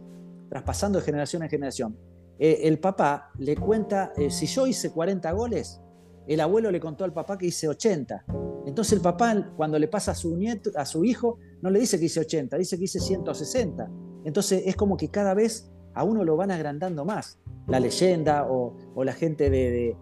traspasando 0.51 0.99
de 0.99 1.05
generación 1.05 1.43
en 1.43 1.49
generación, 1.49 1.97
eh, 2.39 2.63
el 2.65 2.81
papá 2.81 3.31
le 3.39 3.57
cuenta, 3.57 4.13
si 4.29 4.47
yo 4.47 4.67
hice 4.67 4.91
40 4.91 5.31
goles, 5.33 5.81
el 6.27 6.41
abuelo 6.41 6.71
le 6.71 6.81
contó 6.81 7.05
al 7.05 7.13
papá 7.13 7.37
que 7.37 7.47
hice 7.47 7.69
80. 7.69 8.25
Entonces 8.67 8.95
el 8.95 9.01
papá, 9.01 9.53
cuando 9.57 9.79
le 9.79 9.89
pasa 9.89 10.13
a 10.13 10.15
su 10.15 10.37
nieto, 10.37 10.71
a 10.75 10.87
su 10.87 11.05
hijo, 11.05 11.39
no 11.61 11.71
le 11.71 11.81
dice 11.81 11.99
que 11.99 12.07
hice 12.07 12.21
80, 12.21 12.57
dice 12.57 12.79
que 12.79 12.85
hice 12.85 13.01
160. 13.01 13.91
Entonces 14.25 14.63
es 14.67 14.77
como 14.77 14.97
que 14.97 15.09
cada 15.09 15.35
vez 15.35 15.71
a 15.95 16.05
uno 16.05 16.25
lo 16.25 16.37
van 16.37 16.51
agrandando 16.51 17.05
más. 17.05 17.39
La 17.67 17.81
leyenda 17.81 18.47
o, 18.49 18.75
la 19.05 19.13
gente 19.13 19.51
de, 19.51 19.97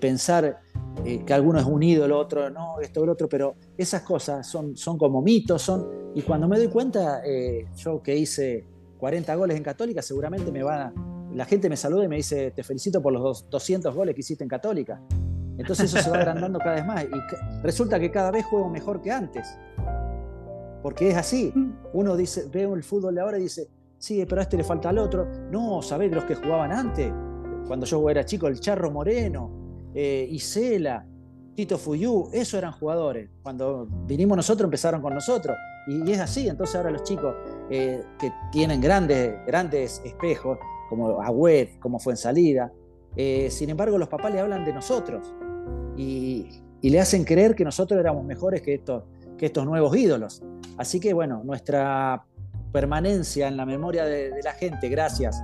pensar 0.00 0.60
eh, 1.04 1.24
que 1.24 1.32
alguno 1.32 1.58
es 1.58 1.66
un 1.66 1.82
ídolo, 1.82 2.18
otro 2.18 2.50
no, 2.50 2.80
esto 2.80 3.04
lo 3.04 3.12
otro, 3.12 3.28
pero 3.28 3.54
esas 3.76 4.02
cosas 4.02 4.46
son, 4.46 4.76
son 4.76 4.98
como 4.98 5.22
mitos, 5.22 5.62
son. 5.62 6.12
Y 6.14 6.22
cuando 6.22 6.48
me 6.48 6.58
doy 6.58 6.68
cuenta, 6.68 7.22
eh, 7.24 7.66
yo 7.76 8.02
que 8.02 8.16
hice 8.16 8.64
40 8.98 9.34
goles 9.36 9.56
en 9.56 9.62
Católica, 9.62 10.02
seguramente 10.02 10.52
me 10.52 10.62
van 10.62 10.80
a, 10.80 11.11
la 11.34 11.44
gente 11.44 11.68
me 11.68 11.76
saluda 11.76 12.04
y 12.04 12.08
me 12.08 12.16
dice, 12.16 12.50
te 12.50 12.62
felicito 12.62 13.00
por 13.00 13.12
los 13.12 13.48
200 13.48 13.94
goles 13.94 14.14
que 14.14 14.20
hiciste 14.20 14.44
en 14.44 14.48
Católica. 14.48 15.00
Entonces 15.58 15.92
eso 15.92 16.02
se 16.02 16.10
va 16.10 16.16
agrandando 16.20 16.58
cada 16.58 16.76
vez 16.76 16.86
más. 16.86 17.04
Y 17.04 17.62
resulta 17.62 17.98
que 17.98 18.10
cada 18.10 18.30
vez 18.30 18.44
juego 18.46 18.68
mejor 18.68 19.00
que 19.00 19.10
antes. 19.10 19.56
Porque 20.82 21.10
es 21.10 21.16
así. 21.16 21.52
Uno 21.92 22.16
dice, 22.16 22.48
ve 22.50 22.62
el 22.62 22.82
fútbol 22.82 23.14
de 23.14 23.20
ahora 23.20 23.38
y 23.38 23.42
dice, 23.42 23.68
sí, 23.98 24.24
pero 24.28 24.40
a 24.40 24.44
este 24.44 24.56
le 24.56 24.64
falta 24.64 24.88
al 24.88 24.98
otro. 24.98 25.26
No, 25.50 25.80
¿sabés 25.82 26.10
los 26.12 26.24
que 26.24 26.34
jugaban 26.34 26.72
antes? 26.72 27.12
Cuando 27.66 27.86
yo 27.86 28.10
era 28.10 28.24
chico, 28.24 28.48
el 28.48 28.58
Charro 28.60 28.90
Moreno, 28.90 29.50
eh, 29.94 30.26
Isela, 30.30 31.06
Tito 31.54 31.78
Fuyú, 31.78 32.30
esos 32.32 32.54
eran 32.54 32.72
jugadores. 32.72 33.30
Cuando 33.42 33.86
vinimos 34.06 34.36
nosotros 34.36 34.66
empezaron 34.66 35.00
con 35.00 35.14
nosotros. 35.14 35.56
Y, 35.86 36.10
es 36.10 36.18
así. 36.18 36.48
Entonces 36.48 36.74
ahora 36.76 36.90
los 36.90 37.04
chicos 37.04 37.34
eh, 37.70 38.02
que 38.18 38.32
tienen 38.50 38.80
grandes, 38.80 39.34
grandes 39.46 40.02
espejos, 40.04 40.58
como 40.92 41.22
Agüed, 41.22 41.78
como 41.80 41.98
fue 41.98 42.12
en 42.12 42.18
salida. 42.18 42.70
Eh, 43.16 43.48
sin 43.48 43.70
embargo, 43.70 43.96
los 43.96 44.08
papás 44.10 44.30
le 44.30 44.40
hablan 44.40 44.62
de 44.62 44.74
nosotros 44.74 45.34
y, 45.96 46.60
le 46.82 47.00
hacen 47.00 47.24
creer 47.24 47.54
que 47.54 47.64
nosotros 47.64 47.98
éramos 47.98 48.26
mejores 48.26 48.60
que 48.60 48.74
estos, 48.74 49.04
que 49.38 49.46
estos 49.46 49.64
nuevos 49.64 49.96
ídolos. 49.96 50.42
Así 50.76 51.00
que 51.00 51.14
bueno, 51.14 51.40
nuestra 51.44 52.26
permanencia 52.72 53.48
en 53.48 53.56
la 53.56 53.64
memoria 53.64 54.04
de, 54.04 54.38
la 54.44 54.52
gente, 54.52 54.90
gracias 54.90 55.42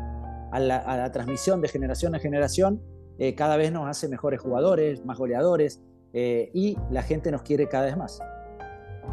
a 0.52 0.60
la, 0.60 1.10
transmisión 1.12 1.62
de 1.62 1.68
generación 1.68 2.14
en 2.14 2.20
generación, 2.20 2.82
eh, 3.18 3.34
cada 3.34 3.56
vez 3.56 3.72
nos 3.72 3.88
hace 3.88 4.06
mejores 4.06 4.42
jugadores, 4.42 5.02
más 5.06 5.16
goleadores 5.16 5.80
eh, 6.12 6.50
y 6.52 6.76
la 6.90 7.02
gente 7.02 7.30
nos 7.30 7.40
quiere 7.40 7.68
cada 7.68 7.86
vez 7.86 7.96
más. 7.96 8.20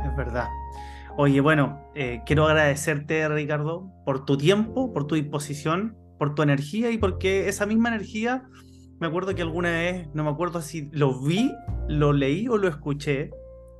Es 0.05 0.15
verdad. 0.17 0.47
Oye, 1.15 1.39
bueno, 1.39 1.79
quiero 2.25 2.45
agradecerte, 2.45 3.29
Ricardo, 3.29 3.89
por 4.03 4.25
tu 4.25 4.37
tiempo, 4.37 4.91
por 4.91 5.07
tu 5.07 5.15
disposición, 5.15 5.95
por 6.17 6.35
tu 6.35 6.43
energía 6.43 6.91
y 6.91 6.97
porque 6.97 7.47
esa 7.47 7.65
misma 7.65 7.89
energía, 7.89 8.43
me 8.99 9.07
acuerdo 9.07 9.35
que 9.35 9.41
alguna 9.41 9.71
vez, 9.71 10.07
no 10.13 10.23
me 10.23 10.29
acuerdo 10.29 10.61
si 10.61 10.89
lo 10.91 11.21
vi, 11.21 11.51
lo 11.87 12.13
leí 12.13 12.47
o 12.47 12.57
lo 12.57 12.67
escuché, 12.67 13.31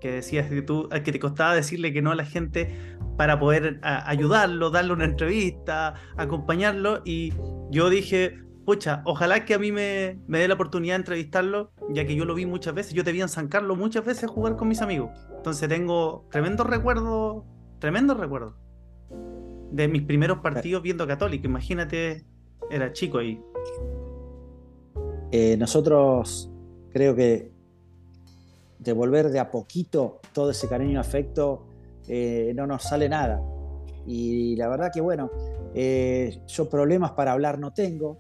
que 0.02 0.12
decías 0.12 0.50
que 0.50 0.62
tú, 0.62 0.90
que 0.90 1.12
te 1.12 1.20
costaba 1.20 1.56
decirle 1.56 1.94
que 1.94 2.02
no 2.02 2.12
a 2.12 2.16
la 2.16 2.26
gente 2.26 2.98
para 3.18 3.40
poder 3.40 3.80
ayudarlo, 3.82 4.70
darle 4.70 4.94
una 4.94 5.06
entrevista, 5.06 5.96
acompañarlo 6.18 7.02
y 7.06 7.34
yo 7.72 7.90
dije, 7.90 8.40
pucha, 8.66 9.02
ojalá 9.06 9.46
que 9.46 9.54
a 9.54 9.60
mí 9.60 9.72
me, 9.72 10.20
me 10.28 10.40
dé 10.40 10.48
la 10.48 10.56
oportunidad 10.56 10.96
de 10.96 11.00
entrevistarlo, 11.00 11.72
ya 11.94 12.06
que 12.06 12.16
yo 12.16 12.26
lo 12.26 12.36
vi 12.36 12.46
muchas 12.46 12.74
veces, 12.74 12.94
yo 12.94 13.04
te 13.04 13.14
vi 13.14 13.22
en 13.22 13.30
muchas 13.78 14.06
veces 14.06 14.30
jugar 14.30 14.58
con 14.58 14.68
mis 14.68 14.82
amigos, 14.82 15.12
entonces 15.38 15.70
tengo 15.70 16.28
tremendos 16.30 16.68
recuerdos, 16.68 17.44
tremendos 17.80 18.18
recuerdos 18.18 18.65
de 19.76 19.90
mis 19.90 20.04
primeros 20.04 20.40
partidos 20.40 20.82
viendo 20.82 21.06
Católico. 21.06 21.48
Imagínate, 21.48 22.24
era 22.72 22.94
chico 22.94 23.18
ahí. 23.18 23.42
Eh, 25.32 25.58
nosotros 25.58 26.50
creo 26.92 27.14
que 27.14 27.52
devolver 28.80 29.30
de 29.32 29.40
a 29.40 29.52
poquito 29.52 30.22
todo 30.32 30.52
ese 30.52 30.70
cariño 30.70 30.94
y 30.94 30.96
afecto 30.96 31.68
eh, 32.08 32.54
no 32.56 32.66
nos 32.66 32.84
sale 32.84 33.10
nada. 33.10 33.42
Y 34.08 34.56
la 34.56 34.70
verdad 34.70 34.92
que 34.94 35.02
bueno, 35.02 35.30
eh, 35.74 36.42
yo 36.48 36.70
problemas 36.70 37.12
para 37.12 37.34
hablar 37.34 37.60
no 37.60 37.74
tengo, 37.74 38.20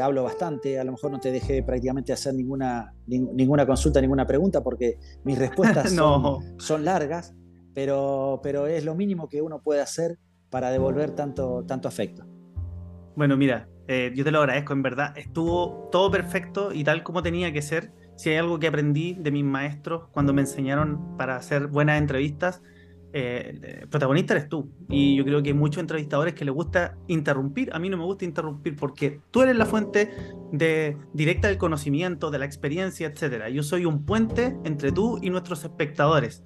hablo 0.00 0.22
bastante, 0.22 0.78
a 0.78 0.84
lo 0.84 0.92
mejor 0.92 1.10
no 1.10 1.18
te 1.20 1.32
dejé 1.32 1.62
prácticamente 1.62 2.12
hacer 2.12 2.32
ninguna, 2.34 2.94
ninguna 3.06 3.66
consulta, 3.66 4.00
ninguna 4.00 4.26
pregunta, 4.26 4.62
porque 4.62 4.98
mis 5.24 5.36
respuestas 5.38 5.92
son, 5.92 6.58
son, 6.60 6.84
largas, 6.84 7.34
pero, 7.74 8.40
pero 8.42 8.68
es 8.68 8.84
lo 8.84 8.94
mínimo 8.94 9.28
que 9.28 9.42
uno 9.42 9.60
puede 9.62 9.80
hacer 9.80 10.18
para 10.56 10.70
devolver 10.70 11.10
tanto, 11.10 11.64
tanto 11.68 11.86
afecto. 11.86 12.24
Bueno, 13.14 13.36
mira, 13.36 13.68
eh, 13.88 14.10
yo 14.14 14.24
te 14.24 14.30
lo 14.30 14.38
agradezco, 14.38 14.72
en 14.72 14.80
verdad. 14.80 15.12
Estuvo 15.18 15.90
todo 15.92 16.10
perfecto 16.10 16.72
y 16.72 16.82
tal 16.82 17.02
como 17.02 17.22
tenía 17.22 17.52
que 17.52 17.60
ser. 17.60 17.92
Si 18.16 18.30
hay 18.30 18.36
algo 18.36 18.58
que 18.58 18.66
aprendí 18.66 19.12
de 19.20 19.30
mis 19.30 19.44
maestros 19.44 20.04
cuando 20.12 20.32
me 20.32 20.40
enseñaron 20.40 21.18
para 21.18 21.36
hacer 21.36 21.66
buenas 21.66 22.00
entrevistas, 22.00 22.62
eh, 23.12 23.80
el 23.82 23.88
protagonista 23.90 24.32
eres 24.32 24.48
tú. 24.48 24.70
Y 24.88 25.14
yo 25.14 25.26
creo 25.26 25.42
que 25.42 25.52
muchos 25.52 25.82
entrevistadores 25.82 26.32
que 26.32 26.46
les 26.46 26.54
gusta 26.54 26.96
interrumpir. 27.06 27.68
A 27.74 27.78
mí 27.78 27.90
no 27.90 27.98
me 27.98 28.04
gusta 28.04 28.24
interrumpir 28.24 28.76
porque 28.76 29.20
tú 29.30 29.42
eres 29.42 29.56
la 29.56 29.66
fuente 29.66 30.10
de, 30.52 30.96
directa 31.12 31.48
del 31.48 31.58
conocimiento, 31.58 32.30
de 32.30 32.38
la 32.38 32.46
experiencia, 32.46 33.08
etc. 33.08 33.48
Yo 33.52 33.62
soy 33.62 33.84
un 33.84 34.06
puente 34.06 34.56
entre 34.64 34.90
tú 34.90 35.18
y 35.20 35.28
nuestros 35.28 35.64
espectadores. 35.64 36.42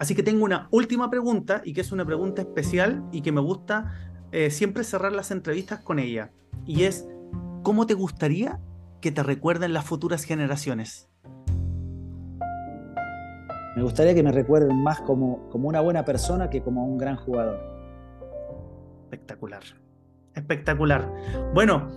Así 0.00 0.14
que 0.14 0.22
tengo 0.22 0.46
una 0.46 0.66
última 0.70 1.10
pregunta 1.10 1.60
y 1.62 1.74
que 1.74 1.82
es 1.82 1.92
una 1.92 2.06
pregunta 2.06 2.40
especial 2.40 3.04
y 3.12 3.20
que 3.20 3.32
me 3.32 3.42
gusta 3.42 3.92
eh, 4.32 4.50
siempre 4.50 4.82
cerrar 4.82 5.12
las 5.12 5.30
entrevistas 5.30 5.80
con 5.80 5.98
ella. 5.98 6.32
Y 6.64 6.84
es, 6.84 7.06
¿cómo 7.62 7.86
te 7.86 7.92
gustaría 7.92 8.58
que 9.02 9.12
te 9.12 9.22
recuerden 9.22 9.74
las 9.74 9.84
futuras 9.84 10.24
generaciones? 10.24 11.10
Me 13.76 13.82
gustaría 13.82 14.14
que 14.14 14.22
me 14.22 14.32
recuerden 14.32 14.82
más 14.82 15.02
como, 15.02 15.46
como 15.50 15.68
una 15.68 15.82
buena 15.82 16.02
persona 16.02 16.48
que 16.48 16.62
como 16.62 16.86
un 16.86 16.96
gran 16.96 17.16
jugador. 17.16 17.60
Espectacular. 19.02 19.62
Espectacular. 20.34 21.12
Bueno, 21.52 21.90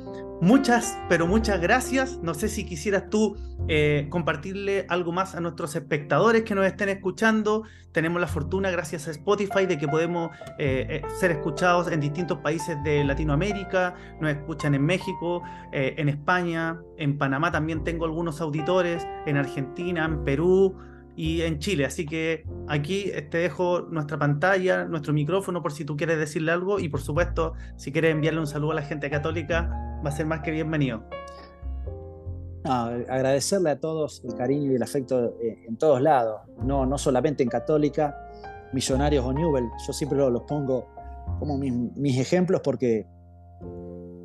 Muchas, 0.44 1.00
pero 1.08 1.26
muchas 1.26 1.62
gracias. 1.62 2.20
No 2.22 2.34
sé 2.34 2.50
si 2.50 2.66
quisieras 2.66 3.10
tú 3.10 3.38
eh, 3.70 4.08
compartirle 4.10 4.86
algo 4.90 5.14
más 5.14 5.36
a 5.36 5.40
nuestros 5.40 5.74
espectadores 5.74 6.44
que 6.44 6.54
nos 6.54 6.66
estén 6.66 6.90
escuchando. 6.90 7.64
Tenemos 7.94 8.20
la 8.20 8.28
fortuna, 8.28 8.70
gracias 8.70 9.08
a 9.08 9.12
Spotify, 9.12 9.66
de 9.66 9.78
que 9.78 9.88
podemos 9.88 10.32
eh, 10.60 10.86
eh, 10.90 11.02
ser 11.18 11.32
escuchados 11.32 11.90
en 11.90 12.02
distintos 12.02 12.40
países 12.40 12.76
de 12.84 13.06
Latinoamérica. 13.06 13.96
Nos 14.20 14.32
escuchan 14.32 14.76
en 14.76 14.86
México, 14.86 15.42
en 15.72 16.10
España, 16.10 16.78
en 16.98 17.18
Panamá 17.18 17.50
también 17.50 17.86
tengo 17.86 18.04
algunos 18.04 18.42
auditores, 18.42 19.08
en 19.26 19.38
Argentina, 19.38 20.04
en 20.04 20.26
Perú 20.26 20.76
y 21.16 21.42
en 21.42 21.60
Chile. 21.60 21.86
Así 21.86 22.06
que 22.06 22.46
aquí 22.68 23.12
te 23.30 23.38
dejo 23.38 23.82
nuestra 23.82 24.18
pantalla, 24.18 24.86
nuestro 24.86 25.14
micrófono 25.14 25.62
por 25.62 25.72
si 25.72 25.86
tú 25.86 25.96
quieres 25.96 26.18
decirle 26.18 26.52
algo 26.52 26.80
y 26.80 26.90
por 26.90 27.02
supuesto 27.02 27.54
si 27.78 27.92
quieres 27.92 28.12
enviarle 28.12 28.40
un 28.40 28.48
saludo 28.48 28.72
a 28.72 28.76
la 28.76 28.82
gente 28.82 29.10
católica 29.10 29.70
va 30.04 30.10
a 30.10 30.12
ser 30.12 30.26
más 30.26 30.42
que 30.42 30.52
bienvenido. 30.52 31.04
agradecerle 32.66 33.72
a 33.72 33.80
todos 33.80 34.24
el 34.26 34.36
cariño 34.36 34.72
y 34.72 34.76
el 34.76 34.84
afecto 34.84 35.36
eh, 35.42 35.66
en 35.68 35.78
todos 35.78 36.02
lados, 36.02 36.42
no, 36.64 36.86
no 36.86 36.98
solamente 36.98 37.44
en 37.44 37.50
Católica, 37.50 38.18
Millonarios 38.74 39.24
o 39.26 39.34
Newell, 39.34 39.70
yo 39.86 39.94
siempre 39.94 40.18
los 40.18 40.44
pongo 40.44 40.88
como 41.40 41.58
mis, 41.58 41.74
mis 41.74 42.18
ejemplos 42.18 42.62
porque 42.64 43.06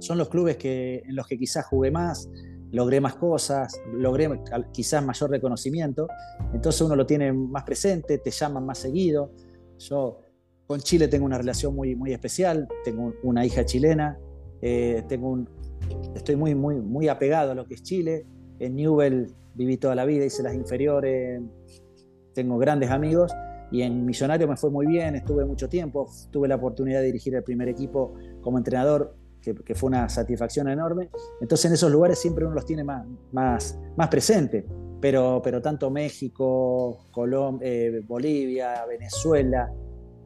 son 0.00 0.18
los 0.18 0.28
clubes 0.28 0.56
que, 0.56 1.02
en 1.04 1.16
los 1.16 1.26
que 1.26 1.36
quizás 1.36 1.66
jugué 1.66 1.90
más, 1.90 2.28
logré 2.70 3.00
más 3.00 3.16
cosas, 3.16 3.80
logré 3.92 4.28
quizás 4.72 5.04
mayor 5.04 5.30
reconocimiento, 5.30 6.08
entonces 6.52 6.80
uno 6.82 6.96
lo 6.96 7.06
tiene 7.06 7.32
más 7.32 7.64
presente, 7.64 8.18
te 8.18 8.30
llaman 8.30 8.66
más 8.66 8.78
seguido. 8.78 9.32
Yo 9.78 10.20
con 10.66 10.80
Chile 10.80 11.08
tengo 11.08 11.24
una 11.24 11.38
relación 11.38 11.74
muy, 11.74 11.94
muy 11.94 12.12
especial, 12.12 12.68
tengo 12.84 13.14
una 13.22 13.46
hija 13.46 13.64
chilena, 13.64 14.18
eh, 14.60 15.02
tengo 15.08 15.46
estoy 16.14 16.36
muy, 16.36 16.54
muy, 16.54 16.76
muy 16.76 17.08
apegado 17.08 17.52
a 17.52 17.54
lo 17.54 17.64
que 17.64 17.74
es 17.74 17.82
Chile. 17.82 18.26
En 18.58 18.76
Newell 18.76 19.34
viví 19.54 19.76
toda 19.76 19.94
la 19.94 20.04
vida, 20.04 20.24
hice 20.24 20.42
las 20.42 20.54
inferiores, 20.54 21.40
tengo 22.34 22.58
grandes 22.58 22.90
amigos 22.90 23.32
y 23.70 23.82
en 23.82 24.04
Millonario 24.04 24.48
me 24.48 24.56
fue 24.56 24.70
muy 24.70 24.86
bien, 24.86 25.14
estuve 25.14 25.44
mucho 25.44 25.68
tiempo, 25.68 26.10
tuve 26.30 26.48
la 26.48 26.56
oportunidad 26.56 27.00
de 27.00 27.06
dirigir 27.06 27.34
el 27.34 27.42
primer 27.42 27.68
equipo 27.68 28.14
como 28.40 28.58
entrenador, 28.58 29.14
que, 29.40 29.74
fue 29.74 29.88
una 29.88 30.08
satisfacción 30.08 30.68
enorme. 30.68 31.10
Entonces 31.40 31.66
en 31.66 31.74
esos 31.74 31.90
lugares 31.90 32.18
siempre 32.18 32.44
uno 32.44 32.54
los 32.54 32.64
tiene 32.64 32.84
más, 32.84 33.06
más, 33.32 33.78
más 33.96 34.08
presentes, 34.08 34.64
pero, 35.00 35.40
pero 35.42 35.62
tanto 35.62 35.90
México, 35.90 37.06
Colombia, 37.10 37.68
eh, 37.68 38.02
Bolivia, 38.06 38.84
Venezuela, 38.86 39.72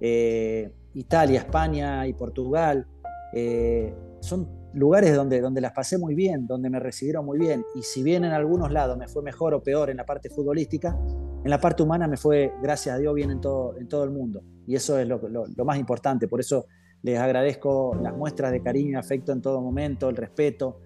eh, 0.01 0.71
Italia, 0.95 1.41
España 1.41 2.07
y 2.07 2.15
Portugal, 2.15 2.87
eh, 3.33 3.95
son 4.21 4.49
lugares 4.75 5.15
donde, 5.15 5.41
donde 5.41 5.61
las 5.61 5.73
pasé 5.73 5.99
muy 5.99 6.15
bien, 6.15 6.47
donde 6.47 6.71
me 6.71 6.81
recibieron 6.81 7.25
muy 7.25 7.39
bien. 7.39 7.65
Y 7.75 7.83
si 7.83 8.03
bien 8.03 8.25
en 8.25 8.33
algunos 8.33 8.73
lados 8.73 8.97
me 8.97 9.09
fue 9.09 9.23
mejor 9.23 9.55
o 9.55 9.63
peor 9.63 9.91
en 9.91 9.99
la 9.99 10.07
parte 10.07 10.31
futbolística, 10.31 10.97
en 11.45 11.51
la 11.51 11.61
parte 11.61 11.83
humana 11.83 12.07
me 12.07 12.17
fue, 12.17 12.53
gracias 12.63 12.95
a 12.95 12.99
Dios, 12.99 13.15
bien 13.15 13.31
en 13.31 13.41
todo, 13.41 13.77
en 13.77 13.89
todo 13.89 14.05
el 14.05 14.11
mundo. 14.11 14.43
Y 14.67 14.77
eso 14.77 14.99
es 14.99 15.09
lo, 15.09 15.21
más 15.65 15.79
importante. 15.79 16.29
Por 16.29 16.41
eso 16.41 16.67
les 17.03 17.19
agradezco 17.19 17.97
las 18.01 18.17
muestras 18.17 18.53
de 18.53 18.63
cariño 18.63 18.93
y 18.93 18.95
afecto 18.95 19.33
en 19.33 19.43
todo 19.43 19.61
momento, 19.61 20.09
el 20.09 20.17
respeto. 20.17 20.79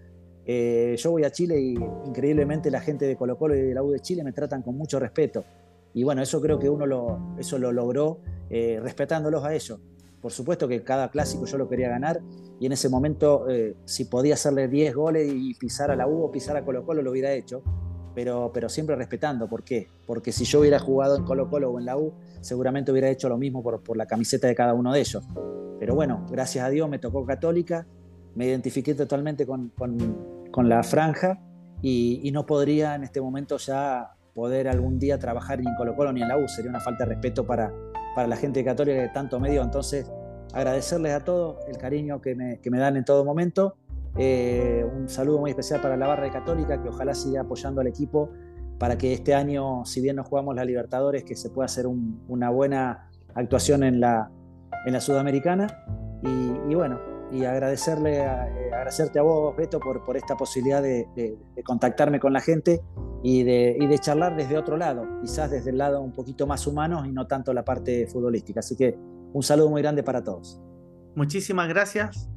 Eh, 0.44 0.96
yo 0.98 1.10
voy 1.10 1.24
a 1.24 1.30
Chile 1.30 1.60
y 1.60 1.74
increíblemente 2.06 2.70
la 2.70 2.80
gente 2.80 3.04
de 3.04 3.16
Colo 3.16 3.36
Colo 3.36 3.56
y 3.56 3.60
de 3.60 3.74
la 3.74 3.82
U 3.82 3.90
de 3.90 4.00
Chile 4.00 4.24
me 4.24 4.32
tratan 4.32 4.62
con 4.62 4.76
mucho 4.76 4.98
respeto. 4.98 5.44
Y 5.92 6.04
bueno, 6.04 6.22
eso 6.22 6.40
creo 6.40 6.58
que 6.58 6.68
uno 6.70 6.86
lo, 6.86 7.34
eso 7.38 7.58
lo 7.58 7.72
logró 7.72 8.20
eh, 8.48 8.78
respetándolos 8.82 9.44
a 9.44 9.54
ellos. 9.54 9.80
Por 10.20 10.32
supuesto 10.32 10.66
que 10.66 10.82
cada 10.82 11.10
clásico 11.10 11.44
yo 11.46 11.58
lo 11.58 11.68
quería 11.68 11.88
ganar 11.88 12.20
y 12.58 12.66
en 12.66 12.72
ese 12.72 12.88
momento 12.88 13.48
eh, 13.48 13.76
si 13.84 14.06
podía 14.06 14.34
hacerle 14.34 14.68
10 14.68 14.94
goles 14.94 15.30
y 15.32 15.54
pisar 15.54 15.90
a 15.90 15.96
la 15.96 16.08
U 16.08 16.22
o 16.22 16.30
pisar 16.30 16.56
a 16.56 16.64
Colo 16.64 16.84
Colo 16.84 17.02
lo 17.02 17.10
hubiera 17.10 17.32
hecho, 17.32 17.62
pero, 18.16 18.68
siempre 18.70 18.96
respetando. 18.96 19.46
¿Por 19.46 19.62
qué? 19.62 19.88
Porque 20.06 20.32
si 20.32 20.46
yo 20.46 20.60
hubiera 20.60 20.78
jugado 20.78 21.16
en 21.16 21.24
Colo 21.24 21.50
Colo 21.50 21.70
o 21.70 21.78
en 21.78 21.84
la 21.84 21.98
U, 21.98 22.14
seguramente 22.40 22.90
hubiera 22.90 23.10
hecho 23.10 23.28
lo 23.28 23.36
mismo 23.36 23.62
por, 23.62 23.94
la 23.94 24.06
camiseta 24.06 24.48
de 24.48 24.54
cada 24.54 24.72
uno 24.72 24.90
de 24.90 25.00
ellos. 25.00 25.22
Pero 25.78 25.94
bueno, 25.94 26.26
gracias 26.30 26.64
a 26.64 26.70
Dios 26.70 26.88
me 26.88 26.98
tocó 26.98 27.26
católica, 27.26 27.86
me 28.34 28.46
identifiqué 28.46 28.94
totalmente 28.94 29.46
con, 29.46 29.70
la 30.56 30.82
franja 30.82 31.42
y, 31.82 32.30
no 32.32 32.46
podría 32.46 32.94
en 32.94 33.04
este 33.04 33.20
momento 33.20 33.58
ya 33.58 34.14
poder 34.34 34.68
algún 34.68 34.98
día 34.98 35.18
trabajar 35.18 35.60
ni 35.60 35.68
en 35.68 35.74
Colo 35.76 35.94
Colo 35.94 36.10
ni 36.10 36.22
en 36.22 36.28
la 36.28 36.38
U. 36.38 36.48
Sería 36.48 36.70
una 36.70 36.80
falta 36.80 37.04
de 37.04 37.10
respeto 37.10 37.46
para, 37.46 37.70
la 38.16 38.36
gente 38.36 38.64
católica 38.64 39.02
de 39.02 39.10
tanto 39.10 39.38
medio. 39.38 39.62
Entonces, 39.62 40.10
agradecerles 40.54 41.12
a 41.12 41.22
todos 41.22 41.58
el 41.68 41.76
cariño 41.76 42.22
que 42.22 42.34
me 42.34 42.78
dan 42.78 42.96
en 42.96 43.04
todo 43.04 43.26
momento. 43.26 43.76
Eh, 44.18 44.84
un 44.90 45.08
saludo 45.08 45.38
muy 45.38 45.50
especial 45.50 45.80
para 45.80 45.96
la 45.96 46.06
barra 46.06 46.24
de 46.24 46.30
Católica, 46.30 46.82
que 46.82 46.88
ojalá 46.88 47.14
siga 47.14 47.42
apoyando 47.42 47.80
al 47.80 47.86
equipo 47.86 48.30
para 48.78 48.98
que 48.98 49.12
este 49.12 49.34
año, 49.34 49.84
si 49.84 50.00
bien 50.00 50.16
no 50.16 50.24
jugamos 50.24 50.54
la 50.54 50.64
Libertadores, 50.64 51.24
que 51.24 51.36
se 51.36 51.50
pueda 51.50 51.66
hacer 51.66 51.86
una 51.86 52.50
buena 52.50 53.08
actuación 53.34 53.82
en 53.82 54.00
la, 54.00 54.30
en 54.86 54.92
la 54.92 55.00
Sudamericana. 55.00 55.66
Y, 56.22 56.74
bueno, 56.74 56.98
y 57.30 57.44
agradecerle 57.44 58.18
eh, 58.18 58.26
agradecerte 58.72 59.18
a 59.18 59.22
vos, 59.22 59.54
Beto, 59.56 59.78
por, 59.80 60.04
por 60.04 60.16
esta 60.16 60.36
posibilidad 60.36 60.82
de, 60.82 61.06
de 61.14 61.62
contactarme 61.62 62.18
con 62.18 62.32
la 62.32 62.40
gente 62.40 62.82
y 63.22 63.42
de, 63.42 63.76
y 63.78 63.86
de, 63.86 63.98
charlar 63.98 64.36
desde 64.36 64.56
otro 64.56 64.76
lado, 64.76 65.06
quizás 65.20 65.50
desde 65.50 65.70
el 65.70 65.78
lado 65.78 66.00
un 66.00 66.12
poquito 66.12 66.46
más 66.46 66.66
humano 66.66 67.04
y 67.04 67.12
no 67.12 67.26
tanto 67.26 67.52
la 67.52 67.64
parte 67.64 68.06
futbolística. 68.06 68.60
Así 68.60 68.76
que 68.76 68.96
un 69.32 69.42
saludo 69.42 69.70
muy 69.70 69.82
grande 69.82 70.02
para 70.02 70.22
todos. 70.22 70.60
Muchísimas 71.14 71.68
gracias. 71.68 72.30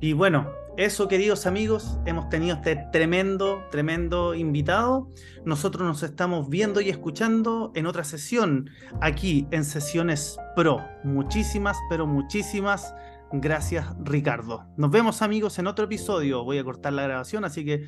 Y 0.00 0.12
bueno, 0.12 0.46
eso 0.78 1.08
queridos 1.08 1.46
amigos, 1.46 1.98
hemos 2.06 2.28
tenido 2.28 2.54
este 2.54 2.76
tremendo, 2.92 3.66
tremendo 3.72 4.36
invitado. 4.36 5.10
Nosotros 5.44 5.82
nos 5.82 6.04
estamos 6.04 6.48
viendo 6.48 6.80
y 6.80 6.88
escuchando 6.88 7.72
en 7.74 7.86
otra 7.86 8.04
sesión 8.04 8.70
aquí 9.00 9.48
en 9.50 9.64
Sesiones 9.64 10.38
Pro. 10.54 10.80
Muchísimas, 11.02 11.76
pero 11.90 12.06
muchísimas 12.06 12.94
gracias 13.32 13.86
Ricardo. 14.04 14.66
Nos 14.76 14.92
vemos 14.92 15.20
amigos 15.20 15.58
en 15.58 15.66
otro 15.66 15.86
episodio. 15.86 16.44
Voy 16.44 16.58
a 16.58 16.64
cortar 16.64 16.92
la 16.92 17.02
grabación, 17.02 17.44
así 17.44 17.64
que 17.64 17.84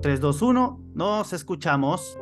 3, 0.00 0.20
2, 0.20 0.40
1, 0.40 0.80
nos 0.94 1.32
escuchamos. 1.32 2.16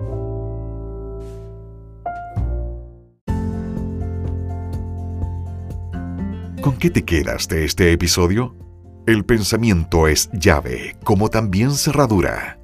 ¿Con 6.63 6.79
qué 6.79 6.89
te 6.89 7.05
quedas 7.05 7.47
de 7.49 7.67
este 7.67 7.93
episodio? 7.93 8.66
El 9.07 9.25
pensamiento 9.25 10.09
es 10.09 10.29
llave, 10.33 10.97
como 11.05 11.29
también 11.29 11.71
cerradura. 11.71 12.59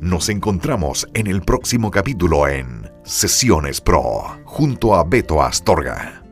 Nos 0.00 0.28
encontramos 0.28 1.06
en 1.14 1.28
el 1.28 1.42
próximo 1.42 1.92
capítulo 1.92 2.48
en 2.48 2.90
Sesiones 3.04 3.80
Pro, 3.80 4.40
junto 4.44 4.96
a 4.96 5.04
Beto 5.04 5.40
Astorga. 5.40 6.24